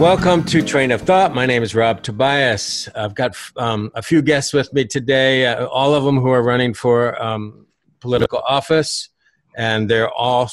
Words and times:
Welcome 0.00 0.44
to 0.44 0.62
Train 0.62 0.92
of 0.92 1.02
Thought. 1.02 1.34
My 1.34 1.44
name 1.44 1.62
is 1.62 1.74
Rob 1.74 2.02
Tobias. 2.02 2.88
I've 2.96 3.14
got 3.14 3.36
um, 3.58 3.90
a 3.94 4.00
few 4.00 4.22
guests 4.22 4.54
with 4.54 4.72
me 4.72 4.86
today, 4.86 5.44
uh, 5.44 5.66
all 5.66 5.94
of 5.94 6.04
them 6.04 6.18
who 6.18 6.30
are 6.30 6.42
running 6.42 6.72
for 6.72 7.22
um, 7.22 7.66
political 8.00 8.38
office, 8.48 9.10
and 9.58 9.90
they're 9.90 10.10
all 10.10 10.48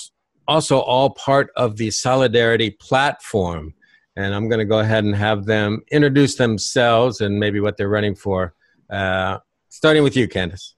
also 0.50 0.80
all 0.80 1.12
part 1.12 1.50
of 1.56 1.78
the 1.78 1.89
Solidarity 1.92 2.71
platform. 2.71 3.74
And 4.18 4.36
I'm 4.36 4.50
going 4.50 4.60
to 4.60 4.66
go 4.66 4.80
ahead 4.80 5.06
and 5.06 5.16
have 5.16 5.46
them 5.46 5.82
introduce 5.93 6.36
themselves 6.36 7.21
and 7.21 7.39
maybe 7.39 7.61
what 7.61 7.78
they're 7.78 7.88
running 7.88 8.16
for. 8.16 8.54
Uh, 8.89 9.38
starting 9.70 10.04
with 10.04 10.18
you, 10.18 10.28
Candace. 10.28 10.75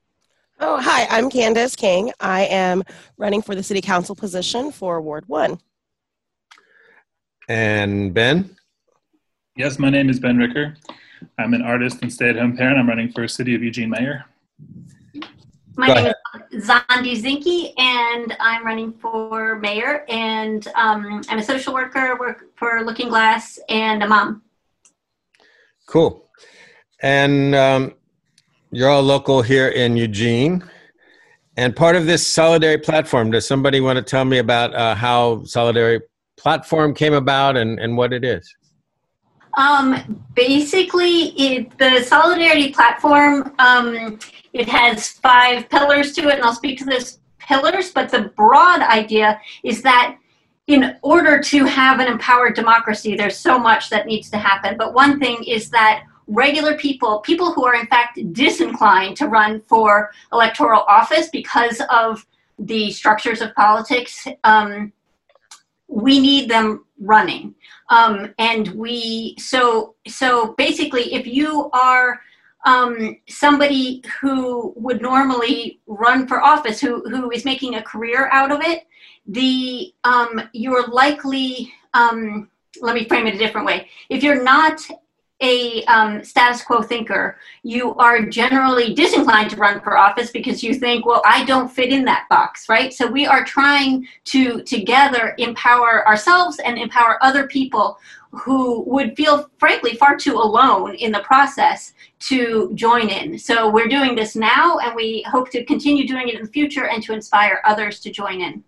Oh, 0.59 0.79
hi, 0.79 1.07
I'm 1.09 1.31
Candace 1.31 1.75
King. 1.75 2.11
I 2.19 2.41
am 2.43 2.83
running 3.17 3.41
for 3.41 3.55
the 3.55 3.63
city 3.63 3.81
council 3.81 4.15
position 4.15 4.71
for 4.71 5.01
Ward 5.01 5.23
1. 5.25 5.59
And 7.47 8.13
Ben? 8.13 8.55
Yes, 9.59 9.77
my 9.77 9.89
name 9.89 10.09
is 10.09 10.21
Ben 10.21 10.37
Ricker. 10.37 10.73
I'm 11.37 11.53
an 11.53 11.61
artist 11.61 11.97
and 12.01 12.13
stay-at-home 12.13 12.55
parent. 12.55 12.79
I'm 12.79 12.87
running 12.87 13.11
for 13.11 13.27
City 13.27 13.55
of 13.55 13.61
Eugene 13.61 13.89
Mayor. 13.89 14.23
My 15.75 15.87
Go 15.87 15.95
name 15.95 16.05
ahead. 16.05 16.15
is 16.51 16.69
Zandi 16.69 17.21
Zinke, 17.21 17.73
and 17.77 18.37
I'm 18.39 18.65
running 18.65 18.93
for 18.93 19.59
mayor. 19.59 20.05
And 20.07 20.65
um, 20.75 21.21
I'm 21.27 21.39
a 21.39 21.43
social 21.43 21.73
worker, 21.73 22.15
work 22.17 22.45
for 22.55 22.85
Looking 22.85 23.09
Glass, 23.09 23.59
and 23.67 24.01
a 24.01 24.07
mom. 24.07 24.43
Cool. 25.87 26.25
And 27.01 27.53
um, 27.53 27.95
you're 28.71 28.89
all 28.89 29.03
local 29.03 29.41
here 29.41 29.67
in 29.67 29.97
Eugene. 29.97 30.63
And 31.57 31.75
part 31.75 31.97
of 31.97 32.05
this 32.05 32.25
Solidarity 32.25 32.81
platform, 32.81 33.29
does 33.29 33.45
somebody 33.45 33.81
want 33.81 33.97
to 33.97 34.03
tell 34.03 34.23
me 34.23 34.37
about 34.37 34.73
uh, 34.73 34.95
how 34.95 35.43
Solidarity 35.43 36.05
platform 36.37 36.93
came 36.93 37.11
about 37.11 37.57
and, 37.57 37.77
and 37.77 37.97
what 37.97 38.13
it 38.13 38.23
is? 38.23 38.55
Um, 39.59 40.23
basically, 40.35 41.37
it, 41.37 41.77
the 41.77 42.01
Solidarity 42.03 42.71
platform, 42.71 43.53
um, 43.59 44.17
it 44.53 44.69
has 44.69 45.09
five 45.09 45.69
pillars 45.69 46.13
to 46.13 46.29
it, 46.29 46.35
and 46.35 46.43
I'll 46.43 46.55
speak 46.55 46.79
to 46.79 46.85
those 46.85 47.19
pillars, 47.39 47.91
but 47.91 48.09
the 48.09 48.31
broad 48.37 48.81
idea 48.81 49.41
is 49.65 49.81
that 49.81 50.17
in 50.67 50.95
order 51.01 51.41
to 51.41 51.65
have 51.65 51.99
an 51.99 52.07
empowered 52.07 52.55
democracy, 52.55 53.17
there's 53.17 53.37
so 53.37 53.59
much 53.59 53.89
that 53.89 54.05
needs 54.05 54.29
to 54.29 54.37
happen. 54.37 54.77
But 54.77 54.93
one 54.93 55.19
thing 55.19 55.43
is 55.43 55.69
that 55.71 56.05
regular 56.27 56.77
people, 56.77 57.19
people 57.19 57.51
who 57.51 57.65
are 57.65 57.75
in 57.75 57.87
fact 57.87 58.17
disinclined 58.31 59.17
to 59.17 59.27
run 59.27 59.61
for 59.67 60.11
electoral 60.31 60.83
office 60.83 61.27
because 61.33 61.81
of 61.89 62.25
the 62.59 62.91
structures 62.91 63.41
of 63.41 63.53
politics, 63.55 64.25
um, 64.45 64.93
we 65.89 66.19
need 66.19 66.49
them 66.49 66.85
running. 66.99 67.55
Um, 67.89 68.33
and 68.37 68.67
we, 68.69 69.35
so, 69.39 69.95
so 70.07 70.53
basically, 70.57 71.13
if 71.13 71.25
you 71.25 71.69
are 71.73 72.21
um, 72.65 73.17
somebody 73.27 74.03
who 74.21 74.73
would 74.75 75.01
normally 75.01 75.81
run 75.87 76.27
for 76.27 76.41
office, 76.41 76.79
who, 76.79 77.01
who 77.09 77.31
is 77.31 77.43
making 77.43 77.75
a 77.75 77.81
career 77.81 78.29
out 78.31 78.51
of 78.51 78.61
it, 78.61 78.85
the, 79.27 79.93
um, 80.03 80.41
you're 80.53 80.87
likely, 80.87 81.73
um, 81.93 82.49
let 82.81 82.95
me 82.95 83.07
frame 83.07 83.27
it 83.27 83.35
a 83.35 83.37
different 83.37 83.65
way. 83.65 83.89
If 84.09 84.23
you're 84.23 84.43
not 84.43 84.79
a 85.41 85.83
um, 85.85 86.23
status 86.23 86.61
quo 86.61 86.81
thinker, 86.81 87.37
you 87.63 87.95
are 87.95 88.25
generally 88.25 88.93
disinclined 88.93 89.49
to 89.51 89.55
run 89.55 89.79
for 89.79 89.97
office 89.97 90.31
because 90.31 90.61
you 90.61 90.73
think, 90.73 91.05
well, 91.05 91.21
I 91.25 91.45
don't 91.45 91.71
fit 91.71 91.93
in 91.93 92.03
that 92.05 92.27
box, 92.29 92.67
right? 92.67 92.93
So 92.93 93.07
we 93.07 93.25
are 93.25 93.45
trying 93.45 94.07
to 94.25 94.61
together 94.63 95.35
empower 95.37 96.05
ourselves 96.07 96.59
and 96.59 96.77
empower 96.77 97.23
other 97.23 97.47
people 97.47 97.99
who 98.31 98.81
would 98.81 99.15
feel, 99.15 99.49
frankly, 99.57 99.95
far 99.95 100.15
too 100.15 100.35
alone 100.35 100.93
in 100.95 101.11
the 101.11 101.21
process 101.21 101.93
to 102.19 102.71
join 102.75 103.09
in. 103.09 103.39
So 103.39 103.69
we're 103.69 103.87
doing 103.87 104.15
this 104.15 104.35
now, 104.35 104.77
and 104.79 104.93
we 104.93 105.23
hope 105.23 105.49
to 105.51 105.65
continue 105.65 106.05
doing 106.05 106.27
it 106.27 106.35
in 106.35 106.43
the 106.43 106.51
future 106.51 106.87
and 106.87 107.01
to 107.03 107.13
inspire 107.13 107.61
others 107.65 107.99
to 108.01 108.11
join 108.11 108.41
in. 108.41 108.63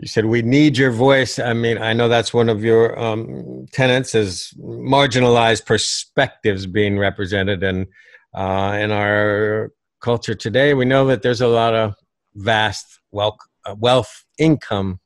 You 0.00 0.06
said 0.06 0.24
we 0.24 0.40
need 0.40 0.78
your 0.78 0.92
voice. 0.92 1.38
I 1.38 1.52
mean, 1.52 1.76
I 1.76 1.92
know 1.92 2.08
that's 2.08 2.32
one 2.32 2.48
of 2.48 2.64
your 2.64 2.98
um, 2.98 3.66
tenets 3.70 4.14
is 4.14 4.54
marginalized 4.58 5.66
perspectives 5.66 6.64
being 6.64 6.98
represented, 6.98 7.62
and 7.62 7.86
uh, 8.34 8.78
in 8.80 8.92
our 8.92 9.72
culture 10.00 10.34
today, 10.34 10.72
we 10.72 10.86
know 10.86 11.06
that 11.08 11.20
there's 11.20 11.42
a 11.42 11.46
lot 11.46 11.74
of 11.74 11.94
vast 12.34 12.86
wealth, 13.10 13.36
uh, 13.66 13.74
wealth 13.78 14.24
income 14.38 15.00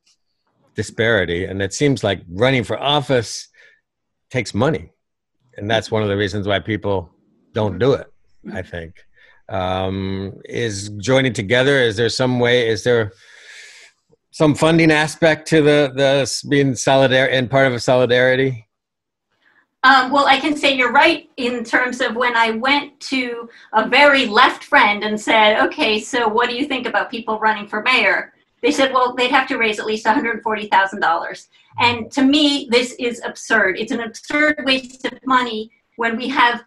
disparity, 0.77 1.45
and 1.45 1.61
it 1.61 1.75
seems 1.75 2.05
like 2.05 2.23
running 2.29 2.63
for 2.63 2.81
office 2.81 3.49
takes 4.31 4.55
money, 4.55 4.93
and 5.57 5.69
that's 5.69 5.91
one 5.91 6.05
of 6.05 6.09
the 6.09 6.17
reasons 6.17 6.47
why 6.47 6.61
people 6.61 7.11
don't 7.53 7.81
do 7.81 7.95
it. 7.95 8.07
I 8.53 8.63
think 8.63 8.95
um, 9.49 10.35
is 10.45 10.91
joining 10.99 11.33
together. 11.33 11.79
Is 11.81 11.97
there 11.97 12.09
some 12.09 12.39
way? 12.39 12.69
Is 12.69 12.85
there 12.85 13.11
some 14.35 14.53
funding 14.53 14.91
aspect 14.91 15.47
to 15.47 15.63
the 15.63 15.93
the 15.95 16.49
being 16.49 16.75
solidarity 16.75 17.37
and 17.37 17.49
part 17.49 17.69
of 17.69 17.73
a 17.73 17.79
solidarity? 17.79 18.67
Um, 19.85 20.11
well, 20.11 20.27
I 20.27 20.41
can 20.41 20.57
say 20.57 20.75
you're 20.75 20.91
right 20.91 21.31
in 21.37 21.63
terms 21.63 22.01
of 22.01 22.17
when 22.17 22.35
I 22.35 22.51
went 22.51 22.99
to 23.13 23.49
a 23.75 23.87
very 23.87 24.27
left 24.27 24.65
friend 24.65 25.05
and 25.05 25.21
said, 25.21 25.61
okay, 25.67 26.01
so 26.01 26.27
what 26.27 26.49
do 26.49 26.57
you 26.57 26.67
think 26.67 26.87
about 26.87 27.11
people 27.11 27.39
running 27.39 27.69
for 27.69 27.83
mayor? 27.83 28.33
They 28.61 28.73
said, 28.73 28.93
well, 28.93 29.15
they'd 29.15 29.31
have 29.31 29.47
to 29.49 29.59
raise 29.59 29.79
at 29.79 29.87
least 29.87 30.07
$140,000. 30.07 31.47
And 31.79 32.11
to 32.11 32.23
me, 32.23 32.67
this 32.71 32.93
is 32.99 33.21
absurd. 33.25 33.79
It's 33.79 33.93
an 33.93 34.01
absurd 34.01 34.65
waste 34.65 35.05
of 35.05 35.13
money 35.27 35.71
when 35.97 36.17
we 36.17 36.29
have 36.29 36.65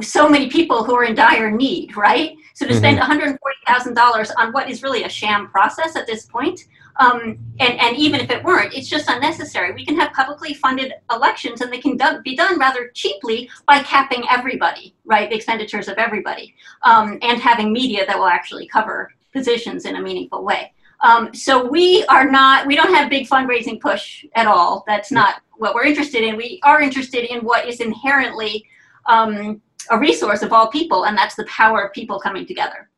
so 0.00 0.28
many 0.28 0.50
people 0.50 0.82
who 0.82 0.96
are 0.96 1.04
in 1.04 1.14
dire 1.14 1.50
need, 1.50 1.96
right? 1.96 2.34
So 2.54 2.66
to 2.66 2.72
mm-hmm. 2.72 2.78
spend 2.78 3.38
$140,000 3.68 4.30
on 4.38 4.52
what 4.52 4.70
is 4.70 4.82
really 4.82 5.04
a 5.04 5.08
sham 5.08 5.48
process 5.48 5.96
at 5.96 6.06
this 6.06 6.24
point, 6.24 6.64
um, 6.96 7.38
and, 7.58 7.80
and 7.80 7.96
even 7.96 8.20
if 8.20 8.30
it 8.30 8.42
weren't, 8.44 8.74
it's 8.74 8.88
just 8.88 9.08
unnecessary. 9.08 9.72
We 9.72 9.84
can 9.84 9.98
have 9.98 10.12
publicly 10.12 10.54
funded 10.54 10.92
elections 11.10 11.60
and 11.60 11.72
they 11.72 11.80
can 11.80 11.96
do, 11.96 12.20
be 12.22 12.36
done 12.36 12.58
rather 12.58 12.90
cheaply 12.94 13.50
by 13.66 13.80
capping 13.80 14.24
everybody, 14.30 14.94
right? 15.04 15.28
The 15.28 15.36
expenditures 15.36 15.88
of 15.88 15.98
everybody, 15.98 16.54
um, 16.82 17.18
and 17.22 17.40
having 17.40 17.72
media 17.72 18.06
that 18.06 18.18
will 18.18 18.26
actually 18.26 18.66
cover 18.66 19.12
positions 19.32 19.84
in 19.84 19.96
a 19.96 20.02
meaningful 20.02 20.44
way. 20.44 20.72
Um, 21.00 21.34
so 21.34 21.68
we 21.68 22.04
are 22.06 22.30
not, 22.30 22.66
we 22.66 22.76
don't 22.76 22.94
have 22.94 23.10
big 23.10 23.28
fundraising 23.28 23.80
push 23.80 24.24
at 24.36 24.46
all. 24.46 24.84
That's 24.86 25.10
not 25.10 25.42
what 25.56 25.74
we're 25.74 25.84
interested 25.84 26.22
in. 26.22 26.36
We 26.36 26.60
are 26.62 26.80
interested 26.80 27.30
in 27.30 27.44
what 27.44 27.68
is 27.68 27.80
inherently 27.80 28.64
um, 29.06 29.60
a 29.90 29.98
resource 29.98 30.42
of 30.42 30.52
all 30.52 30.68
people, 30.68 31.04
and 31.06 31.18
that's 31.18 31.34
the 31.34 31.44
power 31.44 31.82
of 31.82 31.92
people 31.92 32.18
coming 32.18 32.46
together. 32.46 32.88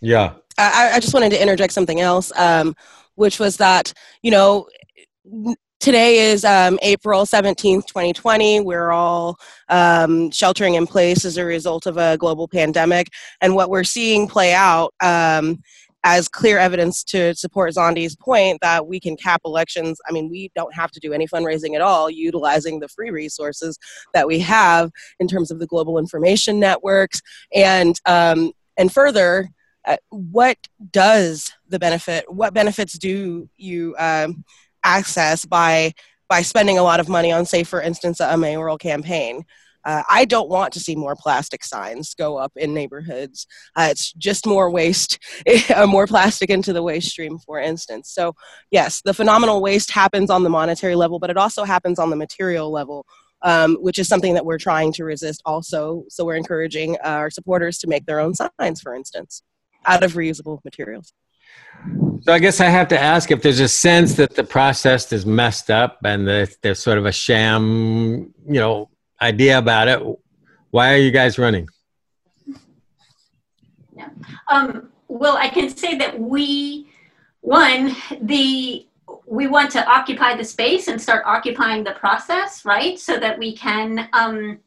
Yeah. 0.00 0.34
I, 0.58 0.92
I 0.94 1.00
just 1.00 1.14
wanted 1.14 1.30
to 1.30 1.40
interject 1.40 1.72
something 1.72 2.00
else. 2.00 2.32
Um, 2.36 2.74
which 3.16 3.38
was 3.38 3.56
that, 3.58 3.92
you 4.22 4.30
know, 4.30 4.68
today 5.80 6.30
is 6.30 6.44
um, 6.44 6.78
April 6.82 7.22
17th, 7.24 7.86
2020. 7.86 8.60
We're 8.60 8.90
all 8.90 9.38
um, 9.68 10.30
sheltering 10.30 10.74
in 10.74 10.86
place 10.86 11.24
as 11.24 11.36
a 11.36 11.44
result 11.44 11.86
of 11.86 11.96
a 11.96 12.16
global 12.16 12.48
pandemic. 12.48 13.08
And 13.40 13.54
what 13.54 13.70
we're 13.70 13.84
seeing 13.84 14.28
play 14.28 14.54
out 14.54 14.94
um, 15.02 15.62
as 16.04 16.28
clear 16.28 16.58
evidence 16.58 17.02
to 17.02 17.34
support 17.34 17.74
Zandi's 17.74 18.14
point 18.14 18.60
that 18.62 18.86
we 18.86 19.00
can 19.00 19.16
cap 19.16 19.40
elections. 19.44 19.98
I 20.08 20.12
mean, 20.12 20.30
we 20.30 20.52
don't 20.54 20.72
have 20.72 20.92
to 20.92 21.00
do 21.00 21.12
any 21.12 21.26
fundraising 21.26 21.74
at 21.74 21.80
all, 21.80 22.08
utilizing 22.08 22.78
the 22.78 22.88
free 22.88 23.10
resources 23.10 23.76
that 24.14 24.26
we 24.26 24.38
have 24.38 24.90
in 25.18 25.26
terms 25.26 25.50
of 25.50 25.58
the 25.58 25.66
global 25.66 25.98
information 25.98 26.60
networks. 26.60 27.20
And, 27.52 28.00
um, 28.06 28.52
and 28.76 28.92
further, 28.92 29.50
uh, 29.84 29.96
what 30.10 30.58
does 30.92 31.52
the 31.68 31.78
benefit 31.78 32.24
what 32.32 32.54
benefits 32.54 32.98
do 32.98 33.48
you 33.56 33.94
um, 33.98 34.44
access 34.84 35.44
by 35.44 35.92
by 36.28 36.42
spending 36.42 36.78
a 36.78 36.82
lot 36.82 37.00
of 37.00 37.08
money 37.08 37.32
on 37.32 37.44
say 37.46 37.64
for 37.64 37.80
instance 37.80 38.20
a 38.20 38.36
mayoral 38.36 38.78
campaign? 38.78 39.44
Uh, 39.84 40.02
i 40.10 40.24
don't 40.24 40.48
want 40.48 40.72
to 40.72 40.80
see 40.80 40.96
more 40.96 41.14
plastic 41.14 41.62
signs 41.62 42.12
go 42.14 42.36
up 42.36 42.52
in 42.56 42.74
neighborhoods. 42.74 43.46
Uh, 43.76 43.88
it's 43.90 44.12
just 44.14 44.44
more 44.46 44.70
waste 44.70 45.18
uh, 45.74 45.86
more 45.86 46.06
plastic 46.06 46.50
into 46.50 46.72
the 46.72 46.82
waste 46.82 47.08
stream 47.08 47.38
for 47.38 47.60
instance. 47.60 48.10
So 48.10 48.34
yes 48.70 49.00
the 49.04 49.14
phenomenal 49.14 49.62
waste 49.62 49.90
happens 49.90 50.30
on 50.30 50.42
the 50.42 50.50
monetary 50.50 50.96
level 50.96 51.18
but 51.18 51.30
it 51.30 51.36
also 51.36 51.64
happens 51.64 51.98
on 51.98 52.10
the 52.10 52.16
material 52.16 52.70
level 52.70 53.06
um, 53.42 53.76
which 53.76 53.98
is 53.98 54.08
something 54.08 54.34
that 54.34 54.44
we're 54.44 54.58
trying 54.58 54.92
to 54.94 55.04
resist 55.04 55.42
also. 55.44 56.04
So 56.08 56.24
we're 56.24 56.36
encouraging 56.36 56.96
our 57.04 57.30
supporters 57.30 57.78
to 57.78 57.86
make 57.86 58.06
their 58.06 58.18
own 58.18 58.34
signs 58.34 58.80
for 58.80 58.94
instance 58.94 59.42
out 59.84 60.02
of 60.02 60.14
reusable 60.14 60.58
materials. 60.64 61.12
So 62.22 62.32
I 62.32 62.38
guess 62.38 62.60
I 62.60 62.66
have 62.66 62.88
to 62.88 63.00
ask 63.00 63.30
if 63.30 63.42
there's 63.42 63.60
a 63.60 63.68
sense 63.68 64.14
that 64.14 64.34
the 64.34 64.42
process 64.42 65.12
is 65.12 65.24
messed 65.24 65.70
up 65.70 65.98
and 66.04 66.26
that 66.26 66.56
there's 66.62 66.80
sort 66.80 66.98
of 66.98 67.06
a 67.06 67.12
sham, 67.12 68.34
you 68.46 68.60
know, 68.60 68.90
idea 69.22 69.58
about 69.58 69.88
it. 69.88 70.02
Why 70.70 70.92
are 70.92 70.98
you 70.98 71.10
guys 71.10 71.38
running? 71.38 71.68
Yeah. 73.94 74.08
Um, 74.48 74.88
well, 75.08 75.36
I 75.36 75.48
can 75.48 75.68
say 75.68 75.96
that 75.98 76.18
we, 76.18 76.90
one, 77.40 77.94
the 78.20 78.86
we 79.26 79.46
want 79.46 79.70
to 79.72 79.86
occupy 79.88 80.36
the 80.36 80.44
space 80.44 80.88
and 80.88 81.00
start 81.00 81.24
occupying 81.26 81.84
the 81.84 81.92
process, 81.92 82.64
right? 82.64 82.98
So 82.98 83.18
that 83.18 83.38
we 83.38 83.56
can 83.56 84.08
um, 84.12 84.58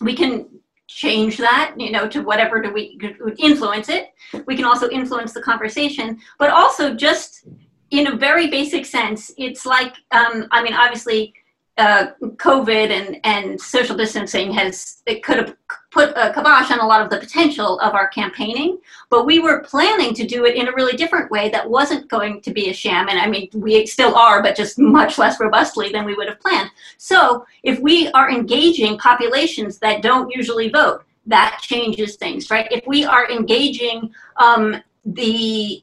we 0.00 0.14
can 0.14 0.48
change 0.88 1.36
that, 1.36 1.74
you 1.76 1.92
know, 1.92 2.08
to 2.08 2.22
whatever 2.22 2.60
do 2.60 2.72
we 2.72 2.98
influence 3.38 3.88
it. 3.88 4.12
We 4.46 4.56
can 4.56 4.64
also 4.64 4.88
influence 4.90 5.32
the 5.32 5.42
conversation, 5.42 6.18
but 6.38 6.50
also 6.50 6.94
just 6.94 7.46
in 7.90 8.08
a 8.08 8.16
very 8.16 8.48
basic 8.48 8.84
sense, 8.84 9.30
it's 9.38 9.64
like 9.64 9.94
um, 10.10 10.48
I 10.50 10.62
mean, 10.62 10.74
obviously 10.74 11.34
uh, 11.78 12.08
COVID 12.20 12.90
and, 12.90 13.20
and 13.24 13.60
social 13.60 13.96
distancing 13.96 14.52
has 14.52 15.02
it 15.06 15.22
could 15.22 15.36
have 15.38 15.56
put 15.90 16.10
a 16.10 16.32
kibosh 16.34 16.70
on 16.70 16.80
a 16.80 16.86
lot 16.86 17.00
of 17.00 17.08
the 17.08 17.18
potential 17.18 17.78
of 17.80 17.94
our 17.94 18.08
campaigning, 18.08 18.78
but 19.10 19.24
we 19.24 19.38
were 19.38 19.60
planning 19.60 20.12
to 20.14 20.26
do 20.26 20.44
it 20.44 20.54
in 20.54 20.68
a 20.68 20.72
really 20.72 20.96
different 20.96 21.30
way 21.30 21.48
that 21.48 21.68
wasn't 21.68 22.08
going 22.08 22.40
to 22.42 22.52
be 22.52 22.68
a 22.68 22.74
sham. 22.74 23.08
And 23.08 23.18
I 23.18 23.26
mean, 23.26 23.48
we 23.54 23.86
still 23.86 24.14
are, 24.14 24.42
but 24.42 24.56
just 24.56 24.78
much 24.78 25.18
less 25.18 25.40
robustly 25.40 25.90
than 25.90 26.04
we 26.04 26.14
would 26.14 26.28
have 26.28 26.40
planned. 26.40 26.70
So 26.98 27.46
if 27.62 27.78
we 27.78 28.08
are 28.10 28.30
engaging 28.30 28.98
populations 28.98 29.78
that 29.78 30.02
don't 30.02 30.30
usually 30.34 30.68
vote, 30.68 31.04
that 31.26 31.60
changes 31.62 32.16
things, 32.16 32.50
right? 32.50 32.66
If 32.70 32.86
we 32.86 33.04
are 33.04 33.30
engaging 33.30 34.12
um, 34.36 34.82
the 35.04 35.82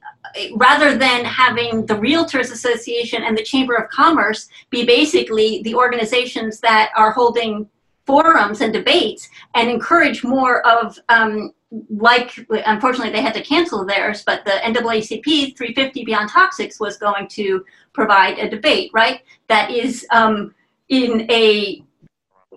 rather 0.56 0.96
than 0.96 1.24
having 1.24 1.86
the 1.86 1.94
realtors 1.94 2.52
association 2.52 3.22
and 3.22 3.36
the 3.36 3.42
chamber 3.42 3.74
of 3.74 3.88
commerce 3.90 4.48
be 4.70 4.84
basically 4.84 5.62
the 5.62 5.74
organizations 5.74 6.60
that 6.60 6.90
are 6.96 7.10
holding 7.10 7.68
forums 8.06 8.60
and 8.60 8.72
debates 8.72 9.28
and 9.54 9.68
encourage 9.68 10.22
more 10.22 10.64
of 10.66 10.98
um, 11.08 11.52
like 11.90 12.30
unfortunately 12.66 13.12
they 13.12 13.20
had 13.20 13.34
to 13.34 13.42
cancel 13.42 13.84
theirs 13.84 14.22
but 14.24 14.44
the 14.44 14.52
naacp 14.62 15.56
350 15.56 16.04
beyond 16.04 16.30
toxics 16.30 16.78
was 16.78 16.96
going 16.96 17.26
to 17.26 17.64
provide 17.92 18.38
a 18.38 18.48
debate 18.48 18.90
right? 18.94 19.22
That 19.48 19.70
is 19.70 20.06
um, 20.10 20.54
in 20.88 21.28
a 21.30 21.82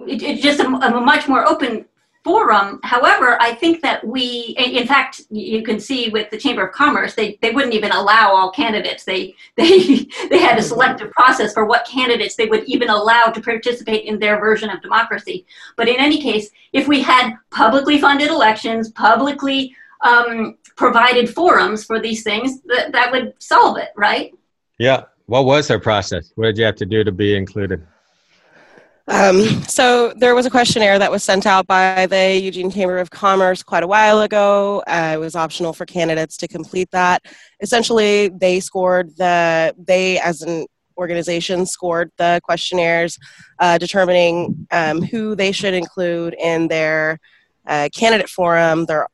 it's 0.07 0.41
just 0.41 0.59
a, 0.59 0.67
a, 0.67 1.01
much 1.01 1.27
more 1.27 1.45
open 1.45 1.85
forum. 2.23 2.79
However, 2.83 3.41
I 3.41 3.53
think 3.53 3.81
that 3.81 4.05
we, 4.05 4.55
in 4.57 4.85
fact, 4.85 5.21
you 5.29 5.63
can 5.63 5.79
see 5.79 6.09
with 6.09 6.29
the 6.29 6.37
Chamber 6.37 6.67
of 6.67 6.73
Commerce, 6.73 7.15
they, 7.15 7.39
they 7.41 7.51
wouldn't 7.51 7.73
even 7.73 7.91
allow 7.91 8.31
all 8.31 8.51
candidates. 8.51 9.03
They, 9.03 9.35
they, 9.55 10.07
they 10.29 10.39
had 10.39 10.57
a 10.57 10.61
selective 10.61 11.11
process 11.11 11.53
for 11.53 11.65
what 11.65 11.87
candidates 11.87 12.35
they 12.35 12.47
would 12.47 12.65
even 12.65 12.89
allow 12.89 13.27
to 13.27 13.41
participate 13.41 14.05
in 14.05 14.19
their 14.19 14.39
version 14.39 14.69
of 14.69 14.81
democracy. 14.81 15.45
But 15.75 15.87
in 15.87 15.95
any 15.97 16.21
case, 16.21 16.49
if 16.73 16.87
we 16.87 17.01
had 17.01 17.33
publicly 17.51 17.99
funded 17.99 18.29
elections, 18.29 18.91
publicly 18.91 19.75
um, 20.01 20.57
provided 20.75 21.33
forums 21.33 21.85
for 21.85 21.99
these 21.99 22.23
things, 22.23 22.61
that, 22.63 22.91
that 22.91 23.11
would 23.11 23.33
solve 23.39 23.77
it, 23.77 23.89
right? 23.95 24.33
Yeah. 24.77 25.03
What 25.25 25.45
was 25.45 25.67
their 25.67 25.79
process? 25.79 26.31
What 26.35 26.45
did 26.45 26.57
you 26.57 26.65
have 26.65 26.75
to 26.77 26.87
do 26.87 27.03
to 27.03 27.11
be 27.11 27.35
included? 27.35 27.85
Um, 29.09 29.63
so 29.63 30.13
there 30.17 30.35
was 30.35 30.45
a 30.45 30.51
questionnaire 30.51 30.99
that 30.99 31.09
was 31.09 31.23
sent 31.23 31.47
out 31.47 31.65
by 31.65 32.05
the 32.05 32.39
Eugene 32.39 32.69
Chamber 32.69 32.99
of 32.99 33.09
Commerce 33.09 33.63
quite 33.63 33.81
a 33.81 33.87
while 33.87 34.21
ago. 34.21 34.83
Uh, 34.85 35.13
it 35.15 35.17
was 35.17 35.35
optional 35.35 35.73
for 35.73 35.87
candidates 35.87 36.37
to 36.37 36.47
complete 36.47 36.91
that. 36.91 37.25
Essentially, 37.59 38.29
they 38.29 38.59
scored 38.59 39.17
the 39.17 39.73
they 39.79 40.19
as 40.19 40.43
an 40.43 40.67
organization 40.95 41.65
scored 41.65 42.11
the 42.17 42.39
questionnaires, 42.43 43.17
uh, 43.57 43.79
determining 43.79 44.67
um, 44.69 45.01
who 45.01 45.33
they 45.33 45.51
should 45.51 45.73
include 45.73 46.35
in 46.39 46.67
their 46.67 47.19
uh, 47.65 47.89
candidate 47.95 48.29
forum. 48.29 48.85
They're 48.85 49.07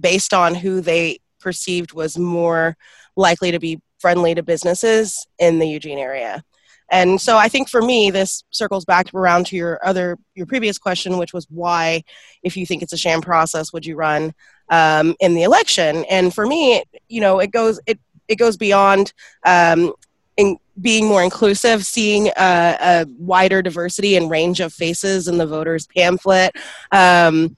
based 0.00 0.32
on 0.32 0.54
who 0.54 0.80
they 0.80 1.18
perceived 1.40 1.92
was 1.92 2.16
more 2.16 2.76
likely 3.16 3.50
to 3.50 3.58
be 3.58 3.80
friendly 3.98 4.34
to 4.34 4.42
businesses 4.42 5.26
in 5.38 5.58
the 5.58 5.68
Eugene 5.68 5.98
area. 5.98 6.42
And 6.90 7.20
so 7.20 7.38
I 7.38 7.48
think 7.48 7.68
for 7.68 7.80
me, 7.80 8.10
this 8.10 8.44
circles 8.50 8.84
back 8.84 9.12
around 9.14 9.46
to 9.46 9.56
your 9.56 9.84
other, 9.84 10.18
your 10.34 10.46
previous 10.46 10.78
question, 10.78 11.18
which 11.18 11.32
was 11.32 11.46
why, 11.50 12.04
if 12.42 12.56
you 12.56 12.66
think 12.66 12.82
it's 12.82 12.92
a 12.92 12.98
sham 12.98 13.20
process, 13.20 13.72
would 13.72 13.86
you 13.86 13.96
run 13.96 14.34
um, 14.68 15.14
in 15.20 15.34
the 15.34 15.42
election? 15.42 16.04
And 16.10 16.34
for 16.34 16.46
me, 16.46 16.82
you 17.08 17.20
know, 17.20 17.38
it 17.38 17.50
goes, 17.50 17.80
it, 17.86 17.98
it 18.28 18.36
goes 18.36 18.56
beyond 18.56 19.12
um, 19.44 19.92
in 20.36 20.58
being 20.80 21.06
more 21.06 21.22
inclusive, 21.22 21.84
seeing 21.84 22.28
a, 22.28 22.76
a, 22.80 23.06
wider 23.18 23.62
diversity 23.62 24.16
and 24.16 24.30
range 24.30 24.60
of 24.60 24.72
faces 24.72 25.28
in 25.28 25.36
the 25.38 25.46
voters 25.46 25.86
pamphlet. 25.86 26.52
Um, 26.90 27.56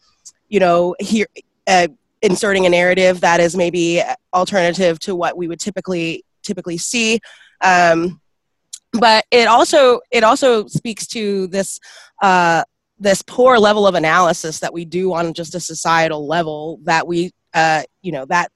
you 0.48 0.60
know, 0.60 0.94
here, 0.98 1.26
uh, 1.66 1.88
inserting 2.22 2.66
a 2.66 2.68
narrative 2.68 3.20
that 3.20 3.38
is 3.38 3.54
maybe 3.54 4.02
alternative 4.32 4.98
to 4.98 5.14
what 5.14 5.36
we 5.36 5.46
would 5.46 5.60
typically 5.60 6.24
typically 6.42 6.78
see. 6.78 7.20
Um, 7.60 8.20
but 8.98 9.24
it 9.30 9.46
also 9.48 10.00
it 10.10 10.24
also 10.24 10.66
speaks 10.66 11.06
to 11.08 11.46
this 11.48 11.78
uh, 12.22 12.62
this 12.98 13.22
poor 13.22 13.58
level 13.58 13.86
of 13.86 13.94
analysis 13.94 14.60
that 14.60 14.72
we 14.72 14.84
do 14.84 15.12
on 15.12 15.34
just 15.34 15.54
a 15.54 15.60
societal 15.60 16.26
level 16.26 16.78
that 16.84 17.06
we 17.06 17.30
uh, 17.54 17.82
you 18.02 18.12
know 18.12 18.24
that 18.26 18.50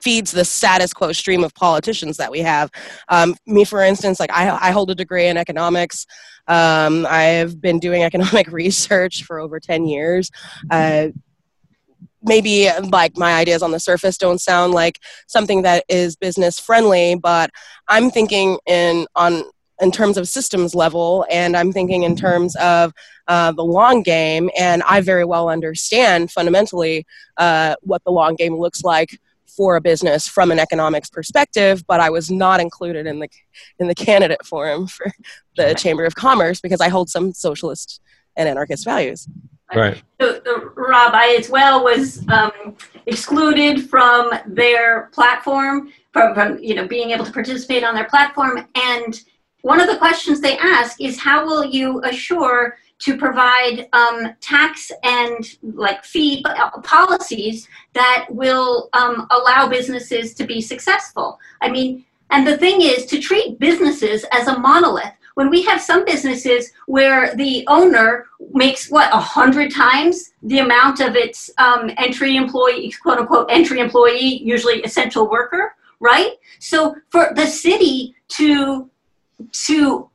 feeds 0.00 0.32
the 0.32 0.44
status 0.44 0.92
quo 0.92 1.12
stream 1.12 1.44
of 1.44 1.54
politicians 1.54 2.16
that 2.16 2.30
we 2.30 2.40
have. 2.40 2.70
Um, 3.08 3.36
me, 3.46 3.64
for 3.64 3.82
instance, 3.82 4.18
like 4.18 4.32
I, 4.32 4.50
I, 4.50 4.70
hold 4.72 4.90
a 4.90 4.96
degree 4.96 5.26
in 5.26 5.36
economics. 5.36 6.06
Um, 6.48 7.06
I've 7.08 7.60
been 7.60 7.78
doing 7.78 8.02
economic 8.02 8.48
research 8.48 9.22
for 9.22 9.38
over 9.38 9.60
10 9.60 9.86
years. 9.86 10.30
Uh, 10.70 11.08
maybe 12.22 12.68
like 12.90 13.16
my 13.16 13.34
ideas 13.34 13.62
on 13.62 13.70
the 13.70 13.78
surface 13.78 14.18
don't 14.18 14.40
sound 14.40 14.74
like 14.74 14.98
something 15.28 15.62
that 15.62 15.84
is 15.88 16.16
business 16.16 16.58
friendly, 16.58 17.14
but 17.14 17.50
I'm 17.88 18.10
thinking 18.10 18.58
in 18.66 19.06
on 19.14 19.44
in 19.80 19.90
terms 19.90 20.16
of 20.16 20.28
systems 20.28 20.74
level, 20.74 21.26
and 21.30 21.56
I'm 21.56 21.72
thinking 21.72 22.02
in 22.02 22.16
terms 22.16 22.56
of 22.56 22.92
uh, 23.28 23.52
the 23.52 23.64
long 23.64 24.02
game. 24.02 24.50
And 24.58 24.82
I 24.84 25.00
very 25.00 25.24
well 25.24 25.48
understand 25.48 26.30
fundamentally 26.30 27.06
uh, 27.36 27.74
what 27.82 28.02
the 28.04 28.12
long 28.12 28.36
game 28.36 28.56
looks 28.56 28.82
like 28.82 29.20
for 29.56 29.76
a 29.76 29.80
business 29.80 30.28
from 30.28 30.50
an 30.50 30.58
economics 30.58 31.08
perspective, 31.08 31.84
but 31.86 31.98
I 31.98 32.10
was 32.10 32.30
not 32.30 32.60
included 32.60 33.06
in 33.06 33.20
the 33.20 33.28
in 33.78 33.88
the 33.88 33.94
candidate 33.94 34.44
forum 34.44 34.86
for 34.86 35.10
the 35.56 35.74
Chamber 35.74 36.04
of 36.04 36.14
Commerce 36.14 36.60
because 36.60 36.80
I 36.80 36.88
hold 36.88 37.08
some 37.08 37.32
socialist 37.32 38.00
and 38.36 38.48
anarchist 38.48 38.84
values. 38.84 39.28
Right. 39.74 40.00
So, 40.20 40.40
Rob, 40.76 41.12
I 41.14 41.36
as 41.40 41.50
well 41.50 41.82
was 41.82 42.26
um, 42.28 42.76
excluded 43.06 43.90
from 43.90 44.30
their 44.46 45.06
platform, 45.12 45.92
from, 46.12 46.34
from 46.34 46.58
you 46.58 46.74
know 46.74 46.86
being 46.86 47.10
able 47.10 47.24
to 47.24 47.32
participate 47.32 47.82
on 47.82 47.94
their 47.94 48.04
platform, 48.04 48.66
and 48.76 49.20
one 49.66 49.80
of 49.80 49.88
the 49.88 49.96
questions 49.96 50.40
they 50.40 50.56
ask 50.58 51.00
is 51.00 51.18
how 51.18 51.44
will 51.44 51.64
you 51.64 52.00
assure 52.04 52.78
to 53.00 53.18
provide 53.18 53.88
um, 53.92 54.32
tax 54.40 54.92
and 55.02 55.44
like 55.62 56.04
fee 56.04 56.40
uh, 56.44 56.70
policies 56.82 57.66
that 57.92 58.26
will 58.30 58.88
um, 58.92 59.26
allow 59.32 59.66
businesses 59.68 60.34
to 60.34 60.44
be 60.44 60.60
successful. 60.60 61.40
I 61.60 61.68
mean, 61.68 62.04
and 62.30 62.46
the 62.46 62.56
thing 62.56 62.80
is 62.80 63.06
to 63.06 63.18
treat 63.18 63.58
businesses 63.58 64.24
as 64.30 64.46
a 64.46 64.56
monolith. 64.56 65.14
When 65.34 65.50
we 65.50 65.62
have 65.64 65.80
some 65.82 66.04
businesses 66.04 66.70
where 66.86 67.34
the 67.34 67.64
owner 67.66 68.26
makes 68.52 68.88
what 68.88 69.12
a 69.12 69.18
hundred 69.18 69.74
times 69.74 70.30
the 70.44 70.60
amount 70.60 71.00
of 71.00 71.16
its 71.16 71.50
um, 71.58 71.90
entry 71.98 72.36
employee, 72.36 72.94
quote 73.02 73.18
unquote, 73.18 73.48
entry 73.50 73.80
employee, 73.80 74.42
usually 74.44 74.80
essential 74.84 75.28
worker, 75.28 75.74
right? 75.98 76.34
So 76.60 76.94
for 77.10 77.32
the 77.34 77.46
city 77.46 78.14
to 78.28 78.88
to 79.52 80.08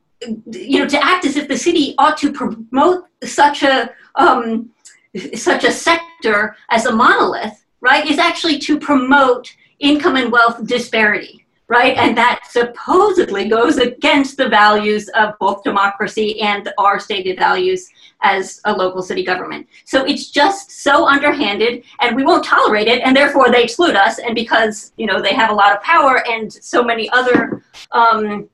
you 0.51 0.79
know 0.79 0.87
to 0.87 1.03
act 1.03 1.25
as 1.25 1.35
if 1.35 1.47
the 1.47 1.57
city 1.57 1.95
ought 1.97 2.17
to 2.17 2.31
promote 2.31 3.05
such 3.23 3.63
a 3.63 3.89
um, 4.15 4.69
such 5.35 5.63
a 5.63 5.71
sector 5.71 6.55
as 6.69 6.85
a 6.85 6.91
monolith 6.91 7.65
right 7.81 8.07
is 8.07 8.19
actually 8.19 8.57
to 8.59 8.79
promote 8.79 9.53
income 9.79 10.15
and 10.15 10.31
wealth 10.31 10.65
disparity 10.65 11.41
right? 11.71 11.95
And 11.95 12.17
that 12.17 12.41
supposedly 12.49 13.47
goes 13.47 13.77
against 13.77 14.35
the 14.35 14.49
values 14.49 15.07
of 15.15 15.39
both 15.39 15.63
democracy 15.63 16.41
and 16.41 16.69
our 16.77 16.99
stated 16.99 17.39
values 17.39 17.89
as 18.23 18.59
a 18.65 18.73
local 18.73 19.01
city 19.01 19.23
government. 19.23 19.65
So 19.85 20.03
it's 20.03 20.31
just 20.31 20.69
so 20.83 21.07
underhanded 21.07 21.83
and 22.01 22.13
we 22.13 22.25
won't 22.25 22.43
tolerate 22.43 22.89
it 22.89 23.01
and 23.05 23.15
therefore 23.15 23.49
they 23.51 23.63
exclude 23.63 23.95
us 23.95 24.19
and 24.19 24.35
because 24.35 24.91
you 24.97 25.05
know 25.05 25.21
they 25.21 25.33
have 25.33 25.49
a 25.49 25.53
lot 25.53 25.73
of 25.73 25.81
power 25.81 26.21
and 26.27 26.51
so 26.51 26.83
many 26.83 27.09
other 27.11 27.63
um, 27.93 28.49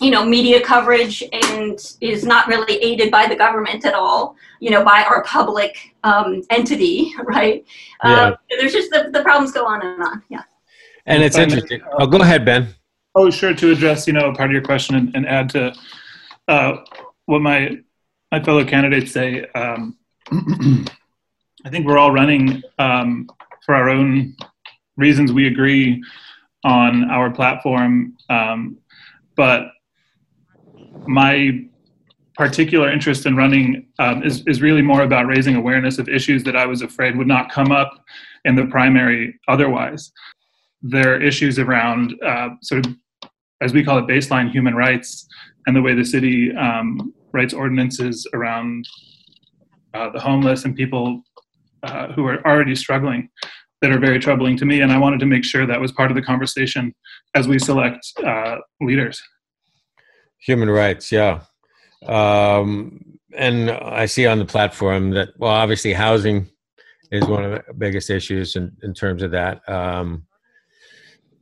you 0.00 0.10
know, 0.10 0.24
media 0.24 0.60
coverage 0.60 1.22
and 1.32 1.94
is 2.00 2.24
not 2.24 2.46
really 2.46 2.76
aided 2.76 3.10
by 3.10 3.26
the 3.26 3.34
government 3.34 3.84
at 3.84 3.94
all, 3.94 4.36
you 4.60 4.70
know, 4.70 4.84
by 4.84 5.04
our 5.08 5.24
public 5.24 5.94
um, 6.04 6.42
entity, 6.50 7.12
right? 7.24 7.64
Yeah. 8.04 8.20
Um, 8.20 8.36
there's 8.50 8.72
just 8.72 8.90
the, 8.90 9.10
the 9.12 9.22
problems 9.22 9.52
go 9.52 9.66
on 9.66 9.84
and 9.84 10.02
on. 10.02 10.22
Yeah. 10.28 10.42
And 11.06 11.22
it's 11.22 11.38
interesting. 11.38 11.80
Oh, 11.98 12.06
go 12.06 12.18
ahead, 12.18 12.44
Ben. 12.44 12.68
Oh, 13.14 13.30
sure. 13.30 13.54
To 13.54 13.72
address, 13.72 14.06
you 14.06 14.12
know, 14.12 14.32
part 14.32 14.50
of 14.50 14.52
your 14.52 14.62
question 14.62 14.94
and, 14.94 15.14
and 15.16 15.26
add 15.26 15.48
to 15.50 15.74
uh, 16.46 16.76
what 17.26 17.40
my 17.40 17.78
my 18.30 18.42
fellow 18.42 18.64
candidates 18.64 19.12
say. 19.12 19.46
Um, 19.54 19.96
I 20.30 21.70
think 21.70 21.86
we're 21.86 21.98
all 21.98 22.12
running 22.12 22.62
um, 22.78 23.28
for 23.64 23.74
our 23.74 23.88
own 23.88 24.36
reasons. 24.98 25.32
We 25.32 25.46
agree 25.46 26.02
on 26.64 27.10
our 27.10 27.30
platform. 27.30 28.16
Um, 28.28 28.76
but 29.34 29.68
my 31.06 31.64
particular 32.38 32.90
interest 32.90 33.26
in 33.26 33.36
running 33.36 33.86
um, 33.98 34.22
is, 34.22 34.44
is 34.46 34.62
really 34.62 34.82
more 34.82 35.02
about 35.02 35.26
raising 35.26 35.56
awareness 35.56 35.98
of 35.98 36.08
issues 36.08 36.44
that 36.44 36.54
I 36.54 36.66
was 36.66 36.82
afraid 36.82 37.16
would 37.16 37.26
not 37.26 37.50
come 37.50 37.72
up 37.72 37.90
in 38.44 38.54
the 38.54 38.66
primary 38.66 39.38
otherwise. 39.48 40.12
There 40.80 41.14
are 41.14 41.20
issues 41.20 41.58
around 41.58 42.14
uh, 42.24 42.50
sort 42.62 42.86
of, 42.86 42.94
as 43.60 43.72
we 43.72 43.82
call 43.82 43.98
it, 43.98 44.06
baseline 44.06 44.50
human 44.50 44.74
rights 44.74 45.26
and 45.66 45.74
the 45.74 45.82
way 45.82 45.94
the 45.94 46.04
city 46.04 46.54
um, 46.54 47.12
writes 47.32 47.52
ordinances 47.52 48.24
around 48.32 48.88
uh, 49.94 50.10
the 50.10 50.20
homeless 50.20 50.64
and 50.64 50.76
people 50.76 51.22
uh, 51.82 52.12
who 52.12 52.24
are 52.26 52.46
already 52.46 52.76
struggling 52.76 53.28
that 53.82 53.90
are 53.90 53.98
very 53.98 54.20
troubling 54.20 54.56
to 54.56 54.64
me. 54.64 54.80
And 54.80 54.92
I 54.92 54.98
wanted 54.98 55.18
to 55.20 55.26
make 55.26 55.44
sure 55.44 55.66
that 55.66 55.80
was 55.80 55.90
part 55.90 56.10
of 56.10 56.14
the 56.14 56.22
conversation 56.22 56.94
as 57.34 57.48
we 57.48 57.58
select 57.58 58.00
uh, 58.24 58.56
leaders. 58.80 59.20
Human 60.38 60.70
rights, 60.70 61.10
yeah. 61.12 61.40
Um, 62.06 63.18
and 63.36 63.70
I 63.70 64.06
see 64.06 64.26
on 64.26 64.38
the 64.38 64.44
platform 64.44 65.10
that, 65.10 65.30
well, 65.38 65.50
obviously 65.50 65.92
housing 65.92 66.48
is 67.10 67.24
one 67.26 67.44
of 67.44 67.50
the 67.50 67.74
biggest 67.74 68.10
issues 68.10 68.56
in, 68.56 68.76
in 68.82 68.94
terms 68.94 69.22
of 69.22 69.30
that. 69.32 69.66
Um, 69.68 70.26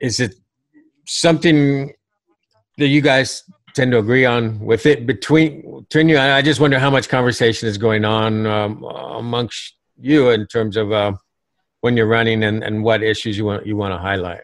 is 0.01 0.21
it 0.21 0.35
something 1.07 1.93
that 2.79 2.89
you 2.89 3.01
guys 3.01 3.43
tend 3.75 3.93
to 3.93 3.99
agree 3.99 4.25
on 4.25 4.59
with 4.61 4.87
it 4.87 5.07
between, 5.07 5.81
between 5.81 6.09
you? 6.09 6.19
I 6.19 6.43
just 6.43 6.61
wonder 6.61 6.79
how 6.79 6.91
much 6.91 7.09
conversation 7.09 7.69
is 7.69 7.79
going 7.79 8.05
on 8.05 8.47
um, 8.47 8.85
amongst 8.85 9.77
you 9.99 10.31
in 10.31 10.47
terms 10.47 10.77
of 10.77 10.93
uh, 10.93 11.13
when 11.81 11.97
you're 11.97 12.07
running 12.07 12.43
and, 12.43 12.63
and 12.63 12.83
what 12.83 13.03
issues 13.03 13.39
you 13.39 13.45
want 13.45 13.67
you 13.67 13.77
want 13.77 13.93
to 13.93 13.99
highlight. 13.99 14.43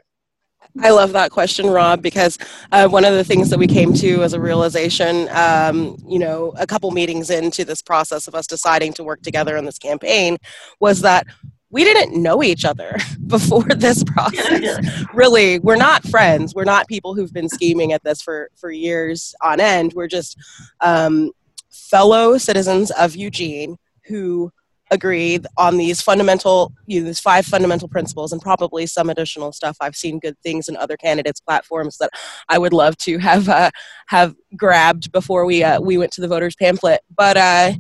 I 0.81 0.91
love 0.91 1.13
that 1.13 1.31
question, 1.31 1.67
Rob, 1.67 2.01
because 2.01 2.39
uh, 2.71 2.89
one 2.89 3.05
of 3.05 3.13
the 3.13 3.25
things 3.25 3.51
that 3.51 3.59
we 3.59 3.67
came 3.67 3.93
to 3.95 4.23
as 4.23 4.33
a 4.33 4.41
realization, 4.41 5.29
um, 5.31 5.97
you 6.07 6.19
know, 6.19 6.55
a 6.57 6.67
couple 6.67 6.91
meetings 6.91 7.29
into 7.29 7.65
this 7.65 7.83
process 7.83 8.27
of 8.27 8.35
us 8.35 8.47
deciding 8.47 8.95
to 8.95 9.05
work 9.05 9.21
together 9.23 9.57
in 9.57 9.67
this 9.67 9.79
campaign 9.79 10.39
was 10.81 11.03
that 11.03 11.27
we 11.71 11.85
didn't 11.85 12.21
know 12.21 12.43
each 12.43 12.65
other 12.65 12.97
before 13.27 13.65
this 13.65 14.03
process. 14.07 15.05
really, 15.13 15.59
we're 15.59 15.77
not 15.77 16.05
friends. 16.05 16.55
We're 16.55 16.65
not 16.65 16.89
people 16.89 17.15
who've 17.15 17.33
been 17.33 17.49
scheming 17.49 17.93
at 17.93 18.03
this 18.05 18.23
for, 18.23 18.51
for 18.57 18.71
years 18.71 19.35
on 19.43 19.61
end. 19.61 19.93
We're 19.95 20.09
just 20.09 20.39
um, 20.81 21.33
fellow 21.71 22.39
citizens 22.39 22.91
of 22.93 23.17
Eugene 23.17 23.77
who 24.07 24.53
agree 24.93 25.41
on 25.57 25.77
these 25.77 26.01
fundamental, 26.01 26.73
you 26.87 27.01
know, 27.01 27.07
these 27.07 27.19
five 27.19 27.45
fundamental 27.45 27.89
principles, 27.89 28.33
and 28.33 28.41
probably 28.41 28.87
some 28.87 29.11
additional 29.11 29.51
stuff. 29.51 29.77
I've 29.81 29.97
seen 29.97 30.21
good 30.21 30.39
things 30.45 30.69
in 30.69 30.77
other 30.77 30.97
candidates' 30.97 31.41
platforms 31.41 31.99
that 31.99 32.11
I 32.49 32.59
would 32.59 32.73
love 32.73 32.97
to 32.99 33.19
have 33.19 33.49
uh, 33.49 33.71
have 34.07 34.37
grabbed 34.57 35.11
before 35.11 35.45
we 35.45 35.65
uh, 35.65 35.81
we 35.81 35.99
went 35.99 36.13
to 36.13 36.21
the 36.21 36.29
voters 36.29 36.55
pamphlet. 36.55 37.01
But 37.17 37.37
uh, 37.37 37.73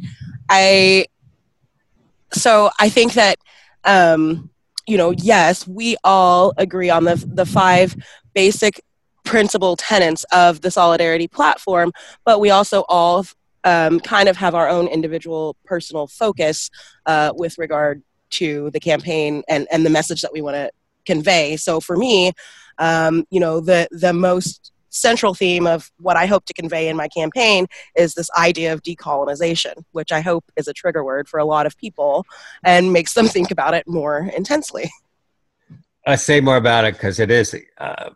I, 0.48 1.06
so 2.32 2.70
I 2.80 2.88
think 2.88 3.12
that. 3.14 3.36
Um, 3.84 4.50
you 4.86 4.96
know, 4.96 5.12
yes, 5.12 5.66
we 5.66 5.96
all 6.02 6.52
agree 6.56 6.90
on 6.90 7.04
the 7.04 7.24
the 7.34 7.46
five 7.46 7.94
basic 8.34 8.80
principal 9.24 9.76
tenets 9.76 10.24
of 10.32 10.60
the 10.60 10.70
solidarity 10.70 11.28
platform, 11.28 11.92
but 12.24 12.40
we 12.40 12.50
also 12.50 12.84
all 12.88 13.24
um, 13.64 14.00
kind 14.00 14.28
of 14.28 14.36
have 14.36 14.54
our 14.54 14.68
own 14.68 14.86
individual 14.88 15.56
personal 15.64 16.06
focus 16.06 16.70
uh, 17.06 17.32
with 17.34 17.58
regard 17.58 18.02
to 18.30 18.70
the 18.70 18.80
campaign 18.80 19.42
and, 19.48 19.66
and 19.70 19.84
the 19.84 19.90
message 19.90 20.22
that 20.22 20.32
we 20.32 20.40
want 20.40 20.56
to 20.56 20.70
convey. 21.06 21.56
So 21.56 21.80
for 21.80 21.96
me, 21.96 22.32
um, 22.78 23.24
you 23.30 23.40
know, 23.40 23.60
the, 23.60 23.88
the 23.90 24.12
most 24.12 24.72
central 24.92 25.34
theme 25.34 25.66
of 25.66 25.90
what 25.98 26.16
I 26.16 26.26
hope 26.26 26.44
to 26.46 26.54
convey 26.54 26.88
in 26.88 26.96
my 26.96 27.08
campaign 27.08 27.66
is 27.96 28.14
this 28.14 28.28
idea 28.36 28.72
of 28.72 28.82
decolonization, 28.82 29.84
which 29.92 30.12
I 30.12 30.20
hope 30.20 30.44
is 30.56 30.68
a 30.68 30.72
trigger 30.72 31.02
word 31.02 31.28
for 31.28 31.40
a 31.40 31.44
lot 31.44 31.66
of 31.66 31.76
people 31.76 32.26
and 32.62 32.92
makes 32.92 33.14
them 33.14 33.26
think 33.26 33.50
about 33.50 33.74
it 33.74 33.88
more 33.88 34.30
intensely. 34.36 34.90
I 36.06 36.16
say 36.16 36.40
more 36.40 36.56
about 36.56 36.84
it 36.84 36.94
because 36.94 37.20
it 37.20 37.30
is. 37.30 37.54
Uh, 37.78 38.10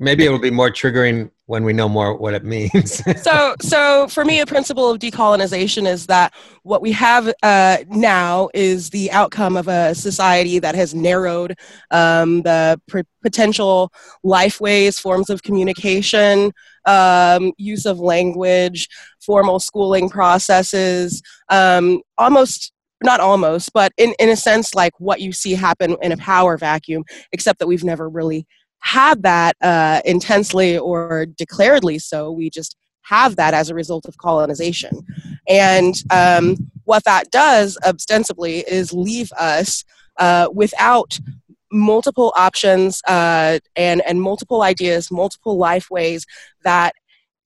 maybe 0.00 0.24
it 0.24 0.30
will 0.30 0.38
be 0.38 0.50
more 0.50 0.70
triggering 0.70 1.30
when 1.46 1.64
we 1.64 1.72
know 1.72 1.88
more 1.88 2.16
what 2.16 2.34
it 2.34 2.44
means. 2.44 3.02
so, 3.22 3.54
so 3.60 4.06
for 4.08 4.24
me, 4.24 4.40
a 4.40 4.46
principle 4.46 4.90
of 4.90 4.98
decolonization 4.98 5.86
is 5.86 6.06
that 6.06 6.34
what 6.62 6.82
we 6.82 6.92
have 6.92 7.32
uh, 7.42 7.78
now 7.88 8.48
is 8.52 8.90
the 8.90 9.10
outcome 9.10 9.56
of 9.56 9.66
a 9.66 9.94
society 9.94 10.58
that 10.58 10.74
has 10.74 10.94
narrowed 10.94 11.56
um, 11.90 12.42
the 12.42 12.80
pr- 12.86 13.00
potential 13.22 13.90
lifeways, 14.24 15.00
forms 15.00 15.30
of 15.30 15.42
communication, 15.42 16.52
um, 16.84 17.52
use 17.56 17.86
of 17.86 17.98
language, 17.98 18.88
formal 19.20 19.58
schooling 19.58 20.08
processes, 20.08 21.22
um, 21.48 22.00
almost 22.18 22.72
not 23.02 23.20
almost, 23.20 23.72
but 23.72 23.92
in, 23.96 24.12
in 24.18 24.28
a 24.28 24.36
sense, 24.36 24.74
like 24.74 24.92
what 24.98 25.20
you 25.20 25.32
see 25.32 25.54
happen 25.54 25.96
in 26.02 26.12
a 26.12 26.16
power 26.16 26.56
vacuum, 26.56 27.04
except 27.32 27.60
that 27.60 27.68
we've 27.68 27.84
never 27.84 28.08
really 28.08 28.46
had 28.80 29.22
that 29.22 29.56
uh, 29.62 30.00
intensely 30.04 30.78
or 30.78 31.26
declaredly 31.40 32.00
so. 32.00 32.30
We 32.30 32.50
just 32.50 32.76
have 33.02 33.36
that 33.36 33.54
as 33.54 33.70
a 33.70 33.74
result 33.74 34.04
of 34.06 34.18
colonization. 34.18 35.04
And 35.48 35.94
um, 36.10 36.56
what 36.84 37.04
that 37.04 37.30
does 37.30 37.78
ostensibly 37.84 38.58
is 38.58 38.92
leave 38.92 39.32
us 39.32 39.84
uh, 40.18 40.48
without 40.52 41.18
multiple 41.72 42.32
options 42.36 43.02
uh, 43.08 43.58
and, 43.76 44.02
and 44.06 44.20
multiple 44.20 44.62
ideas, 44.62 45.10
multiple 45.10 45.56
life 45.56 45.90
ways 45.90 46.24
that 46.64 46.92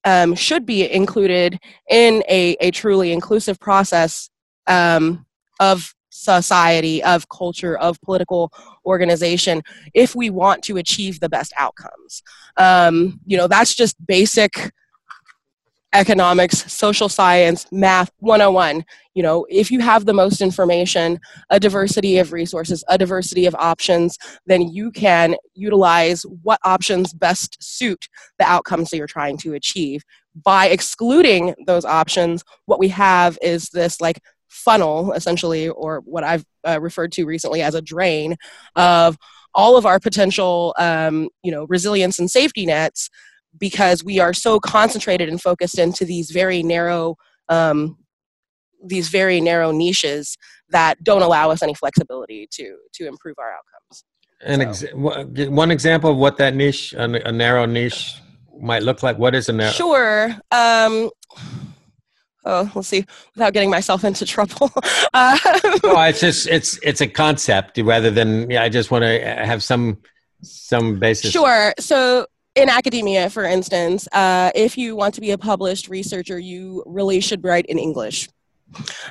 um, 0.04 0.34
should 0.34 0.66
be 0.66 0.90
included 0.90 1.58
in 1.88 2.22
a, 2.28 2.56
a 2.60 2.70
truly 2.70 3.12
inclusive 3.12 3.58
process 3.60 4.30
um, 4.66 5.24
of 5.60 5.94
society, 6.10 7.02
of 7.02 7.28
culture, 7.28 7.76
of 7.78 8.00
political 8.02 8.52
organization 8.84 9.62
if 9.94 10.14
we 10.14 10.30
want 10.30 10.62
to 10.64 10.76
achieve 10.76 11.20
the 11.20 11.28
best 11.28 11.52
outcomes. 11.56 12.22
Um, 12.56 13.20
you 13.26 13.36
know, 13.36 13.46
that's 13.46 13.74
just 13.74 13.96
basic 14.06 14.72
economics, 15.92 16.72
social 16.72 17.08
science, 17.08 17.66
math 17.70 18.10
101. 18.18 18.84
You 19.14 19.22
know, 19.22 19.46
if 19.50 19.70
you 19.70 19.80
have 19.80 20.06
the 20.06 20.14
most 20.14 20.40
information, 20.40 21.20
a 21.50 21.60
diversity 21.60 22.18
of 22.18 22.32
resources, 22.32 22.82
a 22.88 22.96
diversity 22.96 23.46
of 23.46 23.54
options, 23.56 24.16
then 24.46 24.62
you 24.62 24.90
can 24.90 25.36
utilize 25.54 26.22
what 26.42 26.60
options 26.64 27.12
best 27.12 27.62
suit 27.62 28.08
the 28.38 28.44
outcomes 28.44 28.90
that 28.90 28.96
you're 28.96 29.06
trying 29.06 29.36
to 29.38 29.54
achieve. 29.54 30.02
By 30.34 30.68
excluding 30.68 31.54
those 31.66 31.84
options, 31.84 32.42
what 32.64 32.78
we 32.78 32.88
have 32.88 33.38
is 33.42 33.68
this 33.68 34.00
like 34.00 34.18
funnel, 34.52 35.12
essentially, 35.12 35.68
or 35.68 36.00
what 36.04 36.24
I've 36.24 36.44
uh, 36.68 36.80
referred 36.80 37.10
to 37.12 37.24
recently 37.24 37.62
as 37.62 37.74
a 37.74 37.82
drain 37.82 38.36
of 38.76 39.16
all 39.54 39.76
of 39.76 39.84
our 39.86 39.98
potential, 39.98 40.74
um, 40.78 41.28
you 41.42 41.50
know, 41.50 41.64
resilience 41.68 42.18
and 42.18 42.30
safety 42.30 42.66
nets, 42.66 43.10
because 43.58 44.04
we 44.04 44.20
are 44.20 44.32
so 44.32 44.60
concentrated 44.60 45.28
and 45.28 45.40
focused 45.40 45.78
into 45.78 46.04
these 46.04 46.30
very 46.30 46.62
narrow, 46.62 47.16
um, 47.48 47.96
these 48.84 49.08
very 49.08 49.40
narrow 49.40 49.72
niches 49.72 50.36
that 50.70 51.02
don't 51.02 51.22
allow 51.22 51.50
us 51.50 51.62
any 51.62 51.74
flexibility 51.74 52.48
to 52.50 52.76
to 52.94 53.06
improve 53.06 53.36
our 53.38 53.52
outcomes. 53.52 54.04
And 54.44 54.76
so. 54.76 54.86
ex- 54.86 55.50
one 55.50 55.70
example 55.70 56.10
of 56.10 56.16
what 56.16 56.36
that 56.38 56.54
niche, 56.54 56.92
a, 56.94 57.28
a 57.28 57.32
narrow 57.32 57.66
niche, 57.66 58.14
might 58.60 58.82
look 58.82 59.02
like. 59.02 59.18
What 59.18 59.34
is 59.34 59.48
a 59.48 59.52
narrow? 59.52 59.72
Sure. 59.72 60.34
Um, 60.50 61.10
oh 62.44 62.70
let's 62.74 62.88
see. 62.88 63.04
Without 63.34 63.52
getting 63.52 63.70
myself 63.70 64.04
into 64.04 64.26
trouble. 64.26 64.70
Uh, 65.14 65.36
no 65.84 66.00
it's 66.02 66.20
just 66.20 66.46
it's 66.48 66.78
it's 66.82 67.02
a 67.02 67.06
concept 67.06 67.76
rather 67.78 68.10
than 68.10 68.50
yeah 68.50 68.62
i 68.62 68.68
just 68.68 68.90
want 68.90 69.02
to 69.02 69.20
have 69.20 69.62
some 69.62 69.98
some 70.42 70.98
basis. 70.98 71.30
Sure. 71.30 71.74
So 71.78 72.26
in 72.54 72.70
academia 72.70 73.28
for 73.28 73.44
instance 73.44 74.08
uh, 74.12 74.50
if 74.54 74.78
you 74.78 74.96
want 74.96 75.14
to 75.14 75.20
be 75.20 75.30
a 75.32 75.38
published 75.38 75.88
researcher 75.88 76.38
you 76.38 76.82
really 76.86 77.20
should 77.20 77.44
write 77.44 77.66
in 77.66 77.78
english. 77.78 78.28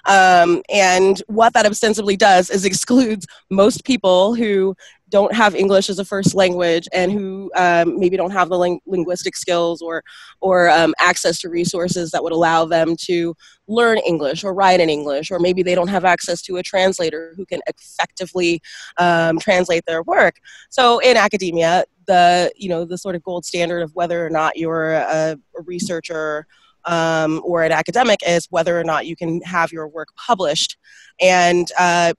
Um, 0.06 0.64
and 0.70 1.22
what 1.28 1.54
that 1.54 1.66
ostensibly 1.66 2.18
does 2.18 2.50
is 2.50 2.66
excludes 2.66 3.28
most 3.50 3.84
people 3.86 4.34
who 4.34 4.76
don't 5.12 5.36
have 5.36 5.53
English 5.53 5.89
as 5.89 6.00
a 6.00 6.06
first 6.06 6.34
language 6.34 6.88
and 6.94 7.12
who 7.12 7.51
um, 7.56 8.00
maybe 8.00 8.18
don't 8.18 8.32
have 8.32 8.50
the 8.50 8.58
ling- 8.58 8.80
linguistic 8.86 9.36
skills 9.36 9.82
or 9.82 10.03
or 10.39 10.70
um, 10.70 10.94
access 11.00 11.38
to 11.39 11.50
resources 11.50 12.10
that 12.12 12.24
would 12.24 12.32
allow 12.32 12.65
them 12.65 12.96
to 12.96 13.36
learn 13.68 13.98
English 14.00 14.44
or 14.44 14.53
write 14.53 14.80
in 14.80 14.89
English, 14.89 15.30
or 15.30 15.39
maybe 15.39 15.62
they 15.62 15.75
don't 15.75 15.89
have 15.89 16.06
access 16.06 16.41
to 16.41 16.58
a 16.58 16.63
translator 16.63 17.34
who 17.36 17.46
can 17.46 17.60
effectively 17.68 18.62
um, 18.98 19.38
translate 19.38 19.86
their 19.86 20.01
work. 20.03 20.39
So 20.70 21.00
in 21.00 21.18
academia, 21.18 21.84
the 22.08 22.51
you 22.56 22.70
know 22.70 22.86
the 22.86 22.98
sort 22.98 23.15
of 23.15 23.24
gold 23.24 23.46
standard 23.46 23.82
of 23.82 23.94
whether 23.94 24.25
or 24.25 24.30
not 24.30 24.58
you're 24.58 24.94
a, 24.94 25.38
a 25.58 25.62
researcher 25.63 26.48
um, 26.86 27.41
or 27.44 27.63
an 27.63 27.72
academic 27.72 28.20
is 28.25 28.48
whether 28.50 28.80
or 28.80 28.84
not 28.84 29.06
you 29.06 29.15
can 29.15 29.41
have 29.41 29.72
your 29.72 29.88
work 29.88 30.10
published, 30.15 30.77
and 31.20 31.70
uh, 31.77 32.13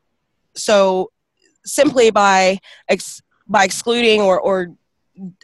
so 0.55 1.12
simply 1.65 2.11
by 2.11 2.59
ex- 2.89 3.23
by 3.49 3.65
excluding 3.65 4.21
or, 4.21 4.41
or 4.41 4.75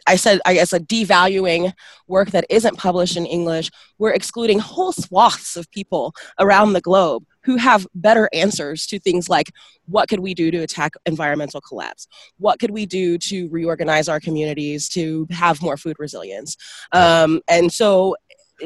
I 0.07 0.15
said, 0.15 0.39
I 0.45 0.55
guess, 0.55 0.73
a 0.73 0.79
devaluing 0.79 1.73
work 2.07 2.31
that 2.31 2.45
isn't 2.49 2.77
published 2.77 3.15
in 3.15 3.25
English. 3.25 3.69
We're 3.97 4.13
excluding 4.13 4.59
whole 4.59 4.91
swaths 4.91 5.55
of 5.55 5.69
people 5.71 6.13
around 6.39 6.73
the 6.73 6.81
globe 6.81 7.23
who 7.43 7.55
have 7.57 7.87
better 7.95 8.29
answers 8.33 8.85
to 8.87 8.99
things 8.99 9.29
like 9.29 9.51
what 9.85 10.09
could 10.09 10.19
we 10.19 10.33
do 10.33 10.51
to 10.51 10.57
attack 10.57 10.93
environmental 11.05 11.61
collapse? 11.61 12.07
What 12.37 12.59
could 12.59 12.71
we 12.71 12.85
do 12.85 13.17
to 13.19 13.47
reorganize 13.49 14.09
our 14.09 14.19
communities 14.19 14.89
to 14.89 15.27
have 15.31 15.61
more 15.61 15.77
food 15.77 15.97
resilience? 15.99 16.57
Um, 16.91 17.41
and 17.47 17.71
so, 17.71 18.15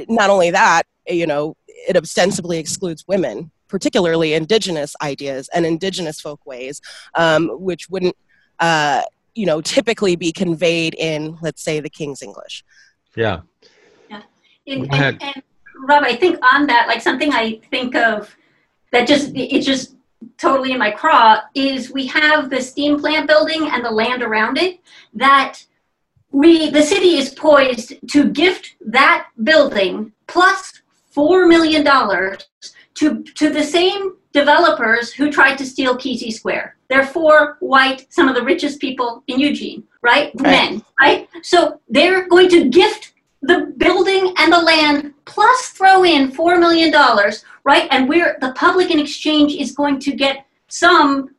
not 0.07 0.29
only 0.29 0.51
that, 0.51 0.83
you 1.07 1.27
know, 1.27 1.55
it 1.67 1.95
ostensibly 1.95 2.57
excludes 2.57 3.05
women, 3.07 3.51
particularly 3.73 4.35
indigenous 4.35 4.95
ideas 5.01 5.49
and 5.51 5.65
indigenous 5.65 6.21
folkways, 6.21 6.79
um, 7.15 7.49
which 7.59 7.89
wouldn't. 7.89 8.15
Uh, 8.59 9.01
you 9.35 9.47
know 9.47 9.61
typically 9.61 10.15
be 10.15 10.31
conveyed 10.31 10.93
in 10.93 11.35
let's 11.41 11.63
say 11.63 11.79
the 11.79 11.89
king's 11.89 12.21
english. 12.21 12.63
Yeah. 13.15 13.41
Yeah. 14.11 14.21
And, 14.67 14.93
and, 14.93 15.23
and, 15.23 15.43
rob 15.89 16.03
i 16.03 16.15
think 16.15 16.37
on 16.53 16.67
that 16.67 16.87
like 16.87 17.01
something 17.01 17.33
i 17.33 17.59
think 17.71 17.95
of 17.95 18.35
that 18.91 19.07
just 19.07 19.31
it's 19.35 19.65
just 19.65 19.95
totally 20.37 20.71
in 20.71 20.77
my 20.77 20.91
craw 20.91 21.41
is 21.55 21.91
we 21.91 22.05
have 22.05 22.51
the 22.51 22.61
steam 22.61 22.99
plant 22.99 23.27
building 23.27 23.69
and 23.71 23.83
the 23.83 23.89
land 23.89 24.21
around 24.21 24.59
it 24.59 24.79
that 25.15 25.65
we 26.31 26.69
the 26.69 26.81
city 26.83 27.17
is 27.17 27.31
poised 27.31 27.95
to 28.07 28.29
gift 28.29 28.75
that 28.85 29.27
building 29.43 30.11
plus 30.27 30.81
four 31.09 31.47
million 31.47 31.83
dollars 31.83 32.47
to 32.95 33.23
to 33.23 33.49
the 33.49 33.63
same 33.63 34.17
developers 34.33 35.13
who 35.13 35.31
tried 35.31 35.57
to 35.57 35.65
steal 35.65 35.95
Kesey 35.95 36.33
Square. 36.33 36.75
They're 36.89 37.05
four 37.05 37.57
white, 37.59 38.07
some 38.09 38.27
of 38.27 38.35
the 38.35 38.43
richest 38.43 38.79
people 38.81 39.23
in 39.27 39.39
Eugene, 39.39 39.83
right? 40.01 40.31
right? 40.35 40.41
Men, 40.41 40.83
right? 40.99 41.29
So 41.43 41.79
they're 41.87 42.27
going 42.27 42.49
to 42.49 42.69
gift 42.69 43.13
the 43.43 43.73
building 43.77 44.33
and 44.37 44.51
the 44.51 44.59
land 44.59 45.13
plus 45.25 45.69
throw 45.69 46.03
in 46.03 46.31
$4 46.31 46.59
million, 46.59 46.91
right? 47.63 47.87
And 47.91 48.07
we're, 48.07 48.37
the 48.39 48.53
public 48.53 48.89
in 48.89 48.99
exchange 48.99 49.53
is 49.53 49.73
going 49.73 49.99
to 49.99 50.13
get 50.13 50.45
some 50.69 51.32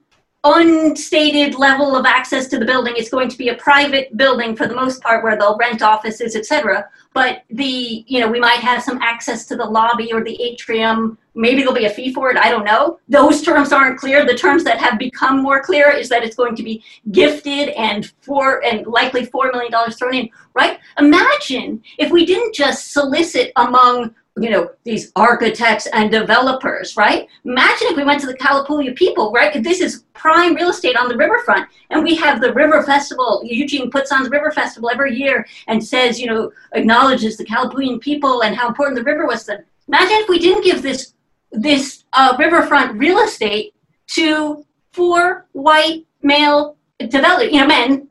unstated 0.45 1.55
level 1.55 1.97
of 1.97 2.05
access 2.05 2.49
to 2.49 2.59
the 2.59 2.65
building. 2.67 2.95
It's 2.97 3.09
going 3.09 3.31
to 3.31 3.39
be 3.39 3.49
a 3.49 3.57
private 3.57 4.15
building 4.17 4.55
for 4.55 4.67
the 4.67 4.75
most 4.75 5.03
part 5.03 5.25
where 5.25 5.39
they'll 5.39 5.57
rent 5.57 5.83
offices, 5.83 6.37
etc. 6.37 6.89
But 7.15 7.45
the, 7.49 8.05
you 8.07 8.21
know, 8.21 8.29
we 8.29 8.41
might 8.41 8.59
have 8.59 8.83
some 8.83 9.01
access 9.01 9.47
to 9.47 9.57
the 9.57 9.65
lobby 9.65 10.13
or 10.13 10.23
the 10.23 10.41
atrium. 10.43 11.17
Maybe 11.35 11.59
there'll 11.59 11.75
be 11.75 11.87
a 11.87 11.91
fee 11.91 12.13
for 12.13 12.31
it. 12.31 12.37
I 12.37 12.51
don't 12.51 12.65
know. 12.65 13.01
Those 13.09 13.43
terms 13.43 13.73
aren't 13.73 13.99
clear. 13.99 14.27
The 14.27 14.35
terms 14.35 14.65
that 14.65 14.79
have 14.79 14.99
become 14.99 15.43
more 15.43 15.63
clear 15.63 15.91
is 15.91 16.09
that 16.11 16.23
it's 16.23 16.37
going 16.37 16.57
to 16.57 16.63
be 16.63 16.85
gifted 17.11 17.71
and 17.71 18.13
for 18.21 18.63
and 18.65 18.87
likely 18.87 19.25
four 19.25 19.51
million 19.51 19.73
dollars 19.73 19.97
thrown 19.97 20.15
in. 20.15 20.29
Right? 20.55 20.79
Imagine 20.99 21.83
if 21.99 22.13
we 22.13 22.27
didn't 22.27 22.55
just 22.55 22.93
solicit 22.93 23.51
among 23.57 24.15
you 24.41 24.51
know 24.51 24.71
these 24.83 25.13
architects 25.15 25.87
and 25.93 26.11
developers 26.11 26.97
right? 26.97 27.29
Imagine 27.45 27.89
if 27.89 27.97
we 27.97 28.05
went 28.05 28.21
to 28.21 28.27
the 28.27 28.35
kalapuya 28.35 28.95
people 28.97 29.31
right? 29.33 29.63
This 29.63 29.81
is 29.81 30.05
prime 30.15 30.55
real 30.55 30.71
estate 30.71 30.97
on 30.97 31.09
the 31.09 31.17
riverfront. 31.17 31.69
And 31.91 32.03
we 32.03 32.17
have 32.17 32.41
the 32.41 32.53
river 32.53 32.83
festival. 32.83 33.43
Eugene 33.45 33.91
puts 33.91 34.11
on 34.11 34.25
the 34.25 34.31
river 34.31 34.51
festival 34.51 34.91
every 34.91 35.17
year 35.17 35.47
and 35.69 35.85
says 35.85 36.21
you 36.21 36.27
know 36.27 36.53
acknowledges 36.73 37.37
the 37.37 37.45
kalapuyan 37.45 38.01
people 38.01 38.43
and 38.43 38.57
how 38.57 38.69
important 38.69 38.97
the 38.97 39.05
river 39.05 39.27
was 39.27 39.45
to 39.45 39.53
them. 39.53 39.65
Imagine 39.89 40.17
if 40.19 40.29
we 40.29 40.39
didn't 40.39 40.65
give 40.65 40.83
this 40.83 41.15
this 41.53 42.05
uh, 42.13 42.35
riverfront 42.39 42.99
real 42.99 43.19
estate 43.19 43.75
to 44.09 44.65
four 44.93 45.47
white 45.53 46.05
male 46.23 46.77
developers 47.09 47.53
you 47.53 47.61
know 47.61 47.67
men 47.67 48.09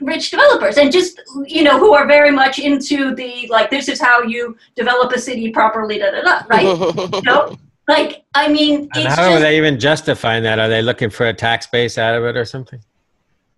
rich 0.00 0.30
developers 0.30 0.76
and 0.76 0.92
just 0.92 1.20
you 1.46 1.62
know 1.62 1.78
who 1.78 1.94
are 1.94 2.06
very 2.06 2.30
much 2.30 2.58
into 2.58 3.14
the 3.14 3.46
like 3.50 3.70
this 3.70 3.88
is 3.88 4.00
how 4.00 4.22
you 4.22 4.56
develop 4.74 5.12
a 5.12 5.18
city 5.18 5.50
properly 5.50 5.98
da 5.98 6.10
da 6.10 6.22
da 6.22 6.42
right? 6.48 7.14
You 7.14 7.22
know 7.22 7.56
like 7.88 8.24
i 8.34 8.48
mean 8.48 8.88
and 8.94 9.04
how 9.08 9.16
just, 9.16 9.20
are 9.20 9.40
they 9.40 9.56
even 9.56 9.78
justifying 9.78 10.42
that? 10.44 10.58
Are 10.58 10.68
they 10.68 10.82
looking 10.82 11.10
for 11.10 11.26
a 11.26 11.34
tax 11.34 11.66
base 11.66 11.98
out 11.98 12.14
of 12.14 12.24
it 12.24 12.36
or 12.36 12.44
something? 12.44 12.80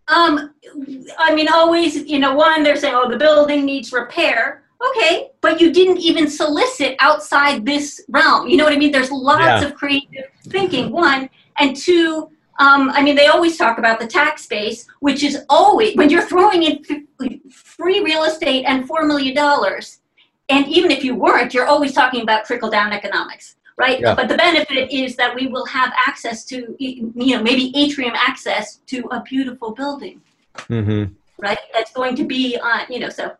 Um 0.09 0.55
i 1.19 1.35
mean 1.35 1.49
always 1.53 1.97
you 1.97 2.19
know 2.19 2.35
one 2.35 2.63
they're 2.63 2.77
saying 2.77 2.95
oh 2.97 3.09
the 3.09 3.17
building 3.17 3.65
needs 3.65 3.93
repair. 3.93 4.63
Okay 4.91 5.31
but 5.41 5.61
you 5.61 5.73
didn't 5.73 5.99
even 5.99 6.29
solicit 6.29 6.97
outside 7.01 7.65
this 7.65 8.05
realm. 8.09 8.49
You 8.49 8.57
know 8.57 8.65
what 8.65 8.73
i 8.73 8.77
mean? 8.77 8.93
There's 8.93 9.11
lots 9.13 9.63
yeah. 9.63 9.65
of 9.65 9.75
creative 9.75 10.27
thinking 10.49 10.91
one. 10.91 11.31
And 11.59 11.75
two 11.77 12.31
um, 12.59 12.91
I 12.91 13.03
mean, 13.03 13.17
they 13.17 13.27
always 13.27 13.57
talk 13.57 13.79
about 13.79 14.01
the 14.01 14.07
tax 14.07 14.47
base, 14.47 14.87
which 15.01 15.23
is 15.23 15.45
always, 15.49 15.95
when 15.97 16.11
you're 16.11 16.27
throwing 16.27 16.63
in 16.63 16.83
free 17.51 18.01
real 18.01 18.25
estate 18.25 18.65
and 18.65 18.89
$4 18.89 19.07
million, 19.07 19.37
and 20.49 20.67
even 20.69 20.91
if 20.91 21.05
you 21.05 21.15
weren't, 21.15 21.53
you're 21.53 21.67
always 21.67 21.93
talking 21.93 22.23
about 22.23 22.45
trickle 22.45 22.71
down 22.71 22.93
economics, 22.93 23.57
right? 23.77 24.01
Yeah. 24.01 24.15
But 24.15 24.29
the 24.29 24.37
benefit 24.37 24.91
is 24.91 25.17
that 25.17 25.35
we 25.35 25.49
will 25.49 25.67
have 25.67 25.93
access 26.07 26.45
to, 26.47 26.77
you 26.79 27.13
know, 27.15 27.43
maybe 27.43 27.73
atrium 27.77 28.15
access 28.15 28.77
to 28.87 29.01
a 29.11 29.23
beautiful 29.23 29.73
building, 29.73 30.23
mm-hmm. 30.57 31.13
right? 31.39 31.59
That's 31.75 31.93
going 31.93 32.17
to 32.17 32.25
be 32.25 32.59
on, 32.59 32.83
you 32.89 33.01
know, 33.01 33.11
so 33.11 33.33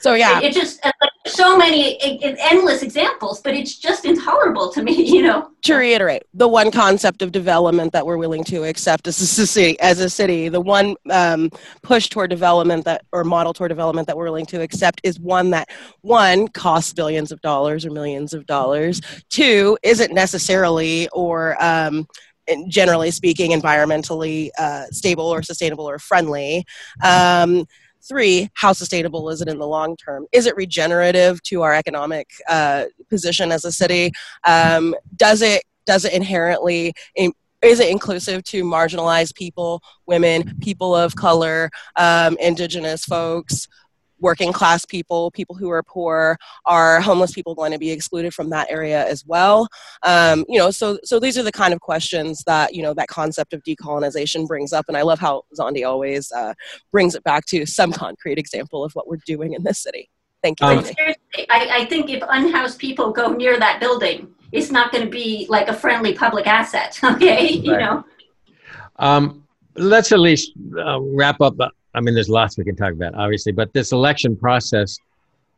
so 0.00 0.14
yeah, 0.14 0.40
it, 0.40 0.52
just 0.52 0.82
like, 0.84 0.94
so 1.26 1.56
many 1.56 1.96
it, 2.02 2.36
endless 2.40 2.82
examples, 2.82 3.40
but 3.40 3.54
it's 3.54 3.76
just 3.76 4.04
intolerable 4.04 4.70
to 4.72 4.82
me. 4.82 5.08
You 5.20 5.22
know. 5.22 5.50
To 5.62 5.74
reiterate, 5.74 6.22
the 6.32 6.46
one 6.46 6.70
concept 6.70 7.20
of 7.20 7.32
development 7.32 7.92
that 7.92 8.06
we're 8.06 8.16
willing 8.16 8.44
to 8.44 8.62
accept 8.62 9.06
as 9.08 9.20
a 9.20 9.46
city, 9.46 9.78
as 9.80 9.98
a 10.00 10.08
city, 10.08 10.48
the 10.48 10.60
one 10.60 10.94
um, 11.10 11.50
push 11.82 12.08
toward 12.08 12.30
development 12.30 12.84
that 12.84 13.04
or 13.12 13.24
model 13.24 13.52
toward 13.52 13.70
development 13.70 14.06
that 14.06 14.16
we're 14.16 14.24
willing 14.24 14.46
to 14.46 14.62
accept 14.62 15.00
is 15.04 15.18
one 15.18 15.50
that 15.50 15.68
one 16.02 16.48
costs 16.48 16.92
billions 16.92 17.32
of 17.32 17.40
dollars 17.42 17.84
or 17.84 17.90
millions 17.90 18.32
of 18.32 18.46
dollars. 18.46 19.00
Two 19.30 19.76
isn't 19.82 20.14
necessarily 20.14 21.08
or 21.08 21.62
um, 21.62 22.06
generally 22.68 23.10
speaking, 23.10 23.50
environmentally 23.50 24.50
uh, 24.58 24.86
stable 24.86 25.26
or 25.26 25.42
sustainable 25.42 25.88
or 25.88 25.98
friendly. 25.98 26.64
Um, 27.02 27.66
Three, 28.02 28.48
how 28.54 28.72
sustainable 28.72 29.28
is 29.30 29.40
it 29.40 29.48
in 29.48 29.58
the 29.58 29.66
long 29.66 29.96
term? 29.96 30.26
Is 30.32 30.46
it 30.46 30.56
regenerative 30.56 31.42
to 31.44 31.62
our 31.62 31.74
economic 31.74 32.28
uh, 32.48 32.84
position 33.08 33.52
as 33.52 33.64
a 33.64 33.72
city? 33.72 34.12
Um, 34.46 34.94
does 35.16 35.42
it 35.42 35.64
does 35.86 36.04
it 36.04 36.12
inherently 36.12 36.94
is 37.62 37.80
it 37.80 37.90
inclusive 37.90 38.42
to 38.44 38.64
marginalized 38.64 39.34
people, 39.34 39.82
women, 40.06 40.56
people 40.60 40.96
of 40.96 41.14
color, 41.14 41.70
um, 41.96 42.36
indigenous 42.40 43.04
folks, 43.04 43.68
working 44.20 44.52
class 44.52 44.84
people, 44.84 45.30
people 45.30 45.56
who 45.56 45.70
are 45.70 45.82
poor, 45.82 46.36
are 46.66 47.00
homeless 47.00 47.32
people 47.32 47.54
going 47.54 47.72
to 47.72 47.78
be 47.78 47.90
excluded 47.90 48.32
from 48.34 48.50
that 48.50 48.70
area 48.70 49.06
as 49.06 49.24
well? 49.26 49.68
Um, 50.02 50.44
you 50.48 50.58
know, 50.58 50.70
so 50.70 50.98
so 51.04 51.18
these 51.18 51.36
are 51.38 51.42
the 51.42 51.52
kind 51.52 51.72
of 51.72 51.80
questions 51.80 52.42
that 52.46 52.74
you 52.74 52.82
know 52.82 52.94
that 52.94 53.08
concept 53.08 53.52
of 53.52 53.62
decolonization 53.62 54.46
brings 54.46 54.72
up, 54.72 54.84
and 54.88 54.96
I 54.96 55.02
love 55.02 55.18
how 55.18 55.42
Zandi 55.58 55.86
always 55.86 56.30
uh, 56.32 56.54
brings 56.92 57.14
it 57.14 57.24
back 57.24 57.46
to 57.46 57.66
some 57.66 57.92
concrete 57.92 58.38
example 58.38 58.84
of 58.84 58.92
what 58.92 59.08
we're 59.08 59.18
doing 59.26 59.54
in 59.54 59.64
this 59.64 59.82
city. 59.82 60.10
Thank 60.42 60.60
you. 60.60 60.66
Um, 60.66 60.84
I, 61.50 61.68
I 61.80 61.84
think 61.86 62.08
if 62.08 62.22
unhoused 62.26 62.78
people 62.78 63.12
go 63.12 63.32
near 63.32 63.58
that 63.58 63.78
building, 63.78 64.34
it's 64.52 64.70
not 64.70 64.90
going 64.90 65.04
to 65.04 65.10
be 65.10 65.46
like 65.48 65.68
a 65.68 65.74
friendly 65.74 66.14
public 66.14 66.46
asset. 66.46 66.98
Okay, 67.10 67.34
right. 67.34 67.54
you 67.54 67.76
know. 67.76 68.04
Um, 68.96 69.44
let's 69.76 70.12
at 70.12 70.20
least 70.20 70.52
uh, 70.78 71.00
wrap 71.00 71.40
up 71.40 71.56
I 71.94 72.00
mean, 72.00 72.14
there's 72.14 72.28
lots 72.28 72.56
we 72.56 72.64
can 72.64 72.76
talk 72.76 72.92
about, 72.92 73.14
obviously, 73.14 73.52
but 73.52 73.72
this 73.72 73.92
election 73.92 74.36
process 74.36 74.98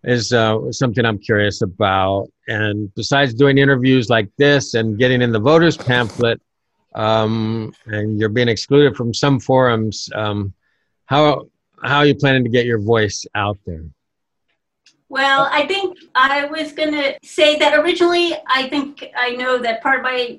is 0.04 0.32
uh, 0.32 0.72
something 0.72 1.04
I'm 1.04 1.18
curious 1.18 1.62
about. 1.62 2.28
And 2.48 2.92
besides 2.94 3.34
doing 3.34 3.58
interviews 3.58 4.08
like 4.08 4.28
this 4.36 4.74
and 4.74 4.98
getting 4.98 5.22
in 5.22 5.32
the 5.32 5.38
voters 5.38 5.76
pamphlet, 5.76 6.40
um, 6.94 7.72
and 7.86 8.18
you're 8.18 8.28
being 8.28 8.48
excluded 8.48 8.96
from 8.96 9.14
some 9.14 9.40
forums, 9.40 10.08
um, 10.14 10.52
how 11.06 11.46
how 11.82 11.98
are 11.98 12.06
you 12.06 12.14
planning 12.14 12.44
to 12.44 12.50
get 12.50 12.64
your 12.64 12.78
voice 12.78 13.26
out 13.34 13.58
there? 13.66 13.84
Well, 15.08 15.48
I 15.50 15.66
think 15.66 15.98
I 16.14 16.46
was 16.46 16.72
going 16.72 16.92
to 16.92 17.18
say 17.22 17.58
that 17.58 17.78
originally, 17.78 18.34
I 18.46 18.68
think 18.68 19.10
I 19.16 19.30
know 19.30 19.58
that 19.58 19.82
part 19.82 19.98
of 19.98 20.02
my 20.04 20.38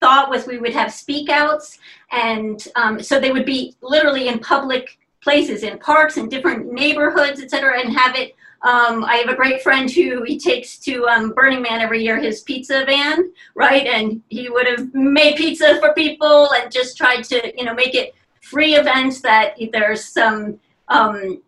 thought 0.00 0.28
was 0.28 0.46
we 0.46 0.58
would 0.58 0.74
have 0.74 0.88
speakouts, 0.90 1.78
and 2.12 2.66
um, 2.76 3.02
so 3.02 3.18
they 3.18 3.32
would 3.32 3.46
be 3.46 3.74
literally 3.80 4.28
in 4.28 4.40
public 4.40 4.98
places 5.24 5.62
in 5.62 5.78
parks 5.78 6.18
and 6.18 6.30
different 6.30 6.70
neighborhoods, 6.70 7.40
et 7.40 7.50
cetera, 7.50 7.80
and 7.80 7.92
have 7.92 8.14
it. 8.14 8.36
Um, 8.62 9.04
I 9.04 9.16
have 9.16 9.28
a 9.28 9.34
great 9.34 9.62
friend 9.62 9.90
who 9.90 10.22
he 10.22 10.38
takes 10.38 10.78
to 10.80 11.06
um, 11.06 11.32
Burning 11.32 11.62
Man 11.62 11.80
every 11.80 12.02
year, 12.02 12.18
his 12.20 12.42
pizza 12.42 12.84
van, 12.86 13.32
right? 13.54 13.86
And 13.86 14.22
he 14.28 14.48
would 14.48 14.66
have 14.66 14.94
made 14.94 15.36
pizza 15.36 15.80
for 15.80 15.92
people 15.94 16.50
and 16.52 16.70
just 16.70 16.96
tried 16.96 17.24
to, 17.24 17.52
you 17.58 17.64
know, 17.64 17.74
make 17.74 17.94
it 17.94 18.14
free 18.40 18.74
events 18.74 19.20
that 19.22 19.56
there's 19.72 20.04
some, 20.04 20.60
um, 20.88 21.42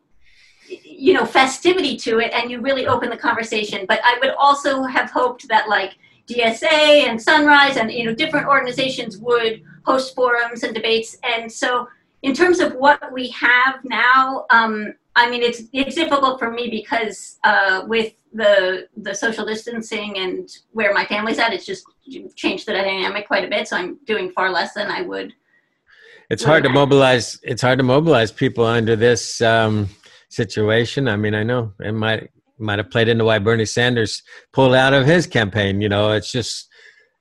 you 0.68 1.12
know, 1.14 1.24
festivity 1.24 1.96
to 1.98 2.18
it 2.18 2.32
and 2.32 2.50
you 2.50 2.60
really 2.60 2.86
open 2.86 3.08
the 3.10 3.16
conversation. 3.16 3.84
But 3.86 4.00
I 4.04 4.18
would 4.20 4.34
also 4.38 4.82
have 4.82 5.10
hoped 5.10 5.48
that 5.48 5.68
like 5.68 5.96
DSA 6.28 7.08
and 7.08 7.20
Sunrise 7.20 7.76
and, 7.76 7.90
you 7.90 8.04
know, 8.04 8.14
different 8.14 8.46
organizations 8.46 9.18
would 9.18 9.62
host 9.84 10.14
forums 10.14 10.64
and 10.64 10.74
debates. 10.74 11.16
And 11.22 11.50
so 11.50 11.88
in 12.22 12.34
terms 12.34 12.60
of 12.60 12.74
what 12.74 13.12
we 13.12 13.28
have 13.30 13.84
now, 13.84 14.46
um, 14.50 14.94
I 15.14 15.30
mean, 15.30 15.42
it's 15.42 15.62
it's 15.72 15.94
difficult 15.94 16.38
for 16.38 16.50
me 16.50 16.68
because 16.70 17.38
uh, 17.44 17.84
with 17.86 18.12
the 18.32 18.88
the 18.96 19.14
social 19.14 19.46
distancing 19.46 20.18
and 20.18 20.48
where 20.72 20.92
my 20.92 21.06
family's 21.06 21.38
at, 21.38 21.52
it's 21.52 21.64
just 21.64 21.84
changed 22.34 22.66
the 22.66 22.72
dynamic 22.72 23.26
quite 23.26 23.44
a 23.44 23.48
bit. 23.48 23.68
So 23.68 23.76
I'm 23.76 23.98
doing 24.04 24.30
far 24.30 24.50
less 24.50 24.74
than 24.74 24.90
I 24.90 25.02
would. 25.02 25.32
It's 26.28 26.42
hard 26.42 26.64
to 26.64 26.68
mobilize. 26.68 27.38
It's 27.42 27.62
hard 27.62 27.78
to 27.78 27.84
mobilize 27.84 28.32
people 28.32 28.64
under 28.64 28.96
this 28.96 29.40
um, 29.40 29.88
situation. 30.28 31.08
I 31.08 31.16
mean, 31.16 31.34
I 31.34 31.44
know 31.44 31.72
it 31.80 31.92
might 31.92 32.30
might 32.58 32.78
have 32.78 32.90
played 32.90 33.08
into 33.08 33.24
why 33.24 33.38
Bernie 33.38 33.64
Sanders 33.64 34.22
pulled 34.52 34.74
out 34.74 34.92
of 34.92 35.06
his 35.06 35.26
campaign. 35.26 35.80
You 35.80 35.88
know, 35.88 36.12
it's 36.12 36.32
just 36.32 36.68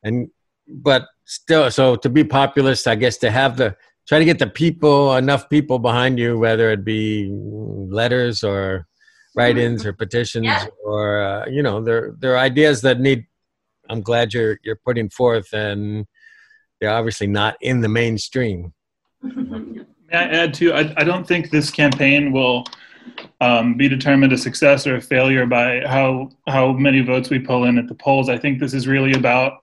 and 0.04 0.30
but 0.68 1.06
still, 1.26 1.70
so 1.72 1.96
to 1.98 2.10
be 2.10 2.24
populist, 2.24 2.88
I 2.88 2.96
guess 2.96 3.18
to 3.18 3.32
have 3.32 3.58
the 3.58 3.76
try 4.08 4.20
to 4.20 4.26
get 4.26 4.40
the 4.40 4.48
people 4.48 5.16
enough 5.16 5.50
people 5.50 5.80
behind 5.80 6.20
you 6.20 6.38
whether 6.38 6.72
it 6.72 6.84
be 6.84 7.30
letters 7.32 8.44
or 8.44 8.88
write-ins 9.36 9.86
or 9.86 9.94
petitions 9.94 10.46
yeah. 10.46 10.66
or 10.84 11.22
uh, 11.22 11.46
you 11.48 11.62
know 11.62 11.84
there 11.84 12.16
there 12.20 12.34
are 12.34 12.38
ideas 12.38 12.82
that 12.82 13.00
need 13.00 13.26
i'm 13.90 14.02
glad 14.02 14.34
you're 14.34 14.58
you're 14.64 14.80
putting 14.86 15.10
forth 15.10 15.52
and 15.54 16.06
they're 16.80 16.90
obviously 16.94 17.28
not 17.28 17.56
in 17.62 17.82
the 17.82 17.90
mainstream 17.90 18.74
may 19.22 19.84
i 20.14 20.24
add 20.24 20.54
too 20.54 20.74
i, 20.74 20.94
I 20.98 21.04
don't 21.04 21.28
think 21.28 21.50
this 21.50 21.70
campaign 21.70 22.32
will 22.32 22.66
um, 23.40 23.76
be 23.76 23.88
determined 23.88 24.34
a 24.34 24.38
success 24.38 24.88
or 24.88 24.96
a 24.96 25.02
failure 25.02 25.46
by 25.46 25.82
how 25.86 26.32
how 26.48 26.72
many 26.74 27.02
votes 27.02 27.30
we 27.30 27.40
pull 27.40 27.66
in 27.66 27.78
at 27.78 27.88
the 27.88 27.96
polls 27.96 28.30
i 28.30 28.38
think 28.38 28.60
this 28.60 28.74
is 28.74 28.88
really 28.88 29.14
about 29.14 29.60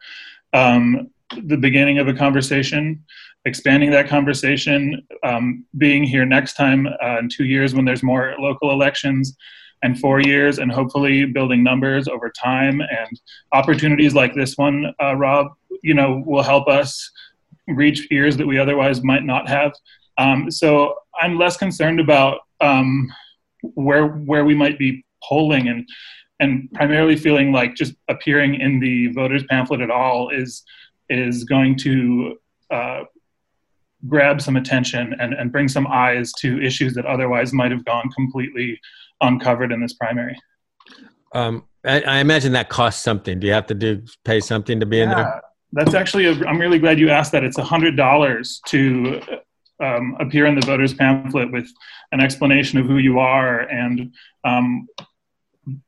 um, 0.54 1.10
the 1.44 1.56
beginning 1.56 1.98
of 1.98 2.08
a 2.08 2.14
conversation 2.14 3.04
expanding 3.44 3.90
that 3.90 4.08
conversation, 4.08 5.04
um, 5.24 5.64
being 5.76 6.04
here 6.04 6.24
next 6.24 6.54
time 6.54 6.86
uh, 7.02 7.18
in 7.18 7.28
two 7.28 7.44
years 7.44 7.74
when 7.74 7.84
there's 7.84 8.02
more 8.02 8.34
local 8.38 8.70
elections, 8.70 9.36
and 9.82 9.98
four 9.98 10.20
years, 10.20 10.58
and 10.58 10.70
hopefully 10.70 11.24
building 11.24 11.62
numbers 11.62 12.06
over 12.06 12.30
time 12.30 12.80
and 12.80 13.20
opportunities 13.52 14.14
like 14.14 14.32
this 14.32 14.56
one, 14.56 14.94
uh, 15.02 15.14
Rob, 15.16 15.48
you 15.82 15.92
know, 15.92 16.22
will 16.24 16.42
help 16.42 16.68
us 16.68 17.10
reach 17.66 18.06
ears 18.12 18.36
that 18.36 18.46
we 18.46 18.58
otherwise 18.58 19.02
might 19.02 19.24
not 19.24 19.48
have. 19.48 19.72
Um, 20.18 20.52
so 20.52 20.94
I'm 21.20 21.36
less 21.36 21.56
concerned 21.56 21.98
about 21.98 22.42
um, 22.60 23.12
where 23.74 24.06
where 24.06 24.44
we 24.44 24.54
might 24.54 24.78
be 24.78 25.04
polling 25.24 25.68
and 25.68 25.88
and 26.38 26.70
primarily 26.72 27.16
feeling 27.16 27.52
like 27.52 27.74
just 27.74 27.94
appearing 28.08 28.60
in 28.60 28.78
the 28.78 29.08
voters 29.08 29.44
pamphlet 29.48 29.80
at 29.80 29.90
all 29.90 30.30
is 30.30 30.62
is 31.12 31.44
going 31.44 31.76
to 31.76 32.38
uh, 32.70 33.04
grab 34.08 34.40
some 34.40 34.56
attention 34.56 35.14
and, 35.20 35.34
and 35.34 35.52
bring 35.52 35.68
some 35.68 35.86
eyes 35.86 36.32
to 36.40 36.60
issues 36.60 36.94
that 36.94 37.06
otherwise 37.06 37.52
might 37.52 37.70
have 37.70 37.84
gone 37.84 38.08
completely 38.14 38.80
uncovered 39.20 39.72
in 39.72 39.80
this 39.80 39.94
primary. 39.94 40.36
Um, 41.34 41.64
I, 41.84 42.00
I, 42.02 42.18
imagine 42.18 42.52
that 42.52 42.68
costs 42.68 43.02
something. 43.02 43.40
Do 43.40 43.46
you 43.46 43.52
have 43.52 43.66
to 43.66 43.74
do 43.74 44.02
pay 44.24 44.40
something 44.40 44.80
to 44.80 44.86
be 44.86 44.98
yeah, 44.98 45.02
in 45.02 45.10
there? 45.10 45.42
That's 45.72 45.94
actually. 45.94 46.28
i 46.28 46.50
am 46.50 46.58
really 46.58 46.78
glad 46.78 46.98
you 46.98 47.08
asked 47.08 47.32
that. 47.32 47.42
It's 47.42 47.58
a 47.58 47.64
hundred 47.64 47.96
dollars 47.96 48.60
to 48.66 49.20
um, 49.82 50.16
appear 50.20 50.46
in 50.46 50.54
the 50.54 50.66
voters 50.66 50.92
pamphlet 50.92 51.50
with 51.50 51.66
an 52.12 52.20
explanation 52.20 52.78
of 52.78 52.86
who 52.86 52.98
you 52.98 53.18
are, 53.18 53.60
and 53.60 54.12
um, 54.44 54.86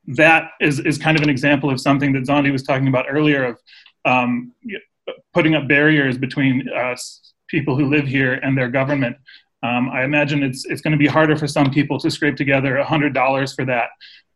that 0.07 0.51
is 0.61 0.81
is 0.81 0.97
kind 0.97 1.17
of 1.17 1.23
an 1.23 1.29
example 1.29 1.69
of 1.71 1.81
something 1.81 2.13
that 2.13 2.23
Zandi 2.25 2.51
was 2.51 2.63
talking 2.63 2.89
about 2.89 3.05
earlier 3.09 3.45
of 3.45 3.59
um, 4.07 4.53
putting 5.33 5.55
up 5.55 5.69
barriers 5.69 6.17
between 6.19 6.69
us 6.71 7.33
people 7.49 7.77
who 7.77 7.88
live 7.88 8.07
here 8.07 8.35
and 8.35 8.57
their 8.57 8.69
government. 8.69 9.17
Um, 9.62 9.88
I 9.90 10.05
imagine 10.05 10.43
it's 10.43 10.64
it's 10.67 10.83
going 10.83 10.93
to 10.93 10.99
be 10.99 11.07
harder 11.07 11.37
for 11.37 11.47
some 11.47 11.71
people 11.71 11.99
to 12.01 12.11
scrape 12.11 12.37
together 12.37 12.83
hundred 12.83 13.14
dollars 13.14 13.55
for 13.55 13.64
that 13.64 13.88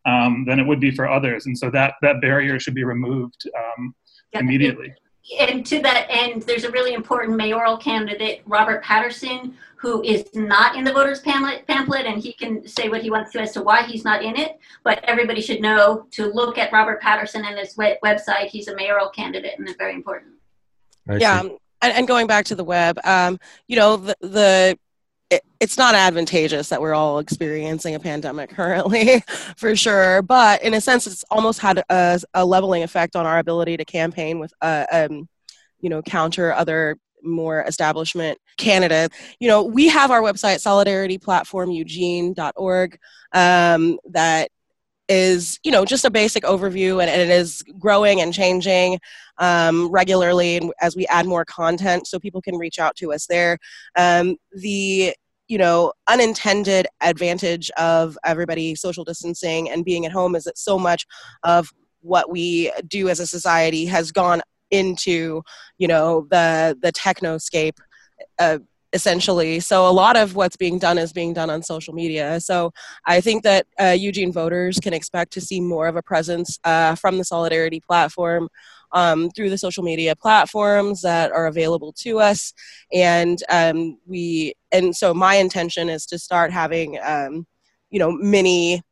um, 0.07 0.45
than 0.47 0.59
it 0.59 0.67
would 0.67 0.81
be 0.81 0.91
for 0.91 1.09
others, 1.09 1.47
and 1.47 1.57
so 1.57 1.71
that 1.71 1.95
that 2.03 2.21
barrier 2.21 2.59
should 2.59 2.75
be 2.75 2.85
removed 2.85 3.49
um, 3.57 3.95
immediately. 4.33 4.95
And 5.39 5.67
to 5.67 5.81
that 5.83 6.07
end, 6.09 6.43
there's 6.43 6.65
a 6.65 6.71
really 6.71 6.95
important 6.95 7.37
mayoral 7.37 7.77
candidate, 7.77 8.41
Robert 8.47 8.83
Patterson, 8.83 9.55
who 9.77 10.03
is 10.03 10.25
not 10.35 10.75
in 10.75 10.85
the 10.85 10.93
voters 10.93 11.21
pamphlet, 11.21 11.67
pamphlet, 11.67 12.07
and 12.07 12.23
he 12.23 12.33
can 12.33 12.67
say 12.67 12.89
what 12.89 13.03
he 13.03 13.11
wants 13.11 13.33
to 13.33 13.41
as 13.41 13.53
to 13.53 13.63
why 13.63 13.83
he's 13.83 14.05
not 14.05 14.23
in 14.23 14.37
it. 14.37 14.59
But 14.85 15.05
everybody 15.05 15.43
should 15.43 15.61
know 15.61 16.07
to 16.13 16.33
look 16.33 16.57
at 16.57 16.73
Robert 16.73 17.03
Patterson 17.03 17.45
and 17.45 17.59
his 17.59 17.75
website. 17.77 18.47
He's 18.47 18.69
a 18.69 18.75
mayoral 18.75 19.11
candidate, 19.11 19.59
and 19.59 19.69
it's 19.69 19.77
very 19.77 19.93
important. 19.93 20.38
Yeah, 21.17 21.41
and, 21.41 21.59
and 21.83 22.09
going 22.09 22.27
back 22.27 22.47
to 22.47 22.55
the 22.55 22.65
web, 22.65 22.99
um, 23.05 23.39
you 23.67 23.77
know, 23.77 23.97
the, 23.97 24.17
the 24.21 24.79
it, 25.31 25.43
it's 25.61 25.77
not 25.77 25.95
advantageous 25.95 26.71
that 26.71 26.81
we're 26.81 26.95
all 26.95 27.19
experiencing 27.19 27.95
a 27.95 28.01
pandemic 28.01 28.51
currently, 28.55 29.23
for 29.57 29.77
sure. 29.77 30.23
But 30.23 30.63
in 30.63 30.75
a 30.75 30.81
sense, 30.81 31.07
it's 31.07 31.25
almost 31.31 31.61
had 31.61 31.83
a, 31.89 32.21
a 32.35 32.45
leveling 32.45 32.83
effect 32.83 33.17
on 33.17 33.27
our 33.27 33.39
ability 33.39 33.77
to 33.77 33.85
campaign 33.85 34.39
with, 34.39 34.53
uh, 34.63 34.87
um, 34.91 35.29
you 35.81 35.91
know, 35.91 36.03
counter 36.03 36.53
other 36.53 36.97
more 37.23 37.63
establishment 37.63 38.39
Canada. 38.57 39.09
You 39.41 39.49
know, 39.49 39.65
we 39.65 39.89
have 39.89 40.11
our 40.11 40.23
website, 40.23 40.63
solidarityplatformeugene.org, 40.63 42.99
um, 43.33 43.99
that 44.11 44.51
is 45.09 45.59
you 45.65 45.71
know 45.71 45.85
just 45.85 46.05
a 46.05 46.11
basic 46.11 46.45
overview 46.45 47.01
and, 47.01 47.11
it 47.11 47.31
is 47.31 47.63
growing 47.79 48.21
and 48.21 48.35
changing 48.35 48.99
um, 49.39 49.91
regularly 49.91 50.61
as 50.81 50.97
we 50.97 51.07
add 51.07 51.27
more 51.27 51.45
content 51.45 52.07
so 52.07 52.19
people 52.19 52.43
can 52.43 52.57
reach 52.57 52.79
out 52.79 52.95
to 52.97 53.13
us 53.13 53.27
there. 53.27 53.59
Um, 53.97 54.37
the 54.53 55.15
you 55.49 55.59
know 55.59 55.93
unintended 56.09 56.87
advantage 57.01 57.71
of 57.79 58.19
everybody 58.25 58.75
social 58.75 59.05
distancing 59.05 59.71
and 59.71 59.85
being 59.85 60.05
at 60.05 60.13
home 60.13 60.35
is 60.35 60.45
that 60.45 60.59
so 60.59 60.79
much 60.79 61.07
of 61.43 61.73
what 62.01 62.31
we 62.31 62.71
do 62.87 63.09
as 63.09 63.19
a 63.19 63.27
society 63.27 63.87
has 63.87 64.13
gone 64.13 64.43
into 64.71 65.43
you 65.79 65.89
know 65.89 66.27
the 66.31 66.77
the 66.83 66.93
technoscape 66.93 67.79
uh, 68.39 68.59
essentially. 68.93 69.61
So 69.61 69.87
a 69.87 69.93
lot 69.93 70.17
of 70.17 70.35
what's 70.35 70.57
being 70.57 70.79
done 70.79 70.99
is 70.99 71.13
being 71.13 71.35
done 71.35 71.51
on 71.51 71.63
social 71.63 71.95
media. 71.95 72.41
So 72.41 72.73
I 73.07 73.21
think 73.21 73.43
that 73.43 73.67
uh, 73.81 73.97
Eugene 73.99 74.33
voters 74.33 74.79
can 74.81 74.95
expect 74.95 75.33
to 75.35 75.41
see 75.41 75.61
more 75.61 75.87
of 75.87 75.97
a 75.97 76.03
presence 76.03 76.59
uh, 76.65 76.95
from 76.95 77.19
the 77.19 77.25
Solidarity 77.25 77.81
platform 77.81 78.49
um, 78.93 79.31
through 79.31 79.51
the 79.51 79.59
social 79.59 79.85
media 79.85 80.17
platforms 80.17 81.03
that 81.03 81.31
are 81.33 81.47
available 81.47 81.93
to 81.99 82.19
us. 82.19 82.55
And 82.93 83.39
um, 83.51 83.99
we, 84.07 84.55
and 84.73 84.97
so 84.97 85.13
my 85.13 85.35
intention 85.35 85.89
is 85.89 86.07
to 86.07 86.19
start 86.19 86.53
having, 86.53 86.99
um, 87.03 87.47
you 87.91 87.99
know, 87.99 88.11
mini 88.13 88.83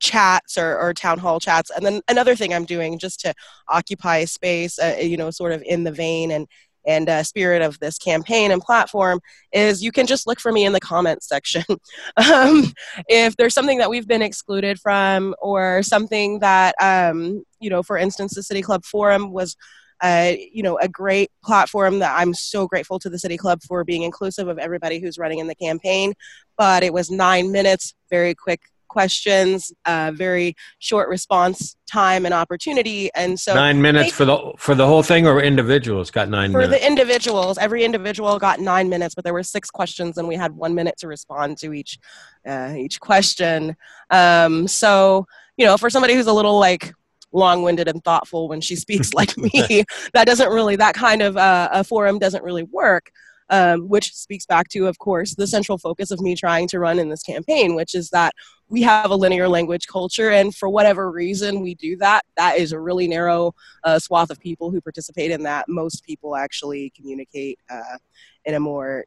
chats 0.00 0.58
or, 0.58 0.76
or, 0.78 0.92
town 0.92 1.18
hall 1.18 1.38
chats 1.40 1.70
and 1.70 1.86
then 1.86 2.00
another 2.08 2.34
thing 2.34 2.52
i'm 2.52 2.64
doing 2.64 2.98
just 2.98 3.20
to 3.20 3.32
occupy 3.68 4.24
space 4.24 4.78
uh, 4.78 4.96
you 5.00 5.16
know 5.16 5.30
sort 5.30 5.52
of 5.52 5.62
in 5.64 5.84
the 5.84 5.92
vein 5.92 6.32
and 6.32 6.46
and 6.86 7.08
uh, 7.08 7.22
spirit 7.22 7.62
of 7.62 7.78
this 7.78 7.98
campaign 7.98 8.50
and 8.50 8.62
platform 8.62 9.20
is 9.52 9.82
you 9.82 9.92
can 9.92 10.06
just 10.06 10.26
look 10.26 10.40
for 10.40 10.52
me 10.52 10.64
in 10.64 10.72
the 10.72 10.80
comments 10.80 11.28
section. 11.28 11.64
um, 12.16 12.64
if 13.08 13.36
there's 13.36 13.54
something 13.54 13.78
that 13.78 13.90
we've 13.90 14.08
been 14.08 14.22
excluded 14.22 14.78
from, 14.78 15.34
or 15.40 15.82
something 15.82 16.38
that, 16.40 16.74
um, 16.80 17.42
you 17.60 17.70
know, 17.70 17.82
for 17.82 17.96
instance, 17.96 18.34
the 18.34 18.42
City 18.42 18.62
Club 18.62 18.84
Forum 18.84 19.32
was. 19.32 19.56
Uh, 20.02 20.34
you 20.52 20.62
know, 20.62 20.76
a 20.82 20.88
great 20.88 21.30
platform 21.42 22.00
that 22.00 22.14
I'm 22.18 22.34
so 22.34 22.66
grateful 22.66 22.98
to 22.98 23.08
the 23.08 23.18
City 23.18 23.38
Club 23.38 23.60
for 23.62 23.84
being 23.84 24.02
inclusive 24.02 24.48
of 24.48 24.58
everybody 24.58 24.98
who's 24.98 25.18
running 25.18 25.38
in 25.38 25.46
the 25.46 25.54
campaign. 25.54 26.12
But 26.58 26.82
it 26.82 26.92
was 26.92 27.10
nine 27.10 27.52
minutes, 27.52 27.94
very 28.10 28.34
quick 28.34 28.60
questions, 28.94 29.72
uh, 29.86 30.12
very 30.14 30.54
short 30.78 31.08
response 31.08 31.76
time 31.90 32.24
and 32.24 32.32
opportunity. 32.32 33.10
And 33.14 33.38
so 33.38 33.52
nine 33.54 33.82
minutes 33.82 34.12
for 34.12 34.24
the 34.24 34.38
for 34.56 34.76
the 34.76 34.86
whole 34.86 35.02
thing, 35.02 35.26
or 35.26 35.42
individuals 35.42 36.12
got 36.12 36.28
nine 36.28 36.52
for 36.52 36.58
minutes. 36.58 36.80
the 36.80 36.86
individuals. 36.86 37.58
Every 37.58 37.82
individual 37.84 38.38
got 38.38 38.60
nine 38.60 38.88
minutes, 38.88 39.16
but 39.16 39.24
there 39.24 39.34
were 39.34 39.42
six 39.42 39.68
questions, 39.68 40.16
and 40.16 40.28
we 40.28 40.36
had 40.36 40.52
one 40.52 40.76
minute 40.76 40.96
to 40.98 41.08
respond 41.08 41.58
to 41.58 41.72
each 41.72 41.98
uh, 42.46 42.72
each 42.76 43.00
question. 43.00 43.76
Um, 44.10 44.68
so 44.68 45.26
you 45.56 45.66
know, 45.66 45.76
for 45.76 45.90
somebody 45.90 46.14
who's 46.14 46.28
a 46.28 46.32
little 46.32 46.58
like 46.60 46.92
long-winded 47.32 47.88
and 47.88 48.02
thoughtful 48.04 48.48
when 48.48 48.60
she 48.60 48.76
speaks 48.76 49.12
like 49.20 49.36
me 49.36 49.82
that 50.12 50.24
doesn't 50.24 50.52
really 50.52 50.76
that 50.76 50.94
kind 50.94 51.20
of 51.20 51.36
uh, 51.36 51.68
a 51.72 51.82
forum 51.82 52.20
doesn't 52.20 52.44
really 52.44 52.62
work 52.62 53.10
um, 53.54 53.88
which 53.88 54.12
speaks 54.12 54.46
back 54.46 54.68
to, 54.68 54.88
of 54.88 54.98
course, 54.98 55.36
the 55.36 55.46
central 55.46 55.78
focus 55.78 56.10
of 56.10 56.20
me 56.20 56.34
trying 56.34 56.66
to 56.66 56.80
run 56.80 56.98
in 56.98 57.08
this 57.08 57.22
campaign, 57.22 57.76
which 57.76 57.94
is 57.94 58.10
that 58.10 58.32
we 58.68 58.82
have 58.82 59.12
a 59.12 59.14
linear 59.14 59.48
language 59.48 59.86
culture, 59.86 60.30
and 60.30 60.52
for 60.52 60.68
whatever 60.68 61.08
reason 61.08 61.60
we 61.60 61.76
do 61.76 61.96
that, 61.98 62.22
that 62.36 62.58
is 62.58 62.72
a 62.72 62.80
really 62.80 63.06
narrow 63.06 63.54
uh, 63.84 64.00
swath 64.00 64.30
of 64.30 64.40
people 64.40 64.72
who 64.72 64.80
participate 64.80 65.30
in 65.30 65.44
that. 65.44 65.66
Most 65.68 66.04
people 66.04 66.34
actually 66.34 66.92
communicate 66.96 67.60
uh, 67.70 67.98
in 68.44 68.54
a 68.54 68.60
more 68.60 69.04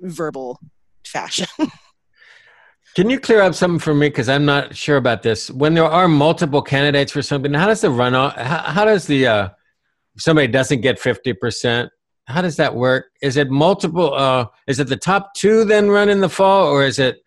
verbal 0.00 0.58
fashion. 1.06 1.46
Can 2.96 3.10
you 3.10 3.20
clear 3.20 3.42
up 3.42 3.54
something 3.54 3.80
for 3.80 3.92
me? 3.92 4.08
Because 4.08 4.30
I'm 4.30 4.46
not 4.46 4.74
sure 4.74 4.96
about 4.96 5.22
this. 5.22 5.50
When 5.50 5.74
there 5.74 5.84
are 5.84 6.08
multiple 6.08 6.62
candidates 6.62 7.12
for 7.12 7.20
something, 7.20 7.52
how 7.52 7.66
does 7.66 7.82
the 7.82 7.88
runoff? 7.88 8.34
How, 8.36 8.58
how 8.60 8.84
does 8.86 9.06
the 9.06 9.26
uh, 9.26 9.48
somebody 10.16 10.46
doesn't 10.46 10.80
get 10.80 10.98
fifty 10.98 11.34
percent? 11.34 11.90
How 12.26 12.40
does 12.42 12.56
that 12.56 12.74
work? 12.74 13.10
Is 13.20 13.36
it 13.36 13.50
multiple? 13.50 14.14
Uh, 14.14 14.46
is 14.66 14.80
it 14.80 14.88
the 14.88 14.96
top 14.96 15.34
two 15.34 15.64
then 15.64 15.88
run 15.90 16.08
in 16.08 16.20
the 16.20 16.28
fall, 16.28 16.66
or 16.66 16.84
is 16.84 16.98
it 16.98 17.22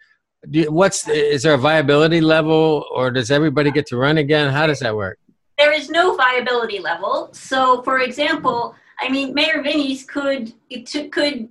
what's 0.70 1.08
is 1.08 1.44
there 1.44 1.54
a 1.54 1.58
viability 1.58 2.22
level, 2.22 2.86
or 2.94 3.12
does 3.12 3.30
everybody 3.32 3.72
get 3.72 3.86
to 3.88 3.98
run 3.98 4.18
again? 4.18 4.52
How 4.52 4.68
does 4.68 4.80
that 4.80 4.96
work? 4.96 5.20
There 5.58 5.72
is 5.72 5.90
no 5.90 6.16
viability 6.16 6.80
level. 6.80 7.30
So, 7.34 7.82
for 7.82 8.00
example, 8.00 8.76
I 9.00 9.10
mean, 9.10 9.34
Mayor 9.34 9.64
Vinis 9.64 10.08
could 10.08 10.54
it 10.70 11.12
could 11.12 11.50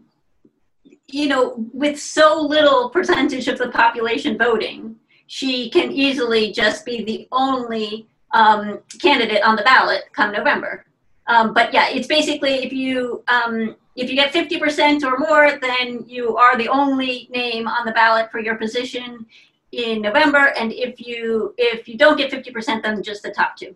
you 1.09 1.28
know, 1.28 1.54
with 1.72 2.00
so 2.00 2.40
little 2.40 2.90
percentage 2.90 3.48
of 3.48 3.59
the 3.59 3.68
population 3.68 4.37
voting, 4.37 4.96
she 5.26 5.70
can 5.70 5.92
easily 5.92 6.52
just 6.52 6.85
be 6.85 7.04
the 7.04 7.28
only 7.32 8.09
um, 8.32 8.80
candidate 9.00 9.42
on 9.42 9.56
the 9.56 9.62
ballot 9.62 10.04
come 10.12 10.32
November. 10.32 10.85
Um, 11.28 11.52
but 11.52 11.72
yeah, 11.72 11.88
it's 11.88 12.06
basically 12.06 12.64
if 12.64 12.72
you 12.72 13.24
um, 13.28 13.76
if 13.96 14.10
you 14.10 14.16
get 14.16 14.32
50% 14.32 15.02
or 15.02 15.18
more, 15.18 15.58
then 15.60 16.04
you 16.06 16.36
are 16.36 16.56
the 16.56 16.68
only 16.68 17.28
name 17.32 17.66
on 17.66 17.86
the 17.86 17.92
ballot 17.92 18.30
for 18.30 18.38
your 18.38 18.56
position 18.56 19.26
in 19.72 20.02
November. 20.02 20.52
And 20.58 20.72
if 20.72 21.00
you 21.00 21.54
if 21.56 21.88
you 21.88 21.96
don't 21.96 22.16
get 22.16 22.30
50%, 22.30 22.82
then 22.82 23.02
just 23.02 23.22
the 23.22 23.30
top 23.30 23.56
two. 23.56 23.74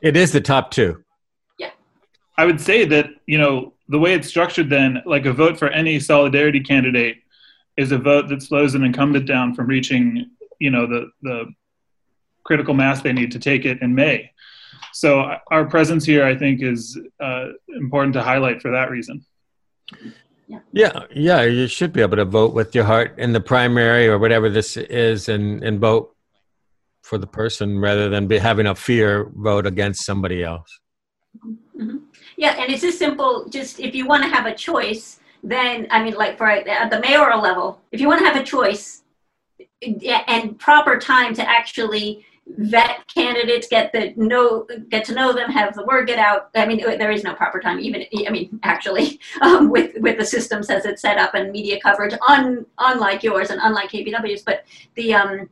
It 0.00 0.16
is 0.16 0.32
the 0.32 0.40
top 0.40 0.70
two. 0.70 1.04
Yeah. 1.58 1.70
I 2.36 2.46
would 2.46 2.60
say 2.60 2.84
that 2.86 3.10
you 3.26 3.38
know 3.38 3.74
the 3.88 3.98
way 3.98 4.14
it's 4.14 4.28
structured. 4.28 4.70
Then, 4.70 5.02
like 5.06 5.26
a 5.26 5.32
vote 5.32 5.58
for 5.58 5.68
any 5.68 6.00
solidarity 6.00 6.60
candidate 6.60 7.18
is 7.76 7.92
a 7.92 7.98
vote 7.98 8.28
that 8.28 8.42
slows 8.42 8.74
an 8.74 8.84
incumbent 8.84 9.26
down 9.26 9.54
from 9.54 9.66
reaching 9.66 10.30
you 10.58 10.70
know 10.70 10.86
the 10.86 11.10
the 11.22 11.46
critical 12.44 12.74
mass 12.74 13.02
they 13.02 13.12
need 13.12 13.32
to 13.32 13.38
take 13.38 13.64
it 13.64 13.82
in 13.82 13.94
May. 13.94 14.32
So 14.98 15.36
our 15.52 15.64
presence 15.64 16.04
here, 16.04 16.24
I 16.24 16.36
think, 16.36 16.60
is 16.60 16.98
uh, 17.20 17.50
important 17.68 18.14
to 18.14 18.22
highlight 18.22 18.60
for 18.60 18.72
that 18.72 18.90
reason. 18.90 19.24
Yeah, 20.72 21.04
yeah, 21.14 21.42
you 21.42 21.68
should 21.68 21.92
be 21.92 22.00
able 22.00 22.16
to 22.16 22.24
vote 22.24 22.52
with 22.52 22.74
your 22.74 22.82
heart 22.82 23.16
in 23.16 23.32
the 23.32 23.40
primary 23.40 24.08
or 24.08 24.18
whatever 24.18 24.50
this 24.50 24.76
is, 24.76 25.28
and 25.28 25.62
and 25.62 25.78
vote 25.78 26.16
for 27.02 27.16
the 27.16 27.28
person 27.28 27.78
rather 27.78 28.08
than 28.08 28.26
be 28.26 28.38
having 28.38 28.66
a 28.66 28.74
fear 28.74 29.30
vote 29.36 29.66
against 29.66 30.04
somebody 30.04 30.42
else. 30.42 30.80
Mm-hmm. 31.46 31.98
Yeah, 32.36 32.60
and 32.60 32.72
it's 32.72 32.82
just 32.82 32.98
simple. 32.98 33.48
Just 33.48 33.78
if 33.78 33.94
you 33.94 34.04
want 34.04 34.24
to 34.24 34.28
have 34.28 34.46
a 34.46 34.54
choice, 34.54 35.20
then 35.44 35.86
I 35.92 36.02
mean, 36.02 36.14
like 36.14 36.36
for 36.36 36.50
at 36.50 36.90
the 36.90 36.98
mayoral 36.98 37.40
level, 37.40 37.80
if 37.92 38.00
you 38.00 38.08
want 38.08 38.18
to 38.18 38.26
have 38.26 38.36
a 38.36 38.42
choice 38.42 39.04
and 40.26 40.58
proper 40.58 40.98
time 40.98 41.34
to 41.34 41.48
actually 41.48 42.24
vet 42.56 43.06
candidates, 43.12 43.68
get 43.68 43.92
the 43.92 44.12
know, 44.16 44.66
get 44.88 45.04
to 45.04 45.14
know 45.14 45.32
them, 45.32 45.50
have 45.50 45.74
the 45.74 45.84
word 45.84 46.06
get 46.06 46.18
out. 46.18 46.50
I 46.54 46.66
mean, 46.66 46.78
there 46.78 47.10
is 47.10 47.22
no 47.22 47.34
proper 47.34 47.60
time, 47.60 47.78
even. 47.78 48.04
I 48.26 48.30
mean, 48.30 48.58
actually, 48.62 49.20
um, 49.42 49.70
with 49.70 49.96
with 49.98 50.18
the 50.18 50.24
systems 50.24 50.70
as 50.70 50.84
it's 50.84 51.02
set 51.02 51.18
up 51.18 51.34
and 51.34 51.50
media 51.50 51.80
coverage, 51.80 52.14
un, 52.28 52.66
unlike 52.78 53.22
yours 53.22 53.50
and 53.50 53.60
unlike 53.62 53.90
KEPW's, 53.90 54.42
but 54.42 54.64
the 54.94 55.14
um, 55.14 55.48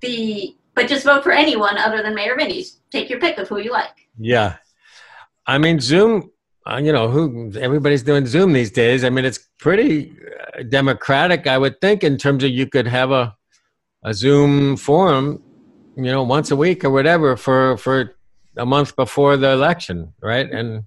the 0.00 0.56
but 0.74 0.88
just 0.88 1.04
vote 1.04 1.22
for 1.22 1.32
anyone 1.32 1.76
other 1.76 2.02
than 2.02 2.14
Mayor 2.14 2.36
Vinis. 2.36 2.76
Take 2.90 3.10
your 3.10 3.20
pick 3.20 3.38
of 3.38 3.48
who 3.48 3.58
you 3.58 3.72
like. 3.72 4.08
Yeah, 4.18 4.56
I 5.46 5.58
mean 5.58 5.80
Zoom. 5.80 6.30
Uh, 6.68 6.76
you 6.76 6.92
know 6.92 7.08
who 7.08 7.52
everybody's 7.58 8.02
doing 8.02 8.26
Zoom 8.26 8.52
these 8.52 8.70
days. 8.70 9.04
I 9.04 9.10
mean, 9.10 9.24
it's 9.24 9.38
pretty 9.58 10.14
uh, 10.58 10.64
democratic, 10.64 11.46
I 11.46 11.56
would 11.56 11.80
think, 11.80 12.04
in 12.04 12.18
terms 12.18 12.44
of 12.44 12.50
you 12.50 12.66
could 12.66 12.86
have 12.86 13.10
a 13.10 13.36
a 14.04 14.14
Zoom 14.14 14.76
forum 14.76 15.42
you 15.98 16.12
know 16.12 16.22
once 16.22 16.50
a 16.50 16.56
week 16.56 16.84
or 16.84 16.90
whatever 16.90 17.36
for 17.36 17.76
for 17.76 18.14
a 18.56 18.66
month 18.66 18.96
before 18.96 19.36
the 19.36 19.50
election 19.50 20.12
right? 20.22 20.50
And 20.50 20.84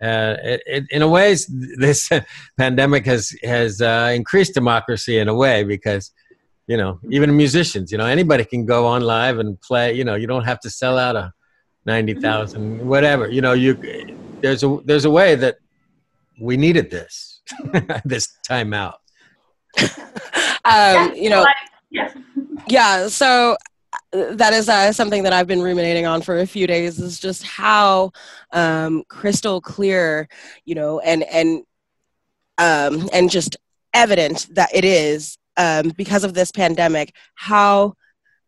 uh, 0.00 0.36
it, 0.42 0.62
it, 0.66 0.84
in 0.90 1.02
a 1.02 1.08
ways 1.08 1.46
this 1.78 2.10
pandemic 2.56 3.06
has 3.06 3.34
has 3.42 3.80
uh, 3.80 4.12
increased 4.14 4.54
democracy 4.54 5.18
in 5.18 5.28
a 5.28 5.34
way 5.34 5.64
because 5.64 6.12
you 6.66 6.76
know 6.76 7.00
even 7.10 7.34
musicians 7.36 7.90
you 7.90 7.98
know 7.98 8.06
anybody 8.06 8.44
can 8.44 8.66
go 8.66 8.86
on 8.86 9.02
live 9.02 9.38
and 9.38 9.60
play 9.60 9.92
you 9.94 10.04
know 10.04 10.14
you 10.14 10.26
don't 10.26 10.44
have 10.44 10.60
to 10.60 10.70
sell 10.70 10.98
out 10.98 11.16
a 11.16 11.32
90,000 11.86 12.86
whatever 12.86 13.28
you 13.30 13.40
know 13.40 13.54
you 13.54 13.74
there's 14.42 14.62
a 14.62 14.78
there's 14.84 15.06
a 15.06 15.10
way 15.10 15.34
that 15.34 15.56
we 16.40 16.56
needed 16.56 16.90
this 16.90 17.40
this 18.04 18.28
time 18.46 18.72
out. 18.72 19.00
Um, 20.64 21.14
you 21.14 21.30
know 21.30 21.46
yeah 22.68 23.08
so 23.08 23.56
that 24.12 24.52
is 24.52 24.68
uh, 24.68 24.92
something 24.92 25.22
that 25.22 25.32
I've 25.32 25.46
been 25.46 25.62
ruminating 25.62 26.06
on 26.06 26.22
for 26.22 26.38
a 26.38 26.46
few 26.46 26.66
days. 26.66 26.98
Is 26.98 27.18
just 27.18 27.42
how 27.42 28.12
um, 28.52 29.04
crystal 29.08 29.60
clear, 29.60 30.28
you 30.64 30.74
know, 30.74 31.00
and 31.00 31.22
and 31.24 31.62
um, 32.58 33.08
and 33.12 33.30
just 33.30 33.56
evident 33.94 34.46
that 34.54 34.70
it 34.74 34.84
is 34.84 35.38
um, 35.56 35.92
because 35.96 36.24
of 36.24 36.34
this 36.34 36.50
pandemic. 36.50 37.14
How 37.34 37.94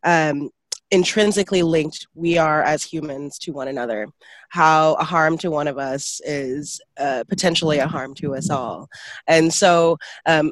um, 0.03 0.49
intrinsically 0.91 1.63
linked 1.63 2.07
we 2.13 2.37
are 2.37 2.63
as 2.63 2.83
humans 2.83 3.37
to 3.39 3.51
one 3.51 3.67
another 3.67 4.07
how 4.51 4.95
a 4.95 5.03
harm 5.03 5.37
to 5.37 5.49
one 5.49 5.67
of 5.67 5.77
us 5.77 6.19
is 6.25 6.81
uh, 6.99 7.23
potentially 7.29 7.79
a 7.79 7.87
harm 7.87 8.13
to 8.13 8.35
us 8.35 8.49
all. 8.49 8.89
And 9.25 9.53
so 9.53 9.97
um, 10.25 10.51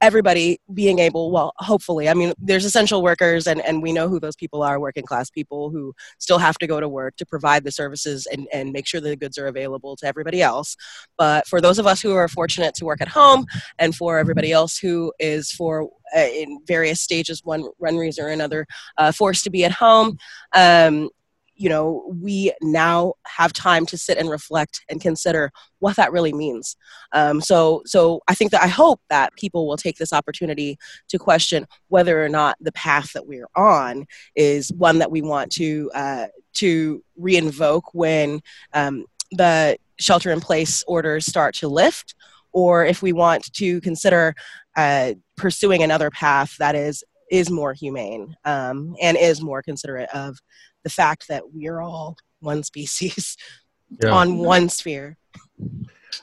everybody 0.00 0.60
being 0.74 1.00
able 1.00 1.32
well 1.32 1.52
hopefully 1.56 2.08
i 2.08 2.14
mean 2.14 2.32
there's 2.38 2.64
essential 2.64 3.02
workers 3.02 3.48
and, 3.48 3.60
and 3.62 3.82
we 3.82 3.92
know 3.92 4.08
who 4.08 4.20
those 4.20 4.36
people 4.36 4.62
are 4.62 4.78
working 4.78 5.02
class 5.02 5.28
people 5.28 5.70
who 5.70 5.92
still 6.18 6.38
have 6.38 6.56
to 6.56 6.68
go 6.68 6.78
to 6.78 6.88
work 6.88 7.16
to 7.16 7.26
provide 7.26 7.64
the 7.64 7.72
services 7.72 8.26
and, 8.30 8.46
and 8.52 8.70
make 8.70 8.86
sure 8.86 9.00
the 9.00 9.16
goods 9.16 9.36
are 9.38 9.48
available 9.48 9.96
to 9.96 10.06
everybody 10.06 10.40
else. 10.40 10.76
But 11.18 11.48
for 11.48 11.60
those 11.60 11.78
of 11.78 11.86
us 11.86 12.00
who 12.00 12.14
are 12.14 12.28
fortunate 12.28 12.74
to 12.76 12.84
work 12.84 13.00
at 13.00 13.08
home 13.08 13.44
and 13.78 13.94
for 13.94 14.18
everybody 14.18 14.52
else 14.52 14.78
who 14.78 15.12
is 15.18 15.50
for 15.50 15.88
uh, 16.16 16.20
in 16.20 16.60
various 16.66 17.00
stages 17.00 17.40
one 17.42 17.64
one 17.78 17.96
reason 17.96 18.24
or 18.24 18.28
another 18.28 18.66
uh, 18.98 19.10
forced 19.10 19.42
to 19.44 19.50
be 19.50 19.64
at 19.64 19.72
home 19.72 20.16
um, 20.54 21.08
you 21.56 21.68
know 21.68 22.04
we 22.22 22.52
now 22.62 23.14
have 23.26 23.52
time 23.52 23.86
to 23.86 23.98
sit 23.98 24.18
and 24.18 24.30
reflect 24.30 24.84
and 24.88 25.00
consider 25.00 25.50
what 25.78 25.96
that 25.96 26.12
really 26.12 26.32
means. 26.32 26.76
Um, 27.12 27.40
so 27.40 27.82
so 27.86 28.20
i 28.28 28.34
think 28.34 28.50
that 28.50 28.62
i 28.62 28.66
hope 28.66 29.00
that 29.08 29.34
people 29.36 29.66
will 29.66 29.76
take 29.76 29.96
this 29.96 30.12
opportunity 30.12 30.78
to 31.08 31.18
question 31.18 31.66
whether 31.88 32.24
or 32.24 32.28
not 32.28 32.56
the 32.60 32.72
path 32.72 33.12
that 33.12 33.26
we're 33.26 33.48
on 33.56 34.06
is 34.34 34.72
one 34.72 34.98
that 34.98 35.10
we 35.10 35.22
want 35.22 35.50
to 35.52 35.90
uh, 35.94 36.26
to 36.54 37.02
reinvoke 37.20 37.82
when 37.92 38.40
um, 38.72 39.04
the 39.32 39.76
shelter 39.98 40.30
in 40.30 40.40
place 40.40 40.82
orders 40.86 41.26
start 41.26 41.54
to 41.54 41.68
lift 41.68 42.14
or 42.52 42.84
if 42.84 43.02
we 43.02 43.12
want 43.12 43.52
to 43.52 43.80
consider 43.80 44.34
uh, 44.76 45.12
pursuing 45.36 45.82
another 45.82 46.10
path 46.10 46.56
that 46.58 46.74
is 46.74 47.04
is 47.30 47.50
more 47.50 47.72
humane 47.72 48.36
um, 48.44 48.94
and 49.02 49.16
is 49.16 49.42
more 49.42 49.62
considerate 49.62 50.08
of 50.10 50.38
the 50.86 50.90
fact 50.90 51.26
that 51.26 51.42
we're 51.52 51.80
all 51.80 52.16
one 52.38 52.62
species 52.62 53.36
yeah. 54.00 54.10
on 54.10 54.38
one 54.38 54.68
sphere. 54.68 55.16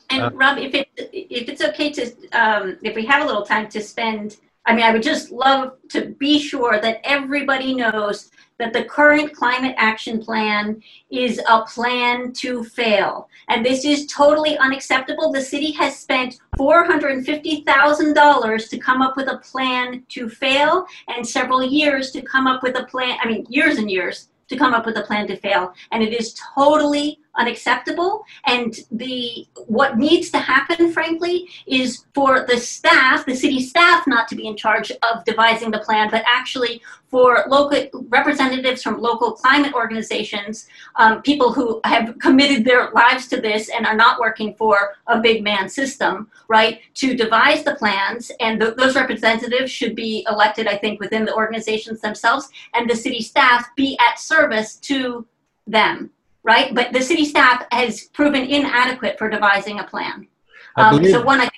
And 0.09 0.21
uh, 0.21 0.31
Rob, 0.33 0.57
if 0.57 0.73
it 0.73 0.87
if 0.95 1.49
it's 1.49 1.61
okay 1.61 1.91
to 1.91 2.05
um, 2.31 2.77
if 2.81 2.95
we 2.95 3.05
have 3.05 3.23
a 3.23 3.25
little 3.25 3.45
time 3.45 3.67
to 3.75 3.81
spend, 3.81 4.37
I 4.65 4.73
mean, 4.73 4.85
I 4.85 4.93
would 4.93 5.03
just 5.03 5.33
love 5.33 5.73
to 5.89 6.15
be 6.17 6.39
sure 6.39 6.79
that 6.79 7.01
everybody 7.03 7.75
knows 7.75 8.31
that 8.57 8.71
the 8.71 8.85
current 8.85 9.33
climate 9.33 9.75
action 9.77 10.23
plan 10.23 10.81
is 11.11 11.41
a 11.49 11.63
plan 11.63 12.31
to 12.43 12.63
fail. 12.63 13.27
And 13.49 13.65
this 13.65 13.83
is 13.83 14.05
totally 14.05 14.57
unacceptable. 14.59 15.33
The 15.33 15.41
city 15.41 15.71
has 15.71 15.99
spent 15.99 16.39
$450,000 16.57 18.69
to 18.69 18.77
come 18.77 19.01
up 19.01 19.17
with 19.17 19.27
a 19.27 19.39
plan 19.39 20.05
to 20.09 20.29
fail 20.29 20.85
and 21.09 21.27
several 21.27 21.61
years 21.61 22.11
to 22.11 22.21
come 22.21 22.47
up 22.47 22.63
with 22.63 22.77
a 22.77 22.85
plan, 22.85 23.17
I 23.21 23.27
mean, 23.27 23.45
years 23.49 23.79
and 23.79 23.91
years 23.91 24.29
to 24.47 24.57
come 24.57 24.73
up 24.73 24.85
with 24.85 24.97
a 24.97 25.03
plan 25.03 25.27
to 25.27 25.37
fail. 25.37 25.73
And 25.91 26.03
it 26.03 26.13
is 26.13 26.35
totally 26.55 27.19
unacceptable. 27.35 28.23
And 28.45 28.75
the 28.91 29.47
what 29.67 29.97
needs 29.97 30.29
to 30.31 30.39
happen, 30.39 30.91
frankly, 30.91 31.47
is 31.65 32.05
for 32.13 32.45
the 32.47 32.57
staff, 32.57 33.25
the 33.25 33.35
city 33.35 33.61
staff, 33.61 34.05
not 34.07 34.27
to 34.29 34.35
be 34.35 34.47
in 34.47 34.55
charge 34.55 34.91
of 34.91 35.23
devising 35.25 35.71
the 35.71 35.79
plan, 35.79 36.09
but 36.11 36.23
actually 36.25 36.81
for 37.07 37.45
local 37.47 38.05
representatives 38.09 38.81
from 38.81 38.99
local 38.99 39.33
climate 39.33 39.73
organizations, 39.75 40.67
um, 40.95 41.21
people 41.21 41.53
who 41.53 41.79
have 41.83 42.17
committed 42.17 42.65
their 42.65 42.89
lives 42.89 43.27
to 43.27 43.39
this 43.39 43.69
and 43.69 43.85
are 43.85 43.95
not 43.95 44.19
working 44.19 44.55
for 44.55 44.95
a 45.05 45.19
big 45.19 45.43
man 45.43 45.69
system, 45.69 46.27
right, 46.47 46.81
to 46.95 47.15
devise 47.15 47.63
the 47.63 47.75
plans. 47.75 48.31
And 48.39 48.59
th- 48.59 48.75
those 48.77 48.95
representatives 48.95 49.69
should 49.71 49.95
be 49.95 50.25
elected, 50.27 50.67
I 50.67 50.77
think, 50.77 50.99
within 50.99 51.23
the 51.23 51.35
organizations 51.35 52.01
themselves, 52.01 52.49
and 52.73 52.89
the 52.89 52.95
city 52.95 53.21
staff 53.21 53.69
be 53.75 53.95
at 53.99 54.19
service 54.19 54.77
to 54.77 55.27
them 55.67 56.09
right? 56.43 56.73
But 56.73 56.93
the 56.93 57.01
city 57.01 57.25
staff 57.25 57.65
has 57.71 58.03
proven 58.13 58.43
inadequate 58.43 59.17
for 59.17 59.29
devising 59.29 59.79
a 59.79 59.83
plan. 59.83 60.27
I 60.75 60.89
um, 60.89 60.97
believe, 60.97 61.13
so 61.13 61.23
one, 61.23 61.41
I, 61.41 61.49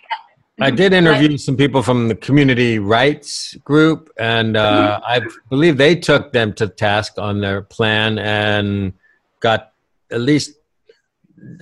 I 0.59 0.69
did 0.69 0.93
interview 0.93 1.29
right. 1.29 1.39
some 1.39 1.57
people 1.57 1.81
from 1.81 2.07
the 2.07 2.15
community 2.15 2.79
rights 2.79 3.55
group, 3.63 4.09
and 4.17 4.55
uh, 4.55 5.01
mm-hmm. 5.01 5.05
I 5.05 5.27
believe 5.49 5.77
they 5.77 5.95
took 5.95 6.31
them 6.31 6.53
to 6.53 6.67
task 6.67 7.17
on 7.17 7.41
their 7.41 7.61
plan 7.61 8.19
and 8.19 8.93
got 9.39 9.73
at 10.11 10.21
least. 10.21 10.53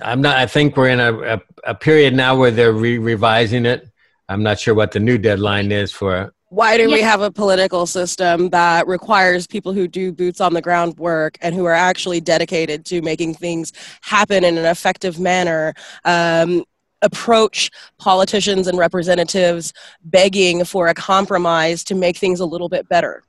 I'm 0.02 0.20
not. 0.20 0.36
I 0.36 0.46
think 0.46 0.76
we're 0.76 0.88
in 0.88 1.00
a, 1.00 1.34
a, 1.36 1.40
a 1.64 1.74
period 1.74 2.14
now 2.14 2.36
where 2.36 2.50
they're 2.50 2.72
re- 2.72 2.98
revising 2.98 3.66
it. 3.66 3.88
I'm 4.28 4.42
not 4.42 4.58
sure 4.58 4.74
what 4.74 4.92
the 4.92 5.00
new 5.00 5.18
deadline 5.18 5.72
is 5.72 5.92
for 5.92 6.32
Why 6.54 6.76
do 6.76 6.88
we 6.88 7.00
have 7.00 7.20
a 7.20 7.32
political 7.32 7.84
system 7.84 8.48
that 8.50 8.86
requires 8.86 9.44
people 9.44 9.72
who 9.72 9.88
do 9.88 10.12
boots 10.12 10.40
on 10.40 10.54
the 10.54 10.62
ground 10.62 10.96
work 10.98 11.36
and 11.40 11.52
who 11.52 11.64
are 11.64 11.72
actually 11.72 12.20
dedicated 12.20 12.84
to 12.86 13.02
making 13.02 13.34
things 13.34 13.72
happen 14.02 14.44
in 14.44 14.56
an 14.56 14.64
effective 14.64 15.18
manner 15.18 15.74
um, 16.04 16.62
approach 17.02 17.72
politicians 17.98 18.68
and 18.68 18.78
representatives 18.78 19.72
begging 20.04 20.64
for 20.64 20.86
a 20.86 20.94
compromise 20.94 21.82
to 21.84 21.96
make 21.96 22.18
things 22.18 22.38
a 22.38 22.46
little 22.46 22.68
bit 22.68 22.88
better? 22.88 23.24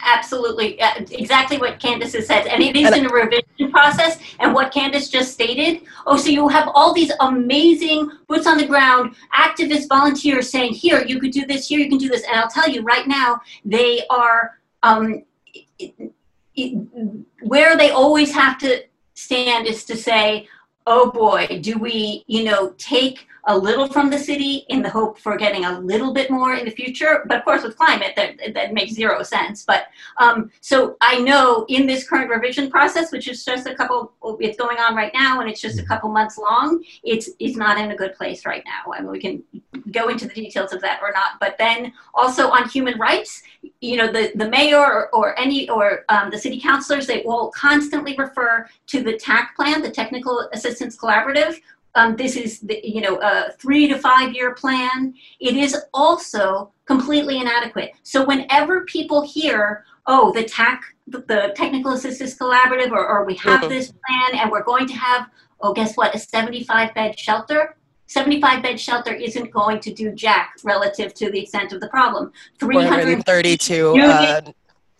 Absolutely, 0.00 0.80
uh, 0.80 1.00
exactly 1.12 1.56
what 1.56 1.80
Candace 1.80 2.12
has 2.12 2.26
said, 2.26 2.46
and 2.46 2.62
it 2.62 2.76
is 2.76 2.94
in 2.94 3.06
a 3.06 3.08
revision 3.08 3.70
process. 3.70 4.18
And 4.38 4.52
what 4.52 4.72
Candace 4.72 5.08
just 5.08 5.32
stated. 5.32 5.82
Oh, 6.06 6.16
so 6.16 6.28
you 6.28 6.46
have 6.48 6.68
all 6.74 6.92
these 6.92 7.10
amazing 7.20 8.10
boots 8.28 8.46
on 8.46 8.58
the 8.58 8.66
ground 8.66 9.14
activist 9.34 9.88
volunteers 9.88 10.50
saying, 10.50 10.74
"Here, 10.74 11.04
you 11.04 11.18
could 11.20 11.30
do 11.30 11.46
this. 11.46 11.68
Here, 11.68 11.78
you 11.78 11.88
can 11.88 11.98
do 11.98 12.08
this." 12.08 12.24
And 12.24 12.36
I'll 12.38 12.50
tell 12.50 12.68
you 12.68 12.82
right 12.82 13.06
now, 13.06 13.40
they 13.64 14.02
are 14.10 14.58
um, 14.82 15.24
it, 15.78 16.12
it, 16.54 17.22
where 17.42 17.76
they 17.76 17.90
always 17.90 18.32
have 18.32 18.58
to 18.58 18.84
stand 19.14 19.66
is 19.66 19.84
to 19.86 19.96
say, 19.96 20.48
"Oh 20.86 21.10
boy, 21.10 21.60
do 21.62 21.78
we, 21.78 22.24
you 22.26 22.44
know, 22.44 22.74
take." 22.76 23.26
A 23.46 23.56
little 23.56 23.86
from 23.88 24.10
the 24.10 24.18
city 24.18 24.64
in 24.68 24.82
the 24.82 24.88
hope 24.88 25.18
for 25.18 25.36
getting 25.36 25.64
a 25.64 25.78
little 25.80 26.12
bit 26.12 26.30
more 26.30 26.54
in 26.54 26.64
the 26.64 26.70
future. 26.70 27.24
But 27.26 27.38
of 27.38 27.44
course, 27.44 27.62
with 27.62 27.76
climate, 27.76 28.12
that, 28.16 28.54
that 28.54 28.72
makes 28.72 28.92
zero 28.92 29.22
sense. 29.22 29.64
But 29.64 29.86
um, 30.16 30.50
so 30.60 30.96
I 31.00 31.20
know 31.20 31.66
in 31.68 31.86
this 31.86 32.08
current 32.08 32.30
revision 32.30 32.70
process, 32.70 33.12
which 33.12 33.28
is 33.28 33.44
just 33.44 33.66
a 33.66 33.74
couple, 33.74 34.12
it's 34.40 34.58
going 34.58 34.78
on 34.78 34.94
right 34.94 35.12
now, 35.14 35.40
and 35.40 35.50
it's 35.50 35.60
just 35.60 35.78
a 35.78 35.84
couple 35.84 36.10
months 36.10 36.38
long. 36.38 36.82
It's 37.02 37.30
it's 37.38 37.56
not 37.56 37.78
in 37.78 37.90
a 37.90 37.96
good 37.96 38.14
place 38.14 38.46
right 38.46 38.62
now. 38.64 38.92
I 38.92 39.00
mean, 39.00 39.10
we 39.10 39.20
can 39.20 39.42
go 39.90 40.08
into 40.08 40.26
the 40.26 40.34
details 40.34 40.72
of 40.72 40.80
that 40.80 41.00
or 41.02 41.12
not. 41.12 41.38
But 41.40 41.56
then 41.58 41.92
also 42.14 42.48
on 42.48 42.68
human 42.68 42.98
rights, 42.98 43.42
you 43.80 43.96
know, 43.96 44.10
the 44.10 44.32
the 44.34 44.48
mayor 44.48 44.78
or, 44.78 45.14
or 45.14 45.38
any 45.38 45.68
or 45.68 46.04
um, 46.08 46.30
the 46.30 46.38
city 46.38 46.60
councilors, 46.60 47.06
they 47.06 47.22
all 47.24 47.50
constantly 47.50 48.14
refer 48.16 48.66
to 48.86 49.02
the 49.02 49.16
TAC 49.16 49.54
plan, 49.56 49.82
the 49.82 49.90
Technical 49.90 50.48
Assistance 50.52 50.96
Collaborative, 50.96 51.60
um, 51.94 52.16
this 52.16 52.36
is 52.36 52.60
the, 52.60 52.80
you 52.82 53.00
know 53.00 53.20
a 53.22 53.52
three 53.58 53.86
to 53.88 53.98
five 53.98 54.32
year 54.34 54.54
plan. 54.54 55.14
It 55.40 55.56
is 55.56 55.76
also 55.92 56.72
completely 56.86 57.38
inadequate. 57.38 57.92
So 58.02 58.24
whenever 58.24 58.84
people 58.84 59.22
hear 59.22 59.84
oh 60.06 60.32
the 60.32 60.44
tac 60.44 60.82
the 61.06 61.52
technical 61.54 61.92
assistance 61.92 62.36
collaborative 62.36 62.90
or, 62.90 63.06
or 63.06 63.24
we 63.24 63.34
have 63.36 63.62
Mhm. 63.62 63.68
this 63.68 63.92
plan 63.92 64.40
and 64.40 64.50
we're 64.50 64.62
going 64.62 64.86
to 64.88 64.94
have 64.94 65.28
oh 65.60 65.72
guess 65.72 65.96
what 65.96 66.14
a 66.14 66.18
75 66.18 66.94
bed 66.94 67.18
shelter 67.18 67.76
75 68.06 68.62
bed 68.62 68.78
shelter 68.78 69.14
isn't 69.14 69.50
going 69.50 69.80
to 69.80 69.92
do 69.92 70.12
jack 70.12 70.56
relative 70.62 71.14
to 71.14 71.30
the 71.30 71.40
extent 71.40 71.72
of 71.72 71.80
the 71.80 71.88
problem. 71.88 72.32
332 72.60 73.94
uh, 73.98 74.40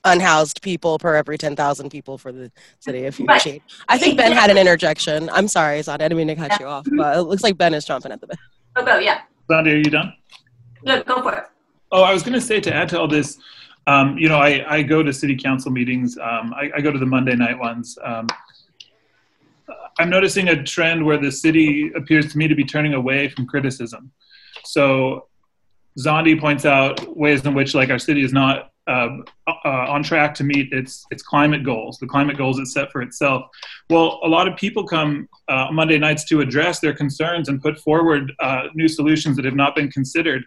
unhoused 0.05 0.61
people 0.63 0.99
per 0.99 1.15
every 1.17 1.39
10,000 1.39 1.91
people 1.91 2.19
for 2.19 2.31
the 2.33 2.51
city 2.81 3.05
of 3.07 3.19
Right. 3.21 3.41
Fukushima. 3.41 3.61
I 3.89 3.99
think 3.99 4.17
Ben 4.17 4.33
had 4.33 4.51
an 4.51 4.59
interjection. 4.59 5.31
I'm 5.33 5.49
sorry, 5.49 5.81
Zad, 5.83 6.03
I 6.03 6.09
didn't 6.09 6.19
mean 6.19 6.29
to 6.29 6.37
cut 6.37 6.61
you 6.61 6.67
off, 6.67 6.87
but 6.97 7.17
it 7.17 7.23
looks 7.23 7.43
like 7.43 7.57
Ben 7.57 7.73
is 7.75 7.87
chomping 7.87 8.11
at 8.11 8.21
the 8.21 8.27
bit. 8.27 8.39
oh 8.77 8.85
go 8.85 8.99
yeah 8.99 9.23
Zandy, 9.49 9.73
are 9.73 9.77
you 9.77 9.85
done? 9.85 10.13
go, 10.85 11.03
go 11.03 11.23
for 11.23 11.35
it 11.35 11.45
Oh, 11.93 12.03
I 12.03 12.13
was 12.13 12.23
going 12.23 12.33
to 12.35 12.41
say 12.41 12.59
to 12.61 12.75
add 12.75 12.89
to 12.89 12.99
all 13.01 13.07
this, 13.07 13.39
um, 13.87 14.19
you 14.19 14.29
know, 14.29 14.39
I, 14.39 14.65
I 14.69 14.83
go 14.83 15.03
to 15.05 15.13
city 15.13 15.37
council 15.37 15.71
meetings. 15.71 16.19
Um, 16.19 16.53
I, 16.55 16.71
I 16.77 16.81
go 16.81 16.91
to 16.91 16.99
the 16.99 17.07
Monday 17.07 17.37
night 17.37 17.57
ones. 17.57 17.97
Um, 18.03 18.27
I'm 20.01 20.11
noticing 20.11 20.49
a 20.49 20.61
trend 20.61 21.05
where 21.05 21.19
the 21.19 21.31
city 21.31 21.93
appears 21.95 22.33
to 22.33 22.39
me 22.39 22.49
to 22.49 22.55
be 22.57 22.65
turning 22.65 22.95
away 22.95 23.29
from 23.29 23.47
criticism. 23.47 24.11
So 24.65 25.29
Zondi 25.99 26.39
points 26.41 26.65
out 26.67 27.17
ways 27.17 27.45
in 27.47 27.55
which 27.55 27.75
like 27.77 27.91
our 27.91 27.99
city 28.01 28.25
is 28.25 28.33
not 28.33 28.73
um, 28.87 29.25
uh, 29.47 29.87
on 29.89 30.03
track 30.03 30.35
to 30.35 30.45
meet 30.45 30.73
its 30.73 31.07
its 31.11 31.23
climate 31.23 31.65
goals, 31.65 31.99
the 31.99 32.07
climate 32.07 32.37
goals 32.37 32.59
it 32.59 32.67
set 32.67 32.93
for 32.93 33.03
itself. 33.03 33.51
Well, 33.89 34.21
a 34.23 34.29
lot 34.29 34.47
of 34.47 34.57
people 34.57 34.87
come 34.87 35.29
uh, 35.49 35.69
Monday 35.73 35.99
nights 35.99 36.25
to 36.27 36.41
address 36.41 36.81
their 36.81 36.95
concerns 36.95 37.49
and 37.49 37.63
put 37.63 37.79
forward 37.79 38.33
uh, 38.41 38.65
new 38.75 38.89
solutions 38.89 39.37
that 39.37 39.45
have 39.45 39.57
not 39.57 39.75
been 39.75 39.91
considered 39.91 40.45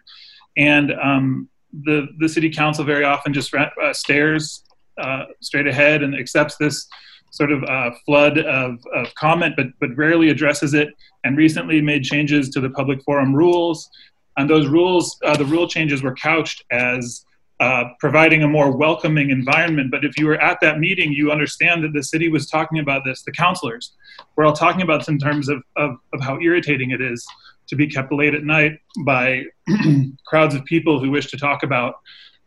and 0.58 0.92
um, 1.00 1.48
the 1.84 2.08
the 2.18 2.28
city 2.28 2.50
council 2.50 2.84
very 2.84 3.04
often 3.04 3.32
just 3.32 3.54
uh, 3.54 3.92
stares 3.92 4.64
uh, 5.00 5.24
straight 5.40 5.66
ahead 5.66 6.02
and 6.02 6.14
accepts 6.14 6.56
this 6.56 6.86
sort 7.30 7.52
of 7.52 7.62
uh, 7.64 7.90
flood 8.04 8.38
of, 8.38 8.78
of 8.94 9.14
comment, 9.14 9.54
but 9.56 9.66
but 9.80 9.96
rarely 9.96 10.28
addresses 10.28 10.74
it. 10.74 10.88
And 11.24 11.36
recently 11.36 11.82
made 11.82 12.04
changes 12.04 12.48
to 12.50 12.60
the 12.60 12.70
public 12.70 13.02
forum 13.02 13.34
rules, 13.34 13.88
and 14.36 14.48
those 14.48 14.68
rules, 14.68 15.18
uh, 15.24 15.36
the 15.36 15.44
rule 15.44 15.66
changes 15.66 16.02
were 16.02 16.14
couched 16.14 16.64
as. 16.70 17.24
Uh, 17.60 17.86
providing 17.98 18.44
a 18.44 18.48
more 18.48 18.70
welcoming 18.70 19.30
environment. 19.30 19.90
But 19.90 20.04
if 20.04 20.16
you 20.16 20.26
were 20.26 20.40
at 20.40 20.60
that 20.60 20.78
meeting, 20.78 21.12
you 21.12 21.32
understand 21.32 21.82
that 21.82 21.92
the 21.92 22.04
city 22.04 22.28
was 22.28 22.48
talking 22.48 22.78
about 22.78 23.04
this, 23.04 23.22
the 23.22 23.32
councilors 23.32 23.96
were 24.36 24.44
all 24.44 24.52
talking 24.52 24.82
about 24.82 25.00
this 25.00 25.08
in 25.08 25.18
terms 25.18 25.48
of, 25.48 25.64
of, 25.76 25.96
of 26.12 26.20
how 26.20 26.38
irritating 26.38 26.92
it 26.92 27.00
is 27.00 27.26
to 27.66 27.74
be 27.74 27.88
kept 27.88 28.12
late 28.12 28.32
at 28.32 28.44
night 28.44 28.78
by 29.04 29.42
crowds 30.28 30.54
of 30.54 30.64
people 30.66 31.00
who 31.00 31.10
wish 31.10 31.26
to 31.32 31.36
talk 31.36 31.64
about 31.64 31.96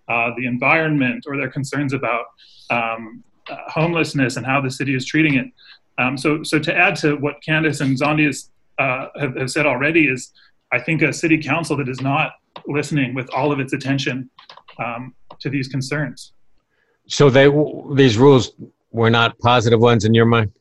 uh, 0.07 0.31
the 0.37 0.45
environment 0.45 1.25
or 1.27 1.35
their 1.35 1.49
concerns 1.49 1.91
about 1.91 2.27
um, 2.69 3.21
uh, 3.49 3.57
homelessness 3.67 4.37
and 4.37 4.45
how 4.45 4.61
the 4.61 4.71
city 4.71 4.95
is 4.95 5.05
treating 5.05 5.35
it. 5.35 5.47
Um, 5.97 6.17
so, 6.17 6.41
so 6.41 6.57
to 6.57 6.73
add 6.73 6.95
to 6.97 7.15
what 7.17 7.43
Candace 7.43 7.81
and 7.81 7.99
Zondi 7.99 8.33
uh, 8.79 9.07
have, 9.19 9.35
have 9.35 9.51
said 9.51 9.65
already 9.65 10.07
is, 10.07 10.31
I 10.71 10.79
think 10.79 11.01
a 11.01 11.11
city 11.11 11.37
council 11.37 11.75
that 11.77 11.89
is 11.89 11.99
not 11.99 12.31
listening 12.65 13.13
with 13.13 13.29
all 13.33 13.51
of 13.51 13.59
its 13.59 13.73
attention 13.73 14.29
um, 14.79 15.13
to 15.39 15.49
these 15.49 15.67
concerns. 15.67 16.33
So 17.07 17.29
they 17.29 17.49
these 17.95 18.17
rules 18.17 18.51
were 18.91 19.09
not 19.09 19.37
positive 19.39 19.79
ones 19.79 20.05
in 20.05 20.13
your 20.13 20.25
mind. 20.25 20.51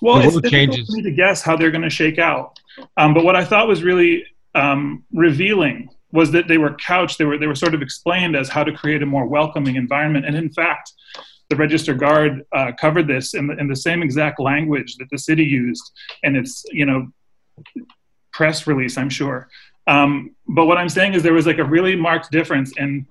Well, 0.00 0.16
The 0.16 0.24
it's 0.24 0.34
difficult 0.34 0.52
changes. 0.52 0.86
for 0.88 0.96
me 0.96 1.02
to 1.02 1.10
guess 1.10 1.42
how 1.42 1.56
they're 1.56 1.70
going 1.70 1.82
to 1.82 1.90
shake 1.90 2.18
out. 2.18 2.58
Um, 2.96 3.14
but 3.14 3.24
what 3.24 3.36
I 3.36 3.44
thought 3.44 3.68
was 3.68 3.82
really 3.82 4.24
um, 4.54 5.04
revealing 5.12 5.88
was 6.12 6.30
that 6.32 6.48
they 6.48 6.58
were 6.58 6.74
couched. 6.76 7.18
They 7.18 7.24
were 7.24 7.38
they 7.38 7.46
were 7.46 7.54
sort 7.54 7.74
of 7.74 7.82
explained 7.82 8.36
as 8.36 8.48
how 8.48 8.64
to 8.64 8.72
create 8.72 9.02
a 9.02 9.06
more 9.06 9.26
welcoming 9.26 9.76
environment. 9.76 10.26
And 10.26 10.36
in 10.36 10.50
fact, 10.50 10.92
the 11.50 11.56
Register 11.56 11.94
Guard 11.94 12.42
uh, 12.52 12.72
covered 12.80 13.06
this 13.06 13.34
in 13.34 13.48
the, 13.48 13.56
in 13.58 13.68
the 13.68 13.76
same 13.76 14.02
exact 14.02 14.40
language 14.40 14.96
that 14.96 15.08
the 15.10 15.18
city 15.18 15.44
used 15.44 15.92
in 16.22 16.36
its 16.36 16.64
you 16.70 16.86
know 16.86 17.08
press 18.32 18.66
release. 18.66 18.96
I'm 18.96 19.10
sure. 19.10 19.48
Um, 19.86 20.34
but 20.46 20.66
what 20.66 20.78
I'm 20.78 20.88
saying 20.88 21.14
is 21.14 21.22
there 21.22 21.32
was 21.32 21.46
like 21.46 21.58
a 21.58 21.64
really 21.64 21.96
marked 21.96 22.30
difference 22.30 22.72
in 22.76 23.06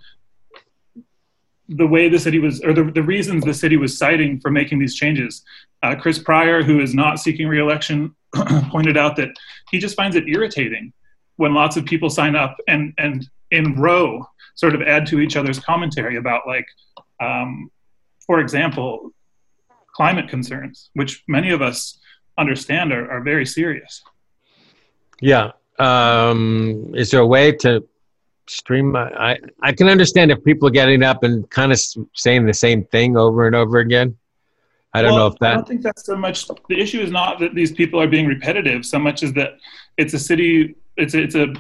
the 1.70 1.88
way 1.88 2.10
the 2.10 2.20
city 2.20 2.40
was, 2.40 2.62
or 2.62 2.74
the, 2.74 2.84
the 2.84 3.04
reasons 3.04 3.44
the 3.44 3.54
city 3.54 3.78
was 3.78 3.98
citing 3.98 4.40
for 4.40 4.52
making 4.52 4.80
these 4.80 4.96
changes. 4.96 5.44
Uh, 5.82 5.96
Chris 5.96 6.20
Pryor, 6.20 6.64
who 6.64 6.80
is 6.80 6.94
not 6.94 7.20
seeking 7.20 7.48
reelection, 7.48 8.16
pointed 8.70 8.98
out 8.98 9.16
that 9.16 9.30
he 9.72 9.80
just 9.80 9.96
finds 9.96 10.16
it 10.16 10.28
irritating 10.28 10.92
when 11.38 11.54
lots 11.54 11.78
of 11.78 11.86
people 11.86 12.10
sign 12.10 12.36
up 12.36 12.58
and, 12.68 12.94
and 12.98 13.28
in 13.52 13.76
row 13.76 14.26
sort 14.56 14.76
of 14.76 14.82
add 14.82 15.06
to 15.08 15.20
each 15.20 15.36
other's 15.36 15.60
commentary 15.60 16.18
about, 16.18 16.42
like, 16.46 16.66
um, 17.20 17.72
for 18.26 18.40
example, 18.40 19.12
climate 19.94 20.28
concerns, 20.28 20.90
which 20.94 21.24
many 21.28 21.52
of 21.52 21.62
us 21.62 22.00
understand 22.38 22.92
are, 22.92 23.10
are 23.12 23.22
very 23.22 23.46
serious. 23.46 24.04
Yeah. 25.22 25.52
Um, 25.80 26.94
is 26.96 27.12
there 27.12 27.22
a 27.22 27.28
way 27.28 27.52
to 27.52 27.84
stream? 28.48 28.96
I 28.96 29.40
I 29.62 29.72
can 29.72 29.88
understand 29.88 30.32
if 30.32 30.44
people 30.44 30.68
are 30.68 30.72
getting 30.72 31.04
up 31.04 31.24
and 31.24 31.50
kind 31.50 31.72
of 31.72 31.80
saying 32.14 32.46
the 32.46 32.54
same 32.54 32.86
thing 32.86 33.18
over 33.18 33.48
and 33.48 33.56
over 33.56 33.80
again. 33.80 34.18
I 34.94 35.02
don't 35.02 35.14
Well, 35.14 35.20
know 35.30 35.34
if 35.34 35.40
that. 35.40 35.52
I 35.52 35.56
don't 35.56 35.68
think 35.68 35.82
that's 35.82 36.06
so 36.06 36.16
much. 36.16 36.48
The 36.70 36.80
issue 36.80 37.02
is 37.02 37.10
not 37.10 37.40
that 37.40 37.56
these 37.56 37.72
people 37.72 38.00
are 38.00 38.08
being 38.08 38.28
repetitive, 38.28 38.86
so 38.86 39.00
much 39.00 39.24
as 39.24 39.34
that 39.34 39.58
it's 39.98 40.14
a 40.14 40.20
city, 40.20 40.76
it's 40.98 41.16
a, 41.16 41.24
it's 41.24 41.36
a 41.36 41.54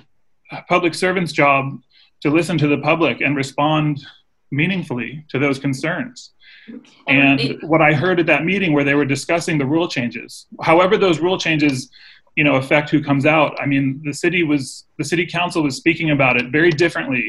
public 0.69 0.93
servant's 0.93 1.31
job 1.31 1.81
to 2.21 2.29
listen 2.29 2.57
to 2.59 2.67
the 2.67 2.77
public 2.77 3.21
and 3.21 3.35
respond 3.35 4.05
meaningfully 4.51 5.25
to 5.29 5.39
those 5.39 5.57
concerns. 5.57 6.31
And 7.07 7.57
what 7.63 7.81
I 7.81 7.93
heard 7.93 8.19
at 8.19 8.27
that 8.27 8.45
meeting 8.45 8.71
where 8.71 8.83
they 8.83 8.93
were 8.93 9.03
discussing 9.03 9.57
the 9.57 9.65
rule 9.65 9.87
changes, 9.87 10.45
however 10.61 10.97
those 10.97 11.19
rule 11.19 11.37
changes, 11.37 11.89
you 12.35 12.43
know, 12.43 12.55
affect 12.55 12.89
who 12.89 13.03
comes 13.03 13.25
out. 13.25 13.59
I 13.61 13.65
mean, 13.65 14.01
the 14.03 14.13
city 14.13 14.43
was 14.43 14.85
the 14.97 15.03
city 15.03 15.25
council 15.25 15.63
was 15.63 15.75
speaking 15.75 16.11
about 16.11 16.37
it 16.37 16.51
very 16.51 16.71
differently 16.71 17.27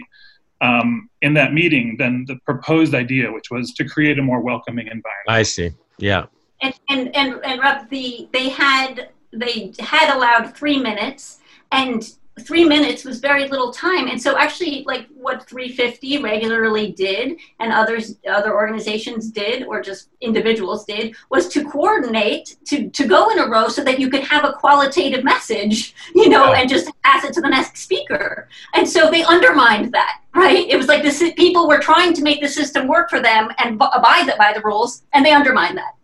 um, 0.61 1.11
in 1.23 1.35
that 1.35 1.53
meeting 1.53 1.97
than 1.99 2.25
the 2.27 2.37
proposed 2.47 2.95
idea, 2.95 3.31
which 3.31 3.51
was 3.51 3.73
to 3.75 3.85
create 3.85 4.19
a 4.19 4.23
more 4.23 4.41
welcoming 4.41 4.87
environment. 4.87 5.29
I 5.29 5.43
see. 5.43 5.73
Yeah. 5.99 6.27
and 6.63 6.75
and 6.89 7.15
and, 7.15 7.45
and 7.45 7.61
Rob, 7.61 7.89
the 7.91 8.29
they 8.33 8.49
had 8.49 9.11
they 9.33 9.73
had 9.79 10.15
allowed 10.15 10.57
three 10.57 10.79
minutes 10.79 11.41
and 11.73 12.15
three 12.41 12.65
minutes 12.65 13.05
was 13.05 13.21
very 13.21 13.49
little 13.49 13.73
time 13.73 14.09
and 14.09 14.21
so 14.21 14.37
actually 14.37 14.83
like 14.87 15.07
what 15.15 15.47
350 15.49 16.19
regularly 16.21 16.91
did 16.91 17.39
and 17.61 17.73
others 17.73 18.17
other 18.29 18.55
organizations 18.55 19.31
did 19.31 19.63
or 19.65 19.81
just 19.81 20.09
individuals 20.21 20.85
did 20.85 21.15
was 21.31 21.49
to 21.49 21.65
coordinate 21.65 22.57
to 22.65 22.91
to 22.91 23.07
go 23.07 23.31
in 23.31 23.39
a 23.39 23.47
row 23.47 23.69
so 23.69 23.85
that 23.85 24.01
you 24.01 24.11
could 24.11 24.23
have 24.25 24.45
a 24.45 24.53
qualitative 24.55 25.23
message 25.23 25.95
you 26.15 26.29
know 26.29 26.53
Yeah. 26.53 26.61
and 26.61 26.69
just 26.69 26.91
pass 27.05 27.25
it 27.25 27.33
to 27.35 27.41
the 27.41 27.49
next 27.49 27.77
speaker 27.79 28.49
and 28.75 28.89
so 28.89 29.11
they 29.11 29.23
undermined 29.25 29.93
that 29.93 30.21
right? 30.35 30.69
It 30.69 30.77
was 30.77 30.89
like 30.89 31.05
the 31.05 31.33
people 31.37 31.69
were 31.69 31.79
trying 31.79 32.13
to 32.15 32.23
make 32.23 32.41
the 32.41 32.49
system 32.49 32.89
work 32.89 33.09
for 33.09 33.21
them 33.21 33.51
and 33.59 33.79
b- 33.79 33.87
abide 33.95 34.29
by 34.37 34.53
the 34.53 34.61
rules, 34.63 35.05
and 35.13 35.25
they 35.25 35.31
undermined 35.33 35.79
that. 35.79 35.95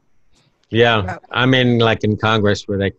Yeah, 0.68 1.18
I 1.32 1.46
mean, 1.46 1.80
like 1.80 2.04
in 2.04 2.16
Congress 2.16 2.68
where 2.68 2.78
they 2.78 2.92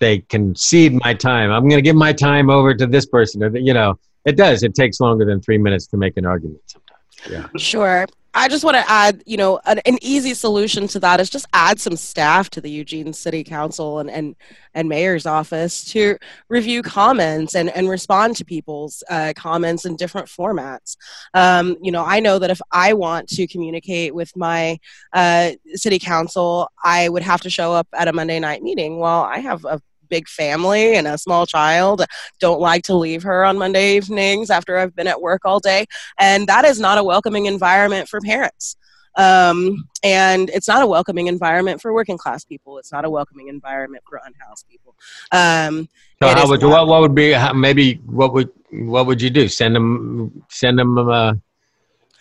they 0.00 0.18
concede 0.18 0.98
my 1.04 1.14
time. 1.14 1.50
I'm 1.50 1.68
going 1.68 1.78
to 1.78 1.82
give 1.82 1.96
my 1.96 2.12
time 2.12 2.50
over 2.50 2.74
to 2.74 2.86
this 2.86 3.06
person. 3.06 3.42
Or, 3.42 3.56
you 3.56 3.74
know, 3.74 3.98
it 4.24 4.36
does. 4.36 4.62
It 4.62 4.74
takes 4.74 5.00
longer 5.00 5.24
than 5.24 5.40
three 5.40 5.58
minutes 5.58 5.86
to 5.88 5.96
make 5.96 6.16
an 6.16 6.26
argument 6.26 6.62
sometimes. 6.66 7.00
Yeah. 7.30 7.46
Sure. 7.58 8.06
I 8.32 8.46
just 8.46 8.64
want 8.64 8.76
to 8.76 8.88
add, 8.88 9.24
you 9.26 9.36
know, 9.36 9.60
an, 9.66 9.80
an, 9.86 9.98
easy 10.02 10.34
solution 10.34 10.86
to 10.88 11.00
that 11.00 11.18
is 11.18 11.28
just 11.28 11.46
add 11.52 11.80
some 11.80 11.96
staff 11.96 12.48
to 12.50 12.60
the 12.60 12.70
Eugene 12.70 13.12
City 13.12 13.42
Council 13.42 13.98
and 13.98 14.08
and, 14.08 14.36
and 14.72 14.88
Mayor's 14.88 15.26
office 15.26 15.84
to 15.86 16.16
review 16.48 16.82
comments 16.82 17.56
and, 17.56 17.70
and 17.70 17.88
respond 17.88 18.36
to 18.36 18.44
people's 18.44 19.02
uh, 19.10 19.32
comments 19.36 19.84
in 19.84 19.96
different 19.96 20.28
formats. 20.28 20.96
Um, 21.34 21.76
you 21.82 21.90
know, 21.90 22.04
I 22.04 22.20
know 22.20 22.38
that 22.38 22.50
if 22.50 22.60
I 22.70 22.92
want 22.92 23.28
to 23.30 23.48
communicate 23.48 24.14
with 24.14 24.36
my 24.36 24.78
uh, 25.12 25.52
city 25.74 25.98
council, 25.98 26.70
I 26.84 27.08
would 27.08 27.24
have 27.24 27.40
to 27.40 27.50
show 27.50 27.72
up 27.72 27.88
at 27.92 28.06
a 28.06 28.12
Monday 28.12 28.38
night 28.38 28.62
meeting. 28.62 29.00
Well, 29.00 29.22
I 29.22 29.38
have 29.40 29.64
a 29.64 29.82
big 30.10 30.28
family 30.28 30.96
and 30.96 31.06
a 31.06 31.16
small 31.16 31.46
child 31.46 32.04
don't 32.40 32.60
like 32.60 32.82
to 32.84 32.94
leave 32.94 33.22
her 33.22 33.44
on 33.44 33.56
Monday 33.56 33.96
evenings 33.96 34.50
after 34.50 34.76
I've 34.76 34.94
been 34.94 35.06
at 35.06 35.20
work 35.20 35.42
all 35.44 35.60
day. 35.60 35.86
And 36.18 36.46
that 36.48 36.64
is 36.64 36.78
not 36.78 36.98
a 36.98 37.04
welcoming 37.04 37.46
environment 37.46 38.08
for 38.08 38.20
parents. 38.20 38.76
Um, 39.16 39.84
and 40.02 40.50
it's 40.50 40.68
not 40.68 40.82
a 40.82 40.86
welcoming 40.86 41.26
environment 41.26 41.80
for 41.80 41.92
working 41.92 42.18
class 42.18 42.44
people. 42.44 42.78
It's 42.78 42.92
not 42.92 43.04
a 43.04 43.10
welcoming 43.10 43.48
environment 43.48 44.04
for 44.08 44.20
unhoused 44.24 44.66
people. 44.68 44.94
Um, 45.32 45.88
so 46.22 46.28
how 46.28 46.48
would, 46.48 46.62
what, 46.62 46.86
what 46.86 47.00
would 47.00 47.14
be, 47.14 47.32
how, 47.32 47.52
maybe 47.52 47.94
what 48.06 48.32
would, 48.34 48.50
what 48.70 49.06
would 49.06 49.20
you 49.20 49.30
do? 49.30 49.48
Send 49.48 49.74
them, 49.74 50.44
send 50.48 50.78
them, 50.78 50.96
uh, 50.98 51.32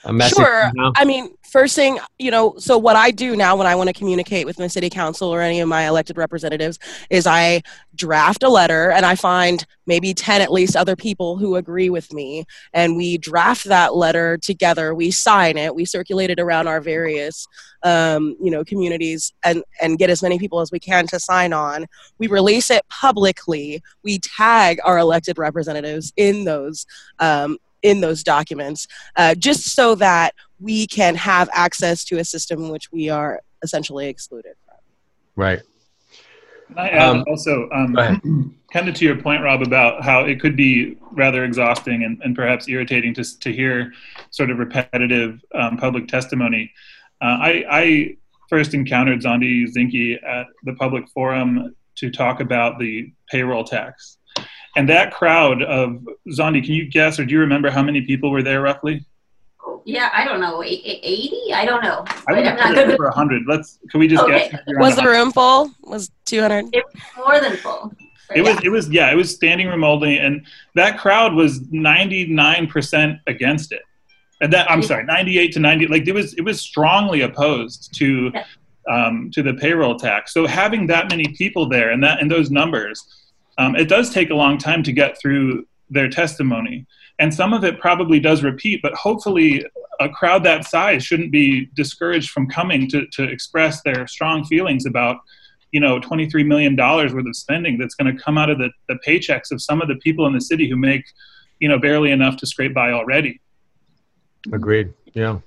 a 0.05 0.13
message? 0.13 0.37
Sure. 0.37 0.71
I 0.95 1.03
mean, 1.05 1.35
first 1.49 1.75
thing, 1.75 1.99
you 2.17 2.31
know, 2.31 2.55
so 2.57 2.77
what 2.77 2.95
I 2.95 3.11
do 3.11 3.35
now 3.35 3.55
when 3.55 3.67
I 3.67 3.75
want 3.75 3.87
to 3.87 3.93
communicate 3.93 4.45
with 4.45 4.59
my 4.59 4.67
city 4.67 4.89
council 4.89 5.29
or 5.29 5.41
any 5.41 5.59
of 5.59 5.67
my 5.67 5.87
elected 5.87 6.17
representatives 6.17 6.79
is 7.09 7.27
I 7.27 7.61
draft 7.95 8.43
a 8.43 8.49
letter 8.49 8.91
and 8.91 9.05
I 9.05 9.15
find 9.15 9.65
maybe 9.85 10.13
10 10.13 10.41
at 10.41 10.51
least 10.51 10.75
other 10.75 10.95
people 10.95 11.37
who 11.37 11.55
agree 11.55 11.89
with 11.89 12.13
me. 12.13 12.45
And 12.73 12.95
we 12.95 13.17
draft 13.17 13.65
that 13.65 13.95
letter 13.95 14.37
together. 14.37 14.93
We 14.93 15.11
sign 15.11 15.57
it. 15.57 15.75
We 15.75 15.85
circulate 15.85 16.29
it 16.29 16.39
around 16.39 16.67
our 16.67 16.79
various, 16.79 17.47
um, 17.83 18.37
you 18.41 18.51
know, 18.51 18.63
communities 18.63 19.33
and, 19.43 19.63
and 19.81 19.97
get 19.97 20.09
as 20.09 20.21
many 20.21 20.39
people 20.39 20.61
as 20.61 20.71
we 20.71 20.79
can 20.79 21.07
to 21.07 21.19
sign 21.19 21.53
on. 21.53 21.85
We 22.19 22.27
release 22.27 22.69
it 22.69 22.83
publicly. 22.89 23.81
We 24.03 24.19
tag 24.19 24.79
our 24.85 24.97
elected 24.97 25.37
representatives 25.37 26.13
in 26.15 26.45
those 26.45 26.85
um, 27.19 27.57
in 27.83 28.01
those 28.01 28.23
documents, 28.23 28.87
uh, 29.15 29.35
just 29.35 29.75
so 29.75 29.95
that 29.95 30.33
we 30.59 30.87
can 30.87 31.15
have 31.15 31.49
access 31.53 32.03
to 32.05 32.19
a 32.19 32.25
system 32.25 32.63
in 32.63 32.69
which 32.69 32.91
we 32.91 33.09
are 33.09 33.41
essentially 33.63 34.07
excluded 34.07 34.53
from. 34.65 34.77
Right. 35.35 35.61
I 36.77 36.89
add 36.89 37.01
um, 37.01 37.23
also, 37.27 37.69
um, 37.71 38.55
kind 38.73 38.87
of 38.87 38.95
to 38.95 39.05
your 39.05 39.15
point, 39.15 39.43
Rob, 39.43 39.61
about 39.61 40.03
how 40.03 40.21
it 40.25 40.39
could 40.39 40.55
be 40.55 40.97
rather 41.11 41.43
exhausting 41.43 42.03
and, 42.03 42.21
and 42.23 42.35
perhaps 42.35 42.67
irritating 42.67 43.13
to, 43.15 43.39
to 43.39 43.51
hear 43.51 43.91
sort 44.29 44.51
of 44.51 44.59
repetitive 44.59 45.43
um, 45.55 45.77
public 45.77 46.07
testimony. 46.07 46.71
Uh, 47.21 47.37
I, 47.41 47.65
I, 47.69 48.15
first 48.49 48.73
encountered 48.73 49.21
Zandi 49.21 49.67
Zinke 49.71 50.17
at 50.27 50.47
the 50.63 50.73
public 50.73 51.07
forum 51.09 51.75
to 51.93 52.09
talk 52.09 52.39
about 52.39 52.79
the 52.79 53.13
payroll 53.29 53.63
tax 53.63 54.17
and 54.75 54.87
that 54.89 55.13
crowd 55.13 55.63
of 55.63 56.07
Zandi, 56.29 56.63
can 56.63 56.73
you 56.73 56.89
guess 56.89 57.19
or 57.19 57.25
do 57.25 57.33
you 57.33 57.39
remember 57.39 57.69
how 57.69 57.83
many 57.83 58.01
people 58.01 58.31
were 58.31 58.43
there 58.43 58.61
roughly? 58.61 59.05
Yeah, 59.85 60.09
I 60.13 60.23
don't 60.23 60.39
know, 60.39 60.63
80? 60.63 61.53
I 61.53 61.65
don't 61.65 61.83
know. 61.83 62.05
I 62.27 62.33
would 62.33 62.45
have 62.45 62.75
put 62.75 62.77
over 62.77 63.05
100. 63.05 63.43
Let's, 63.47 63.79
can 63.89 63.99
we 63.99 64.07
just 64.07 64.23
okay. 64.23 64.49
guess? 64.49 64.61
Was 64.67 64.95
the 64.95 65.07
room 65.07 65.31
full? 65.31 65.71
Was 65.83 66.11
200? 66.25 66.65
It 66.73 66.83
was 66.85 67.03
more 67.17 67.39
than 67.39 67.57
full. 67.57 67.93
It 68.35 68.43
yeah. 68.43 68.53
was, 68.53 68.63
it 68.63 68.69
was, 68.69 68.89
yeah, 68.89 69.11
it 69.11 69.15
was 69.15 69.33
standing 69.33 69.67
room 69.67 69.83
only. 69.83 70.19
And 70.19 70.45
that 70.75 70.99
crowd 70.99 71.33
was 71.33 71.61
99% 71.61 73.19
against 73.27 73.71
it. 73.71 73.81
And 74.41 74.53
that, 74.53 74.69
I'm 74.69 74.83
sorry, 74.83 75.03
98 75.03 75.51
to 75.53 75.59
90, 75.59 75.87
like 75.87 76.07
it 76.07 76.13
was, 76.13 76.33
it 76.35 76.41
was 76.41 76.61
strongly 76.61 77.21
opposed 77.21 77.93
to, 77.95 78.31
yeah. 78.33 78.45
um, 78.89 79.31
to 79.33 79.41
the 79.41 79.53
payroll 79.55 79.97
tax. 79.97 80.33
So 80.33 80.45
having 80.47 80.87
that 80.87 81.09
many 81.09 81.25
people 81.35 81.67
there 81.67 81.91
and 81.91 82.03
that, 82.03 82.21
and 82.21 82.29
those 82.29 82.51
numbers, 82.51 83.03
um, 83.59 83.75
it 83.75 83.89
does 83.89 84.09
take 84.09 84.29
a 84.29 84.35
long 84.35 84.57
time 84.57 84.81
to 84.83 84.91
get 84.93 85.19
through 85.19 85.67
their 85.89 86.09
testimony. 86.09 86.87
And 87.19 87.33
some 87.33 87.53
of 87.53 87.65
it 87.65 87.79
probably 87.79 88.19
does 88.19 88.41
repeat, 88.41 88.81
but 88.81 88.93
hopefully 88.93 89.65
a 89.99 90.07
crowd 90.07 90.45
that 90.45 90.65
size 90.65 91.03
shouldn't 91.03 91.31
be 91.31 91.65
discouraged 91.75 92.29
from 92.31 92.47
coming 92.47 92.89
to, 92.89 93.05
to 93.07 93.23
express 93.23 93.81
their 93.81 94.07
strong 94.07 94.45
feelings 94.45 94.85
about, 94.85 95.17
you 95.73 95.81
know, 95.81 95.99
$23 95.99 96.45
million 96.45 96.73
worth 96.77 97.13
of 97.13 97.35
spending 97.35 97.77
that's 97.77 97.95
going 97.95 98.15
to 98.15 98.23
come 98.23 98.37
out 98.37 98.49
of 98.49 98.57
the, 98.57 98.69
the 98.87 98.97
paychecks 99.05 99.51
of 99.51 99.61
some 99.61 99.81
of 99.81 99.89
the 99.89 99.97
people 99.97 100.25
in 100.25 100.31
the 100.31 100.39
city 100.39 100.69
who 100.69 100.77
make, 100.77 101.03
you 101.59 101.67
know, 101.67 101.77
barely 101.77 102.11
enough 102.11 102.37
to 102.37 102.47
scrape 102.47 102.73
by 102.73 102.93
already. 102.93 103.41
Agreed. 104.53 104.93
Yeah 105.13 105.39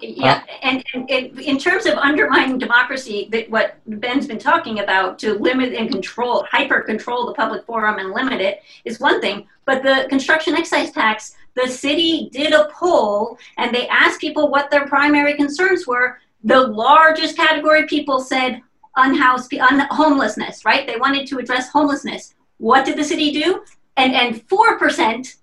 yeah, 0.00 0.42
and, 0.62 0.84
and, 0.94 1.10
and, 1.10 1.38
in 1.40 1.58
terms 1.58 1.86
of 1.86 1.94
undermining 1.94 2.58
democracy, 2.58 3.28
that 3.32 3.50
what 3.50 3.76
Ben's 3.86 4.26
been 4.26 4.38
talking 4.38 4.80
about 4.80 5.18
to 5.20 5.34
limit 5.34 5.74
and 5.74 5.90
control, 5.90 6.46
hyper 6.50 6.80
control 6.80 7.26
the 7.26 7.34
public 7.34 7.64
forum 7.64 7.98
and 7.98 8.10
limit 8.10 8.40
it 8.40 8.62
is 8.84 9.00
one 9.00 9.20
thing. 9.20 9.46
But 9.64 9.82
the 9.82 10.06
construction 10.08 10.54
excise 10.54 10.90
tax, 10.90 11.36
the 11.54 11.68
city 11.68 12.30
did 12.32 12.52
a 12.52 12.68
poll 12.72 13.38
and 13.58 13.74
they 13.74 13.88
asked 13.88 14.20
people 14.20 14.50
what 14.50 14.70
their 14.70 14.86
primary 14.86 15.34
concerns 15.34 15.86
were. 15.86 16.18
The 16.44 16.60
largest 16.60 17.36
category 17.36 17.86
people 17.86 18.20
said 18.20 18.62
unhoused, 18.96 19.52
un- 19.54 19.86
homelessness, 19.90 20.64
right? 20.64 20.86
They 20.86 20.96
wanted 20.96 21.26
to 21.28 21.38
address 21.38 21.68
homelessness. 21.68 22.34
What 22.58 22.84
did 22.84 22.96
the 22.96 23.04
city 23.04 23.32
do? 23.32 23.64
And 23.96 24.14
and 24.14 24.42
four 24.48 24.78
percent 24.78 25.36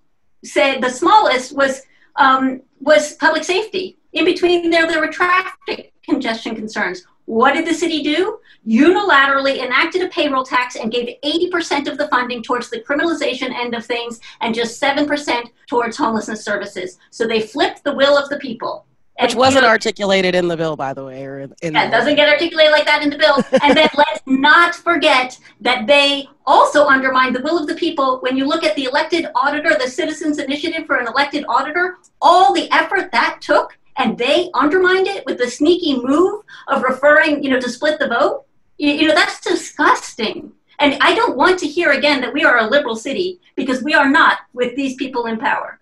said 0.44 0.82
the 0.82 0.90
smallest 0.90 1.56
was 1.56 1.82
um, 2.16 2.62
was 2.80 3.14
public 3.14 3.44
safety. 3.44 3.97
In 4.14 4.26
between 4.26 4.70
there, 4.70 4.88
there 4.88 5.00
were 5.00 5.12
traffic 5.12 5.94
congestion 6.04 6.56
concerns. 6.56 7.04
What 7.26 7.56
did 7.56 7.68
the 7.68 7.74
city 7.74 8.02
do? 8.02 8.40
Unilaterally 8.66 9.58
enacted 9.58 10.02
a 10.02 10.08
payroll 10.08 10.46
tax 10.46 10.78
and 10.78 10.90
gave 10.90 11.18
80% 11.26 11.90
of 11.92 11.98
the 11.98 12.08
funding 12.08 12.42
towards 12.42 12.70
the 12.70 12.80
criminalization 12.80 13.54
end 13.54 13.76
of 13.76 13.86
things 13.86 14.22
and 14.40 14.56
just 14.56 14.82
7% 14.82 15.44
towards 15.68 15.98
homelessness 15.98 16.44
services. 16.44 16.98
So 17.12 17.28
they 17.28 17.42
flipped 17.42 17.84
the 17.84 17.94
will 17.94 18.18
of 18.18 18.30
the 18.30 18.38
people. 18.38 18.86
Which 19.20 19.32
and, 19.32 19.40
wasn't 19.40 19.64
you 19.64 19.68
know, 19.68 19.70
articulated 19.70 20.36
in 20.36 20.48
the 20.48 20.56
bill, 20.56 20.78
by 20.78 20.94
the 20.94 21.04
way. 21.04 21.26
Or 21.26 21.40
in 21.40 21.74
yeah, 21.74 21.90
doesn't 21.90 22.16
get 22.16 22.30
articulated 22.30 22.72
like 22.72 22.86
that 22.86 23.02
in 23.02 23.10
the 23.10 23.18
bill. 23.18 23.36
and 23.62 23.76
then 23.76 23.90
let's 23.98 24.22
not 24.26 24.76
forget 24.76 25.38
that 25.60 25.86
they 25.86 26.30
also 26.46 26.86
undermined 26.86 27.36
the 27.36 27.42
will 27.42 27.58
of 27.58 27.68
the 27.68 27.76
people. 27.76 28.20
When 28.20 28.38
you 28.38 28.46
look 28.46 28.64
at 28.64 28.76
the 28.76 28.86
elected 28.86 29.26
auditor, 29.36 29.76
the 29.78 29.90
Citizens 29.90 30.38
Initiative 30.38 30.86
for 30.86 30.96
an 30.96 31.08
elected 31.08 31.44
auditor, 31.50 31.98
all 32.22 32.54
the 32.54 32.72
effort 32.72 33.12
that 33.12 33.40
took, 33.42 33.78
and 33.98 34.18
they 34.18 34.50
undermined 34.54 35.08
it 35.08 35.26
with 35.26 35.38
the 35.38 35.50
sneaky 35.50 36.00
move 36.00 36.44
of 36.68 36.84
referring, 36.84 37.44
you 37.44 37.50
know, 37.50 37.60
to 37.60 37.70
split 37.70 38.00
the 38.00 38.08
vote. 38.08 38.46
You, 38.78 38.92
you 38.92 39.08
know, 39.08 39.16
that's 39.16 39.40
disgusting. 39.42 40.52
And 40.80 40.98
I 41.02 41.16
don't 41.16 41.36
want 41.36 41.58
to 41.60 41.68
hear 41.68 41.92
again 41.92 42.22
that 42.22 42.34
we 42.34 42.44
are 42.44 42.60
a 42.60 42.68
liberal 42.68 42.96
city 42.96 43.40
because 43.56 43.84
we 43.84 43.94
are 43.94 44.10
not 44.10 44.40
with 44.54 44.76
these 44.76 44.96
people 44.96 45.26
in 45.26 45.38
power. 45.40 45.80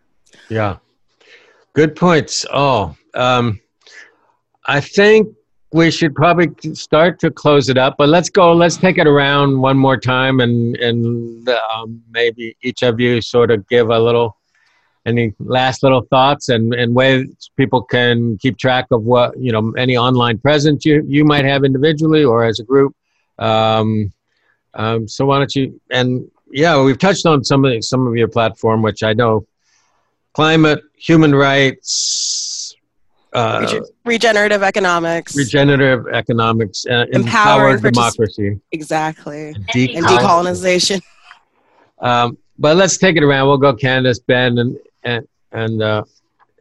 Yeah. 0.49 0.77
Good 1.73 1.95
points. 1.95 2.45
Oh, 2.53 2.95
um, 3.13 3.59
I 4.65 4.79
think 4.79 5.35
we 5.73 5.91
should 5.91 6.15
probably 6.15 6.49
start 6.73 7.19
to 7.19 7.29
close 7.29 7.67
it 7.67 7.77
up, 7.77 7.95
but 7.97 8.07
let's 8.07 8.29
go. 8.29 8.53
Let's 8.53 8.77
take 8.77 8.97
it 8.97 9.07
around 9.07 9.59
one 9.59 9.77
more 9.77 9.97
time, 9.97 10.39
and 10.39 10.77
and 10.77 11.49
um, 11.49 12.01
maybe 12.09 12.55
each 12.61 12.81
of 12.81 12.97
you 12.99 13.19
sort 13.19 13.51
of 13.51 13.67
give 13.67 13.89
a 13.89 13.99
little, 13.99 14.37
any 15.05 15.33
last 15.39 15.83
little 15.83 16.01
thoughts 16.01 16.49
and 16.49 16.73
and 16.73 16.95
ways 16.95 17.27
people 17.57 17.81
can 17.81 18.37
keep 18.37 18.57
track 18.57 18.87
of 18.91 19.03
what 19.03 19.37
you 19.39 19.51
know 19.51 19.71
any 19.77 19.95
online 19.97 20.37
presence 20.37 20.85
you 20.85 21.03
you 21.07 21.23
might 21.23 21.45
have 21.45 21.63
individually 21.63 22.23
or 22.23 22.43
as 22.43 22.59
a 22.59 22.63
group. 22.63 22.95
Um, 23.37 24.11
um, 24.73 25.07
so 25.07 25.25
why 25.25 25.37
don't 25.37 25.55
you 25.55 25.79
and 25.91 26.29
yeah, 26.51 26.81
we've 26.81 26.97
touched 26.97 27.25
on 27.25 27.43
some 27.43 27.65
of 27.65 27.83
some 27.83 28.07
of 28.07 28.15
your 28.15 28.27
platform, 28.27 28.81
which 28.81 29.03
I 29.03 29.13
know 29.13 29.45
climate, 30.33 30.81
human 30.95 31.33
rights, 31.33 32.75
uh, 33.33 33.81
regenerative 34.05 34.63
economics, 34.63 35.35
regenerative 35.35 36.07
economics, 36.07 36.85
uh, 36.85 37.05
empowering 37.11 37.81
democracy, 37.81 38.59
exactly, 38.71 39.49
and, 39.49 39.67
decolonization. 39.67 39.97
And 39.97 40.05
decolonization. 40.05 41.01
Um, 41.99 42.37
but 42.57 42.77
let's 42.77 42.97
take 42.97 43.17
it 43.17 43.23
around. 43.23 43.47
We'll 43.47 43.57
go 43.57 43.73
Candace, 43.73 44.19
Ben, 44.19 44.57
and 44.59 44.77
and 45.05 45.27
and 45.51 45.81
uh, 45.81 46.03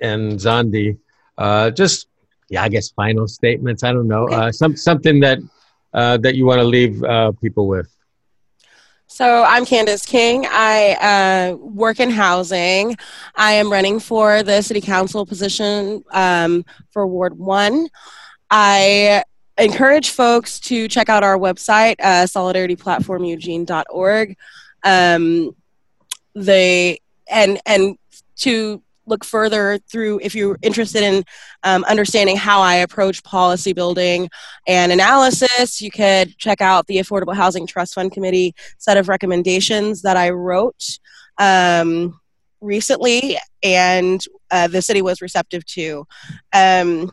and 0.01 0.33
Zandi. 0.33 0.99
Uh, 1.37 1.71
just 1.71 2.09
yeah, 2.49 2.63
I 2.63 2.69
guess 2.69 2.91
final 2.91 3.27
statements. 3.27 3.83
I 3.83 3.93
don't 3.93 4.07
know. 4.07 4.25
Okay. 4.25 4.35
Uh, 4.35 4.53
some 4.53 4.77
something 4.77 5.19
that 5.21 5.39
uh, 5.93 6.19
that 6.19 6.37
you 6.37 6.47
want 6.47 6.61
to 6.61 6.65
leave 6.65 7.03
uh, 7.03 7.33
people 7.33 7.67
with. 7.67 7.91
So 9.07 9.45
I'm 9.45 9.65
Candace 9.65 10.07
King. 10.07 10.45
I 10.49 11.53
uh, 11.53 11.57
work 11.57 12.01
in 12.01 12.11
housing. 12.11 12.97
I 13.37 13.53
am 13.53 13.71
running 13.71 14.01
for 14.01 14.43
the 14.43 14.61
city 14.63 14.81
council 14.81 15.25
position 15.25 16.03
um, 16.11 16.65
for 16.91 17.07
Ward 17.07 17.39
1. 17.39 17.87
I 18.51 19.23
encourage 19.57 20.11
folks 20.11 20.59
to 20.61 20.89
check 20.89 21.09
out 21.09 21.23
our 21.23 21.39
website, 21.39 21.95
uh, 22.01 22.25
solidarityplatformeugene.org. 22.25 24.37
Um, 24.83 25.55
they 26.35 26.99
and 27.31 27.61
and 27.67 27.99
to 28.37 28.83
look 29.07 29.25
further 29.25 29.79
through 29.91 30.21
if 30.23 30.35
you're 30.35 30.59
interested 30.63 31.03
in 31.03 31.25
um, 31.63 31.85
understanding 31.85 32.37
how 32.37 32.61
I 32.61 32.77
approach 32.77 33.23
policy 33.23 33.73
building 33.73 34.29
and 34.67 34.93
analysis, 34.93 35.81
you 35.81 35.91
could 35.91 36.37
check 36.39 36.61
out 36.61 36.87
the 36.87 36.97
Affordable 36.97 37.35
Housing 37.35 37.67
Trust 37.67 37.95
Fund 37.95 38.13
Committee 38.13 38.55
set 38.79 38.97
of 38.97 39.09
recommendations 39.09 40.03
that 40.03 40.17
I 40.17 40.31
wrote 40.31 40.99
um, 41.39 42.19
recently, 42.61 43.37
and 43.63 44.23
uh, 44.51 44.69
the 44.69 44.83
city 44.83 45.03
was 45.03 45.21
receptive 45.21 45.65
to. 45.67 46.07
Um, 46.53 47.13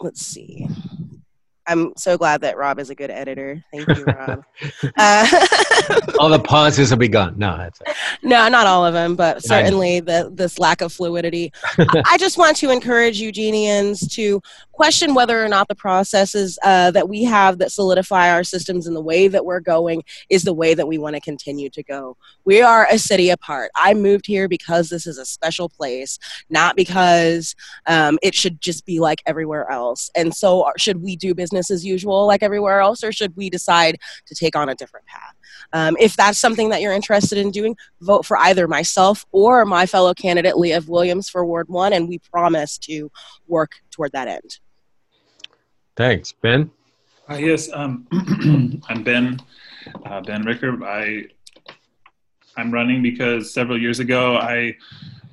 let's 0.00 0.24
see. 0.24 0.66
I'm 1.68 1.92
so 1.96 2.16
glad 2.16 2.40
that 2.40 2.56
Rob 2.56 2.78
is 2.78 2.88
a 2.88 2.94
good 2.94 3.10
editor. 3.10 3.62
Thank 3.72 3.88
you, 3.88 4.04
Rob. 4.04 4.42
uh, 4.96 5.40
all 6.18 6.30
the 6.30 6.40
pauses 6.42 6.90
will 6.90 6.96
be 6.96 7.08
gone. 7.08 7.34
No, 7.36 7.56
that's 7.58 7.80
it. 7.82 7.94
no, 8.22 8.48
not 8.48 8.66
all 8.66 8.86
of 8.86 8.94
them, 8.94 9.14
but 9.14 9.44
certainly 9.44 10.00
the 10.00 10.30
this 10.32 10.58
lack 10.58 10.80
of 10.80 10.92
fluidity. 10.92 11.52
I 11.78 12.16
just 12.18 12.38
want 12.38 12.56
to 12.58 12.70
encourage 12.70 13.20
Eugenians 13.20 14.08
to 14.14 14.40
question 14.78 15.12
whether 15.12 15.44
or 15.44 15.48
not 15.48 15.66
the 15.66 15.74
processes 15.74 16.56
uh, 16.62 16.88
that 16.92 17.08
we 17.08 17.24
have 17.24 17.58
that 17.58 17.72
solidify 17.72 18.30
our 18.30 18.44
systems 18.44 18.86
and 18.86 18.94
the 18.94 19.00
way 19.00 19.26
that 19.26 19.44
we're 19.44 19.58
going 19.58 20.04
is 20.30 20.44
the 20.44 20.54
way 20.54 20.72
that 20.72 20.86
we 20.86 20.98
want 20.98 21.16
to 21.16 21.20
continue 21.20 21.68
to 21.68 21.82
go. 21.82 22.16
We 22.44 22.62
are 22.62 22.86
a 22.88 22.96
city 22.96 23.30
apart. 23.30 23.72
I 23.74 23.94
moved 23.94 24.24
here 24.24 24.46
because 24.46 24.88
this 24.88 25.04
is 25.04 25.18
a 25.18 25.26
special 25.26 25.68
place, 25.68 26.16
not 26.48 26.76
because 26.76 27.56
um, 27.86 28.20
it 28.22 28.36
should 28.36 28.60
just 28.60 28.86
be 28.86 29.00
like 29.00 29.20
everywhere 29.26 29.68
else. 29.68 30.12
And 30.14 30.32
so, 30.32 30.60
uh, 30.60 30.70
should 30.76 31.02
we 31.02 31.16
do 31.16 31.34
business 31.34 31.72
as 31.72 31.84
usual 31.84 32.28
like 32.28 32.44
everywhere 32.44 32.78
else, 32.78 33.02
or 33.02 33.10
should 33.10 33.34
we 33.34 33.50
decide 33.50 33.98
to 34.26 34.34
take 34.36 34.54
on 34.54 34.68
a 34.68 34.76
different 34.76 35.06
path? 35.06 35.34
Um, 35.72 35.96
if 35.98 36.14
that's 36.14 36.38
something 36.38 36.68
that 36.68 36.82
you're 36.82 36.92
interested 36.92 37.36
in 37.36 37.50
doing, 37.50 37.76
vote 38.00 38.24
for 38.24 38.36
either 38.36 38.68
myself 38.68 39.26
or 39.32 39.64
my 39.64 39.86
fellow 39.86 40.14
candidate, 40.14 40.56
Leah 40.56 40.82
Williams, 40.86 41.28
for 41.28 41.44
Ward 41.44 41.68
1, 41.68 41.92
and 41.92 42.08
we 42.08 42.20
promise 42.20 42.78
to 42.78 43.10
work 43.48 43.72
toward 43.90 44.12
that 44.12 44.28
end. 44.28 44.60
Thanks, 45.98 46.30
Ben. 46.30 46.70
Uh, 47.28 47.34
yes, 47.34 47.68
um, 47.72 48.06
I'm 48.88 49.02
Ben. 49.02 49.40
Uh, 50.06 50.20
ben 50.20 50.42
Ricker. 50.42 50.80
I 50.84 51.24
I'm 52.56 52.70
running 52.70 53.02
because 53.02 53.52
several 53.52 53.76
years 53.76 53.98
ago 53.98 54.36
I 54.36 54.76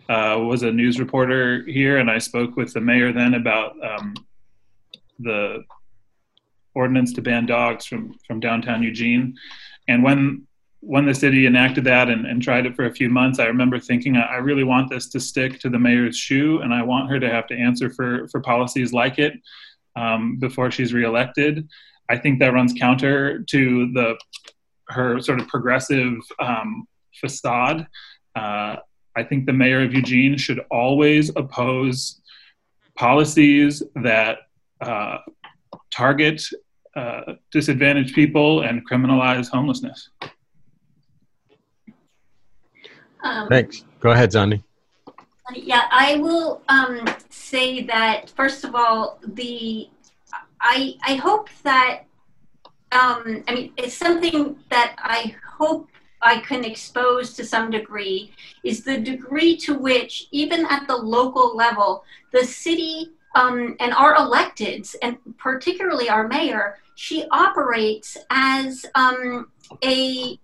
uh, 0.10 0.40
was 0.40 0.64
a 0.64 0.72
news 0.72 1.00
reporter 1.00 1.62
here, 1.66 2.00
and 2.00 2.10
I 2.10 2.18
spoke 2.18 2.56
with 2.56 2.74
the 2.74 2.82
mayor 2.82 3.14
then 3.14 3.36
about 3.36 3.76
um, 3.86 4.16
the 5.20 5.64
ordinance 6.74 7.14
to 7.14 7.22
ban 7.22 7.46
dogs 7.46 7.86
from 7.86 8.18
from 8.26 8.40
downtown 8.40 8.82
Eugene. 8.82 9.36
And 9.88 10.02
when 10.02 10.48
when 10.80 11.06
the 11.06 11.14
city 11.14 11.46
enacted 11.46 11.84
that 11.84 12.10
and, 12.10 12.26
and 12.26 12.42
tried 12.42 12.66
it 12.66 12.76
for 12.76 12.86
a 12.86 12.92
few 12.92 13.10
months, 13.10 13.38
I 13.38 13.46
remember 13.46 13.80
thinking, 13.80 14.18
I 14.18 14.38
really 14.38 14.64
want 14.64 14.90
this 14.90 15.10
to 15.10 15.20
stick 15.20 15.60
to 15.60 15.70
the 15.70 15.78
mayor's 15.78 16.18
shoe, 16.18 16.62
and 16.62 16.74
I 16.74 16.82
want 16.82 17.12
her 17.12 17.20
to 17.20 17.30
have 17.30 17.46
to 17.50 17.56
answer 17.56 17.92
for 17.92 18.28
for 18.30 18.40
policies 18.40 18.94
like 18.94 19.20
it 19.20 19.34
um, 19.96 20.38
before 20.38 20.72
she's 20.72 20.94
reelected. 20.94 21.68
I 22.10 22.18
think 22.18 22.40
that 22.40 22.54
runs 22.54 22.74
counter 22.74 23.44
to 23.44 23.92
the 23.94 24.16
her 24.90 25.20
sort 25.20 25.40
of 25.40 25.48
progressive 25.48 26.14
um, 26.40 26.88
facade. 27.20 27.88
Uh, 28.36 28.76
I 29.16 29.24
think 29.24 29.46
the 29.46 29.54
mayor 29.54 29.82
of 29.82 29.94
Eugene 29.94 30.38
should 30.38 30.60
always 30.70 31.30
oppose 31.36 32.22
policies 32.96 33.82
that 33.96 34.40
uh, 34.82 35.18
target 35.92 36.44
uh, 36.96 37.34
disadvantaged 37.52 38.14
people 38.14 38.62
and 38.62 38.88
criminalize 38.88 39.50
homelessness. 39.50 40.10
Um, 43.24 43.48
Thanks. 43.50 43.84
Go 44.00 44.12
ahead, 44.12 44.32
Zandi. 44.32 44.64
Yeah, 45.54 45.84
I 45.92 46.18
will 46.18 46.62
um, 46.70 47.06
say 47.46 47.84
that 47.84 48.30
first 48.32 48.64
of 48.64 48.76
all, 48.76 49.20
the 49.26 49.90
I 50.62 50.96
I 51.06 51.16
hope 51.16 51.50
that 51.64 52.04
um, 52.92 53.44
I 53.48 53.54
mean 53.54 53.74
it's 53.78 53.96
something 53.96 54.58
that 54.70 54.96
I 54.98 55.36
hope 55.58 55.88
I 56.22 56.40
can 56.40 56.64
expose 56.66 57.34
to 57.34 57.46
some 57.46 57.70
degree 57.70 58.32
is 58.64 58.84
the 58.84 58.98
degree 58.98 59.56
to 59.58 59.78
which 59.78 60.28
even 60.32 60.66
at 60.66 60.88
the 60.88 60.96
local 60.96 61.56
level, 61.56 62.04
the 62.32 62.44
city 62.44 63.12
um, 63.36 63.76
and 63.80 63.94
our 63.94 64.16
electeds, 64.16 64.96
and 65.02 65.18
particularly 65.38 66.10
our 66.10 66.28
mayor, 66.28 66.78
she 66.96 67.26
operates 67.32 68.18
as 68.32 68.86
um, 68.96 69.52
a 69.84 70.40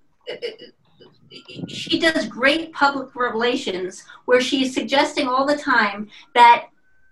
she 1.68 1.98
does 1.98 2.28
great 2.28 2.74
public 2.74 3.16
relations 3.16 4.04
where 4.26 4.42
she 4.42 4.66
is 4.66 4.74
suggesting 4.74 5.28
all 5.28 5.46
the 5.46 5.58
time 5.58 6.10
that 6.36 6.68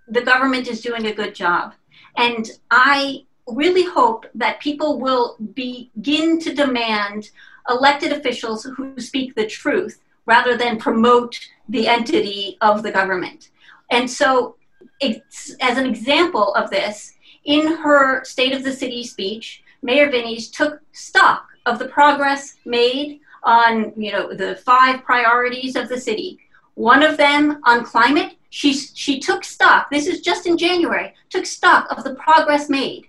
the 0.10 0.22
government 0.22 0.68
is 0.68 0.82
doing 0.82 1.08
a 1.08 1.14
good 1.14 1.36
job. 1.36 1.74
And 2.18 2.50
I 2.72 3.24
really 3.48 3.86
hope 3.86 4.26
that 4.36 4.60
people 4.60 5.00
will 5.00 5.38
begin 5.54 6.40
to 6.40 6.54
demand 6.54 7.30
elected 7.70 8.12
officials 8.12 8.64
who 8.64 9.00
speak 9.00 9.36
the 9.36 9.48
truth 9.48 10.02
rather 10.26 10.58
than 10.58 10.78
promote 10.78 11.40
the 11.70 11.88
entity 11.88 12.58
of 12.62 12.84
the 12.84 12.92
government. 12.92 13.50
And 13.92 14.10
so, 14.10 14.56
as 15.02 15.78
an 15.78 15.86
example 15.86 16.54
of 16.56 16.70
this, 16.70 17.14
in 17.46 17.78
her 17.78 18.24
State 18.26 18.54
of 18.54 18.64
the 18.64 18.72
City 18.72 19.04
speech, 19.04 19.64
Mayor 19.82 20.12
Vinis 20.12 20.52
took 20.52 20.82
stock 20.92 21.48
of 21.66 21.80
the 21.80 21.88
progress 21.88 22.56
made 22.66 23.22
on 23.44 23.94
you 23.96 24.12
know 24.12 24.34
the 24.34 24.56
five 24.58 25.04
priorities 25.04 25.76
of 25.76 25.88
the 25.90 26.00
city. 26.00 26.40
One 26.76 27.04
of 27.04 27.18
them 27.18 27.62
on 27.64 27.84
climate, 27.84 28.34
she 28.50 28.74
she 28.74 29.20
took 29.20 29.44
stock. 29.44 29.90
This 29.90 30.08
is 30.08 30.22
just 30.22 30.46
in 30.46 30.58
January. 30.58 31.14
Took 31.30 31.46
stock 31.46 31.88
of 31.92 32.04
the 32.04 32.16
progress 32.16 32.70
made. 32.70 33.08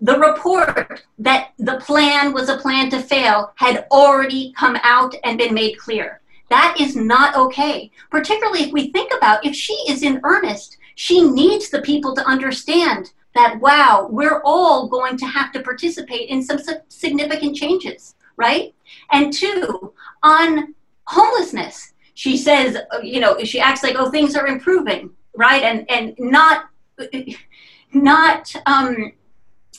The 0.00 0.18
report 0.18 1.02
that 1.18 1.52
the 1.58 1.78
plan 1.78 2.32
was 2.32 2.48
a 2.48 2.58
plan 2.58 2.90
to 2.90 3.00
fail 3.00 3.52
had 3.56 3.86
already 3.90 4.52
come 4.56 4.76
out 4.82 5.14
and 5.24 5.38
been 5.38 5.54
made 5.54 5.78
clear. 5.78 6.20
That 6.50 6.76
is 6.80 6.96
not 6.96 7.36
okay. 7.36 7.90
Particularly 8.10 8.64
if 8.64 8.72
we 8.72 8.90
think 8.90 9.12
about 9.16 9.46
if 9.46 9.54
she 9.54 9.74
is 9.88 10.02
in 10.02 10.20
earnest, 10.24 10.78
she 10.96 11.20
needs 11.22 11.70
the 11.70 11.82
people 11.82 12.14
to 12.16 12.26
understand 12.26 13.12
that 13.34 13.60
wow, 13.60 14.08
we're 14.10 14.42
all 14.44 14.88
going 14.88 15.16
to 15.18 15.26
have 15.26 15.52
to 15.52 15.62
participate 15.62 16.28
in 16.28 16.42
some 16.42 16.58
significant 16.88 17.56
changes 17.56 18.14
right? 18.36 18.74
And 19.10 19.32
two, 19.32 19.92
on 20.22 20.74
homelessness, 21.06 21.91
she 22.14 22.36
says, 22.36 22.76
you 23.02 23.20
know, 23.20 23.38
she 23.44 23.60
acts 23.60 23.82
like, 23.82 23.96
oh, 23.98 24.10
things 24.10 24.36
are 24.36 24.46
improving, 24.46 25.10
right? 25.36 25.62
And 25.62 25.90
and 25.90 26.14
not 26.18 26.68
not 27.92 28.52
um, 28.66 29.12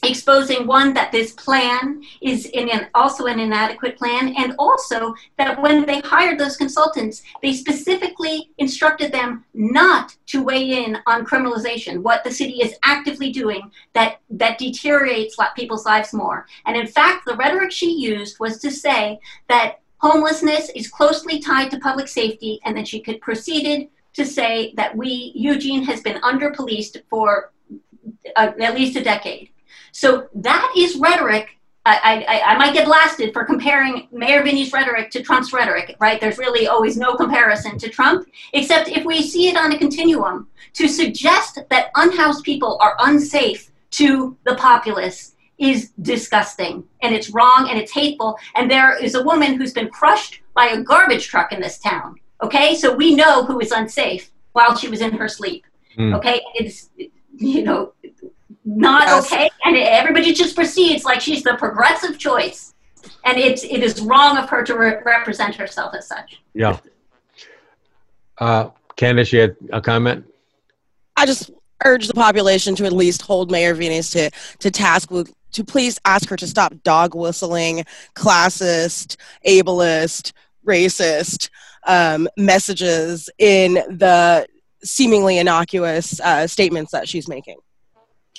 exposing 0.04 0.68
one 0.68 0.94
that 0.94 1.12
this 1.12 1.32
plan 1.32 2.04
is 2.22 2.46
in 2.48 2.70
an, 2.70 2.88
also 2.94 3.26
an 3.26 3.40
inadequate 3.40 3.98
plan 3.98 4.36
and 4.38 4.54
also 4.60 5.14
that 5.38 5.62
when 5.62 5.86
they 5.86 6.02
hired 6.02 6.40
those 6.40 6.58
consultants 6.58 7.24
they 7.42 7.54
specifically 7.54 8.52
instructed 8.58 9.12
them 9.12 9.46
not 9.54 10.16
to 10.26 10.44
weigh 10.44 10.84
in 10.84 10.98
on 11.08 11.26
criminalization 11.26 12.02
what 12.02 12.24
the 12.24 12.32
city 12.32 12.62
is 12.62 12.76
actively 12.84 13.32
doing 13.32 13.72
that 13.94 14.20
that 14.30 14.58
deteriorates 14.58 15.38
people's 15.56 15.86
lives 15.86 16.14
more 16.14 16.46
and 16.66 16.76
in 16.76 16.88
fact 16.88 17.26
the 17.26 17.36
rhetoric 17.36 17.72
she 17.72 17.92
used 17.92 18.40
was 18.40 18.60
to 18.60 18.70
say 18.70 19.20
that 19.48 19.80
homelessness 20.04 20.70
is 20.76 20.88
closely 20.88 21.40
tied 21.40 21.72
to 21.72 21.80
public 21.80 22.08
safety 22.08 22.60
and 22.66 22.76
then 22.76 22.86
she 22.86 23.00
could 23.00 23.20
proceeded 23.22 23.88
to 24.14 24.26
say 24.26 24.74
that 24.76 24.96
we 24.96 25.32
eugene 25.34 25.84
has 25.84 26.02
been 26.02 26.20
under 26.24 26.52
policed 26.52 26.98
for 27.10 27.52
uh, 28.36 28.52
at 28.60 28.76
least 28.76 28.98
a 28.98 29.04
decade 29.04 29.50
so 29.94 30.28
that 30.34 30.74
is 30.76 30.98
rhetoric. 30.98 31.60
I, 31.86 32.26
I, 32.28 32.54
I, 32.54 32.58
might 32.58 32.74
get 32.74 32.86
blasted 32.86 33.34
for 33.34 33.44
comparing 33.44 34.08
Mayor 34.12 34.42
Vinis' 34.42 34.72
rhetoric 34.72 35.12
to 35.12 35.22
Trump's 35.22 35.52
rhetoric, 35.52 35.98
right? 36.00 36.20
There's 36.20 36.38
really 36.38 36.66
always 36.66 36.96
no 36.96 37.14
comparison 37.16 37.78
to 37.78 37.90
Trump, 37.90 38.26
except 38.54 38.88
if 38.88 39.04
we 39.04 39.22
see 39.22 39.50
it 39.50 39.58
on 39.58 39.74
a 39.74 39.78
continuum. 39.78 40.48
To 40.76 40.88
suggest 40.88 41.60
that 41.70 41.92
unhoused 41.96 42.44
people 42.44 42.80
are 42.82 42.96
unsafe 43.00 43.70
to 43.92 44.36
the 44.46 44.56
populace 44.56 45.33
is 45.64 45.92
disgusting 46.02 46.84
and 47.02 47.16
it's 47.16 47.30
wrong 47.30 47.68
and 47.70 47.80
it's 47.80 47.92
hateful. 47.92 48.38
And 48.56 48.70
there 48.70 49.02
is 49.02 49.16
a 49.16 49.24
woman 49.24 49.56
who's 49.56 49.74
been 49.74 49.90
crushed 49.90 50.42
by 50.54 50.68
a 50.68 50.82
garbage 50.82 51.28
truck 51.28 51.52
in 51.52 51.62
this 51.62 51.80
town. 51.80 52.16
Okay, 52.42 52.76
so 52.76 52.94
we 52.94 53.16
know 53.16 53.46
who 53.46 53.60
is 53.60 53.72
unsafe 53.72 54.32
while 54.52 54.76
she 54.76 54.90
was 54.90 55.02
in 55.02 55.12
her 55.14 55.28
sleep. 55.28 55.66
Mm. 55.98 56.16
Okay, 56.18 56.42
it's 56.56 56.90
you 57.38 57.64
know 57.64 57.94
not 58.66 59.04
yes. 59.08 59.26
okay. 59.26 59.50
And 59.66 59.78
everybody 59.78 60.34
just 60.34 60.56
proceeds 60.56 61.06
like 61.06 61.22
she's 61.22 61.44
the 61.44 61.56
progressive 61.58 62.18
choice. 62.18 62.74
and 63.26 63.38
it's 63.38 63.64
it 63.64 63.84
is 63.84 64.02
wrong 64.02 64.38
of 64.38 64.50
her 64.50 64.64
to 64.64 64.78
re- 64.78 65.00
represent 65.06 65.56
herself 65.56 65.94
as 65.96 66.08
such. 66.08 66.42
Yeah. 66.54 66.78
Uh, 68.38 68.70
Candace, 68.96 69.32
you 69.32 69.40
had 69.42 69.56
a 69.72 69.82
comment? 69.82 70.26
I 71.16 71.26
just 71.26 71.52
urge 71.86 72.08
the 72.08 72.14
population 72.14 72.76
to 72.76 72.86
at 72.86 72.94
least 72.94 73.22
hold 73.22 73.52
Mayor 73.52 73.76
Vinis 73.76 74.12
to, 74.14 74.30
to 74.60 74.72
task 74.72 75.12
with 75.12 75.34
to 75.54 75.64
please 75.64 76.00
ask 76.06 76.30
her 76.30 76.36
to 76.36 76.48
stop 76.48 76.74
dog 76.84 77.16
whistling, 77.16 77.86
classist, 78.16 79.16
ableist, 79.46 80.34
racist 80.66 81.50
um, 81.86 82.28
messages 82.38 83.30
in 83.38 83.74
the 83.74 84.48
seemingly 84.84 85.38
innocuous 85.38 86.20
uh, 86.22 86.48
statements 86.48 86.92
that 86.92 87.08
she's 87.08 87.28
making. 87.28 87.58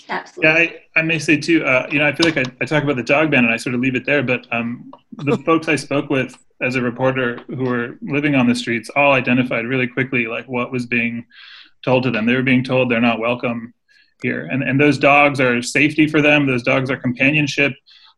Absolutely. 0.09 0.51
Yeah, 0.51 0.79
I, 0.97 1.01
I 1.01 1.03
may 1.03 1.19
say 1.19 1.39
too, 1.39 1.65
uh, 1.65 1.87
you 1.91 1.99
know, 1.99 2.07
I 2.07 2.15
feel 2.15 2.31
like 2.31 2.37
I, 2.37 2.45
I 2.61 2.67
talk 2.67 2.83
about 2.83 2.97
the 2.97 3.03
dog 3.03 3.31
ban 3.31 3.45
and 3.45 3.53
I 3.53 3.57
sort 3.57 3.75
of 3.75 3.81
leave 3.81 3.95
it 3.95 4.05
there, 4.05 4.23
but 4.23 4.47
um, 4.53 4.93
the 5.13 5.39
folks 5.47 5.69
I 5.69 5.77
spoke 5.77 6.11
with 6.11 6.37
as 6.61 6.77
a 6.77 6.83
reporter 6.83 7.41
who 7.49 7.65
were 7.65 7.99
living 8.03 8.35
on 8.35 8.47
the 8.47 8.55
streets 8.55 8.91
all 8.95 9.13
identified 9.13 9.67
really 9.67 9.87
quickly 9.87 10.27
like 10.27 10.47
what 10.47 10.71
was 10.71 10.87
being 10.87 11.25
told 11.85 12.03
to 12.05 12.11
them. 12.11 12.27
They 12.27 12.35
were 12.35 12.43
being 12.43 12.65
told 12.65 12.91
they're 12.91 13.01
not 13.01 13.19
welcome 13.19 13.73
here. 14.23 14.49
And, 14.51 14.63
and 14.63 14.81
those 14.81 14.99
dogs 14.99 15.41
are 15.41 15.63
safety 15.63 16.07
for 16.07 16.23
them. 16.23 16.47
Those 16.47 16.63
dogs 16.63 16.91
are 16.91 16.97
companionship. 16.97 17.73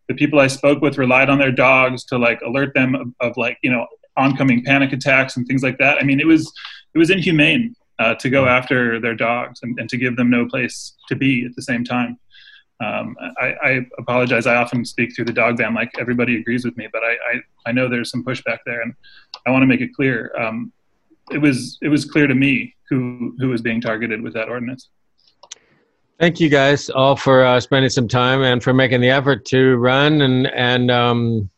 The 0.09 0.15
people 0.15 0.39
I 0.39 0.47
spoke 0.47 0.81
with 0.81 0.99
relied 0.99 1.29
on 1.29 1.39
their 1.39 1.53
dogs 1.53 2.05
to 2.07 2.19
like 2.19 2.41
alert 2.43 2.75
them 2.75 2.95
of, 2.95 3.09
of 3.21 3.37
like, 3.37 3.59
you 3.63 3.71
know, 3.71 3.87
oncoming 4.17 4.65
panic 4.65 4.93
attacks 4.93 5.37
and 5.37 5.47
things 5.47 5.63
like 5.63 5.79
that. 5.79 5.99
I 5.99 6.05
mean, 6.05 6.21
it 6.21 6.27
was, 6.27 6.53
it 6.95 6.99
was 6.99 7.11
inhumane 7.11 7.75
uh, 7.99 8.15
to 8.15 8.31
go 8.31 8.47
after 8.47 9.01
their 9.01 9.15
dogs 9.15 9.61
and, 9.63 9.79
and 9.79 9.89
to 9.89 9.97
give 9.97 10.17
them 10.17 10.31
no 10.31 10.47
place 10.47 10.95
to 11.09 11.17
be 11.17 11.45
at 11.45 11.55
the 11.57 11.63
same 11.63 11.85
time. 11.85 12.19
Um, 12.85 13.17
I, 13.41 13.55
I, 13.63 13.87
apologize. 13.99 14.47
I 14.47 14.57
often 14.57 14.85
speak 14.85 15.17
through 15.17 15.25
the 15.25 15.33
dog 15.33 15.57
ban, 15.57 15.75
like 15.75 15.91
everybody 15.99 16.39
agrees 16.39 16.63
with 16.63 16.77
me, 16.77 16.89
but 16.93 17.03
I, 17.03 17.13
I, 17.13 17.41
I 17.67 17.73
know 17.73 17.89
there's 17.89 18.11
some 18.11 18.23
pushback 18.23 18.59
there, 18.67 18.83
and 18.83 18.93
I 19.47 19.51
want 19.51 19.63
to 19.63 19.67
make 19.67 19.81
it 19.81 19.95
clear. 19.95 20.31
Um, 20.39 20.73
it 21.31 21.39
was 21.39 21.79
it 21.81 21.89
was 21.89 22.05
clear 22.05 22.27
to 22.27 22.35
me 22.35 22.75
who 22.91 23.35
who 23.39 23.49
was 23.49 23.63
being 23.63 23.81
targeted 23.81 24.21
with 24.21 24.35
that 24.35 24.51
ordinance. 24.51 24.91
Thank 26.19 26.41
you 26.41 26.49
guys 26.49 26.89
all 26.89 27.15
for 27.15 27.45
uh, 27.45 27.61
spending 27.61 27.91
some 27.91 28.09
time 28.09 28.43
and 28.43 28.63
for 28.63 28.73
making 28.73 29.03
the 29.03 29.11
effort 29.11 29.45
to 29.47 29.77
run 29.77 30.23
and 30.23 30.47
and 30.47 30.91
um, 30.91 31.51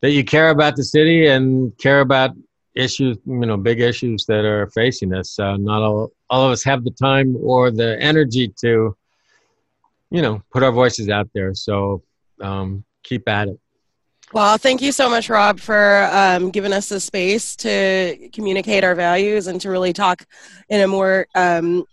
that 0.00 0.12
you 0.12 0.24
care 0.24 0.50
about 0.50 0.76
the 0.76 0.84
city 0.84 1.28
and 1.28 1.76
care 1.78 2.00
about 2.00 2.30
issues, 2.74 3.18
you 3.26 3.46
know, 3.46 3.56
big 3.56 3.80
issues 3.80 4.24
that 4.26 4.44
are 4.44 4.66
facing 4.68 5.14
us. 5.14 5.38
Uh, 5.38 5.56
not 5.56 5.82
all, 5.82 6.10
all 6.30 6.46
of 6.46 6.52
us 6.52 6.64
have 6.64 6.84
the 6.84 6.90
time 6.90 7.36
or 7.40 7.70
the 7.70 8.00
energy 8.00 8.48
to, 8.60 8.96
you 10.10 10.22
know, 10.22 10.42
put 10.50 10.62
our 10.62 10.72
voices 10.72 11.08
out 11.08 11.28
there. 11.34 11.54
So 11.54 12.02
um, 12.40 12.84
keep 13.02 13.28
at 13.28 13.48
it. 13.48 13.60
Well, 14.32 14.56
thank 14.56 14.80
you 14.80 14.92
so 14.92 15.10
much, 15.10 15.28
Rob, 15.28 15.60
for 15.60 16.08
um, 16.10 16.50
giving 16.50 16.72
us 16.72 16.88
the 16.88 16.98
space 16.98 17.54
to 17.56 18.30
communicate 18.32 18.82
our 18.82 18.94
values 18.94 19.46
and 19.46 19.60
to 19.60 19.68
really 19.68 19.92
talk 19.92 20.24
in 20.70 20.80
a 20.80 20.88
more 20.88 21.26
um, 21.34 21.84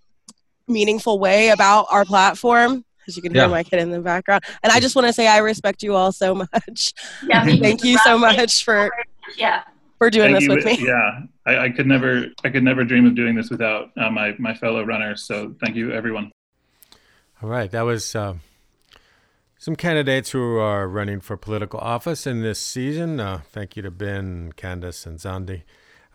meaningful 0.70 1.20
way 1.20 1.50
about 1.50 1.88
our 1.92 2.06
platform. 2.06 2.86
As 3.08 3.16
you 3.16 3.24
can 3.24 3.34
hear 3.34 3.48
my 3.48 3.64
kid 3.64 3.80
in 3.80 3.90
the 3.90 4.00
background. 4.02 4.44
And 4.62 4.72
I 4.72 4.80
just 4.80 4.96
want 4.96 5.08
to 5.08 5.14
say 5.14 5.28
I 5.28 5.40
respect 5.40 5.82
you 5.82 5.96
all 5.96 6.12
so 6.12 6.36
much. 6.54 6.94
Yeah, 7.28 7.44
Thank 7.44 7.84
you 7.84 7.98
so 8.04 8.20
much 8.20 8.64
for, 8.64 8.92
Yeah. 9.36 9.64
for 9.98 10.12
doing 10.12 10.34
Thank 10.36 10.48
this 10.48 10.66
you. 10.66 10.72
with 10.72 10.80
me. 10.80 10.88
Yeah, 10.88 11.22
I, 11.48 11.58
I 11.66 11.70
could 11.72 11.88
never 11.88 12.26
I 12.44 12.50
could 12.50 12.64
never 12.64 12.84
dream 12.84 13.08
of 13.08 13.16
doing 13.16 13.34
this 13.34 13.50
without 13.50 13.90
uh, 13.98 14.12
my 14.12 14.36
my 14.38 14.54
fellow 14.54 14.84
runners. 14.84 15.24
So 15.24 15.56
thank 15.64 15.76
you, 15.76 15.92
everyone. 15.92 16.32
All 17.42 17.50
right, 17.50 17.72
that 17.72 17.82
was 17.82 18.16
uh, 18.16 18.36
some 19.58 19.76
candidates 19.76 20.30
who 20.30 20.58
are 20.58 20.88
running 20.88 21.20
for 21.20 21.36
political 21.36 21.80
office 21.80 22.28
in 22.28 22.42
this 22.44 22.60
season. 22.60 23.20
Uh, 23.20 23.40
thank 23.52 23.76
you 23.76 23.82
to 23.82 23.90
Ben, 23.92 24.52
Candace, 24.56 25.06
and 25.08 25.18
Zandi. 25.18 25.64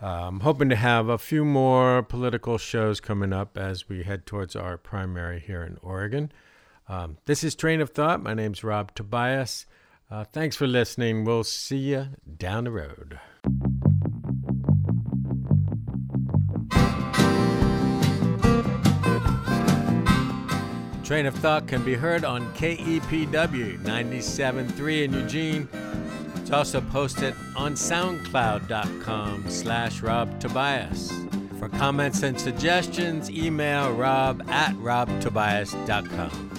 I'm 0.01 0.41
hoping 0.41 0.69
to 0.71 0.77
have 0.77 1.09
a 1.09 1.19
few 1.19 1.45
more 1.45 2.03
political 2.03 2.59
shows 2.59 3.01
coming 3.01 3.33
up 3.33 3.57
as 3.57 3.89
we 3.89 4.03
head 4.03 4.27
towards 4.27 4.57
our 4.57 4.77
primary 4.77 5.39
here 5.41 5.63
in 5.63 5.79
Oregon. 5.83 6.33
Um, 6.89 7.19
this 7.27 7.45
is 7.45 7.55
Train 7.55 7.81
of 7.81 7.91
Thought. 7.91 8.23
My 8.23 8.35
name's 8.35 8.65
Rob 8.65 8.95
Tobias. 8.95 9.67
Uh, 10.11 10.25
thanks 10.25 10.57
for 10.57 10.67
listening. 10.67 11.25
We'll 11.25 11.45
see 11.45 11.79
you 11.79 12.09
down 12.37 12.65
the 12.65 12.71
road. 12.73 13.21
Train 21.05 21.27
of 21.27 21.35
Thought 21.37 21.69
can 21.69 21.85
be 21.85 21.95
heard 21.95 22.25
on 22.25 22.53
KEPW 22.55 23.79
97.3 23.83 25.05
in 25.05 25.13
Eugene. 25.13 25.69
It's 26.45 26.53
also 26.53 26.83
posted 26.83 27.35
on 27.57 27.73
soundcloud.com 27.73 29.45
slash 29.49 30.03
Rob 30.03 30.39
Tobias. 30.41 31.11
For 31.59 31.71
comments 31.71 32.23
and 32.23 32.39
suggestions, 32.39 33.31
email 33.31 33.91
rob 33.95 34.47
at 34.51 34.75
robtobias.com. 34.75 36.54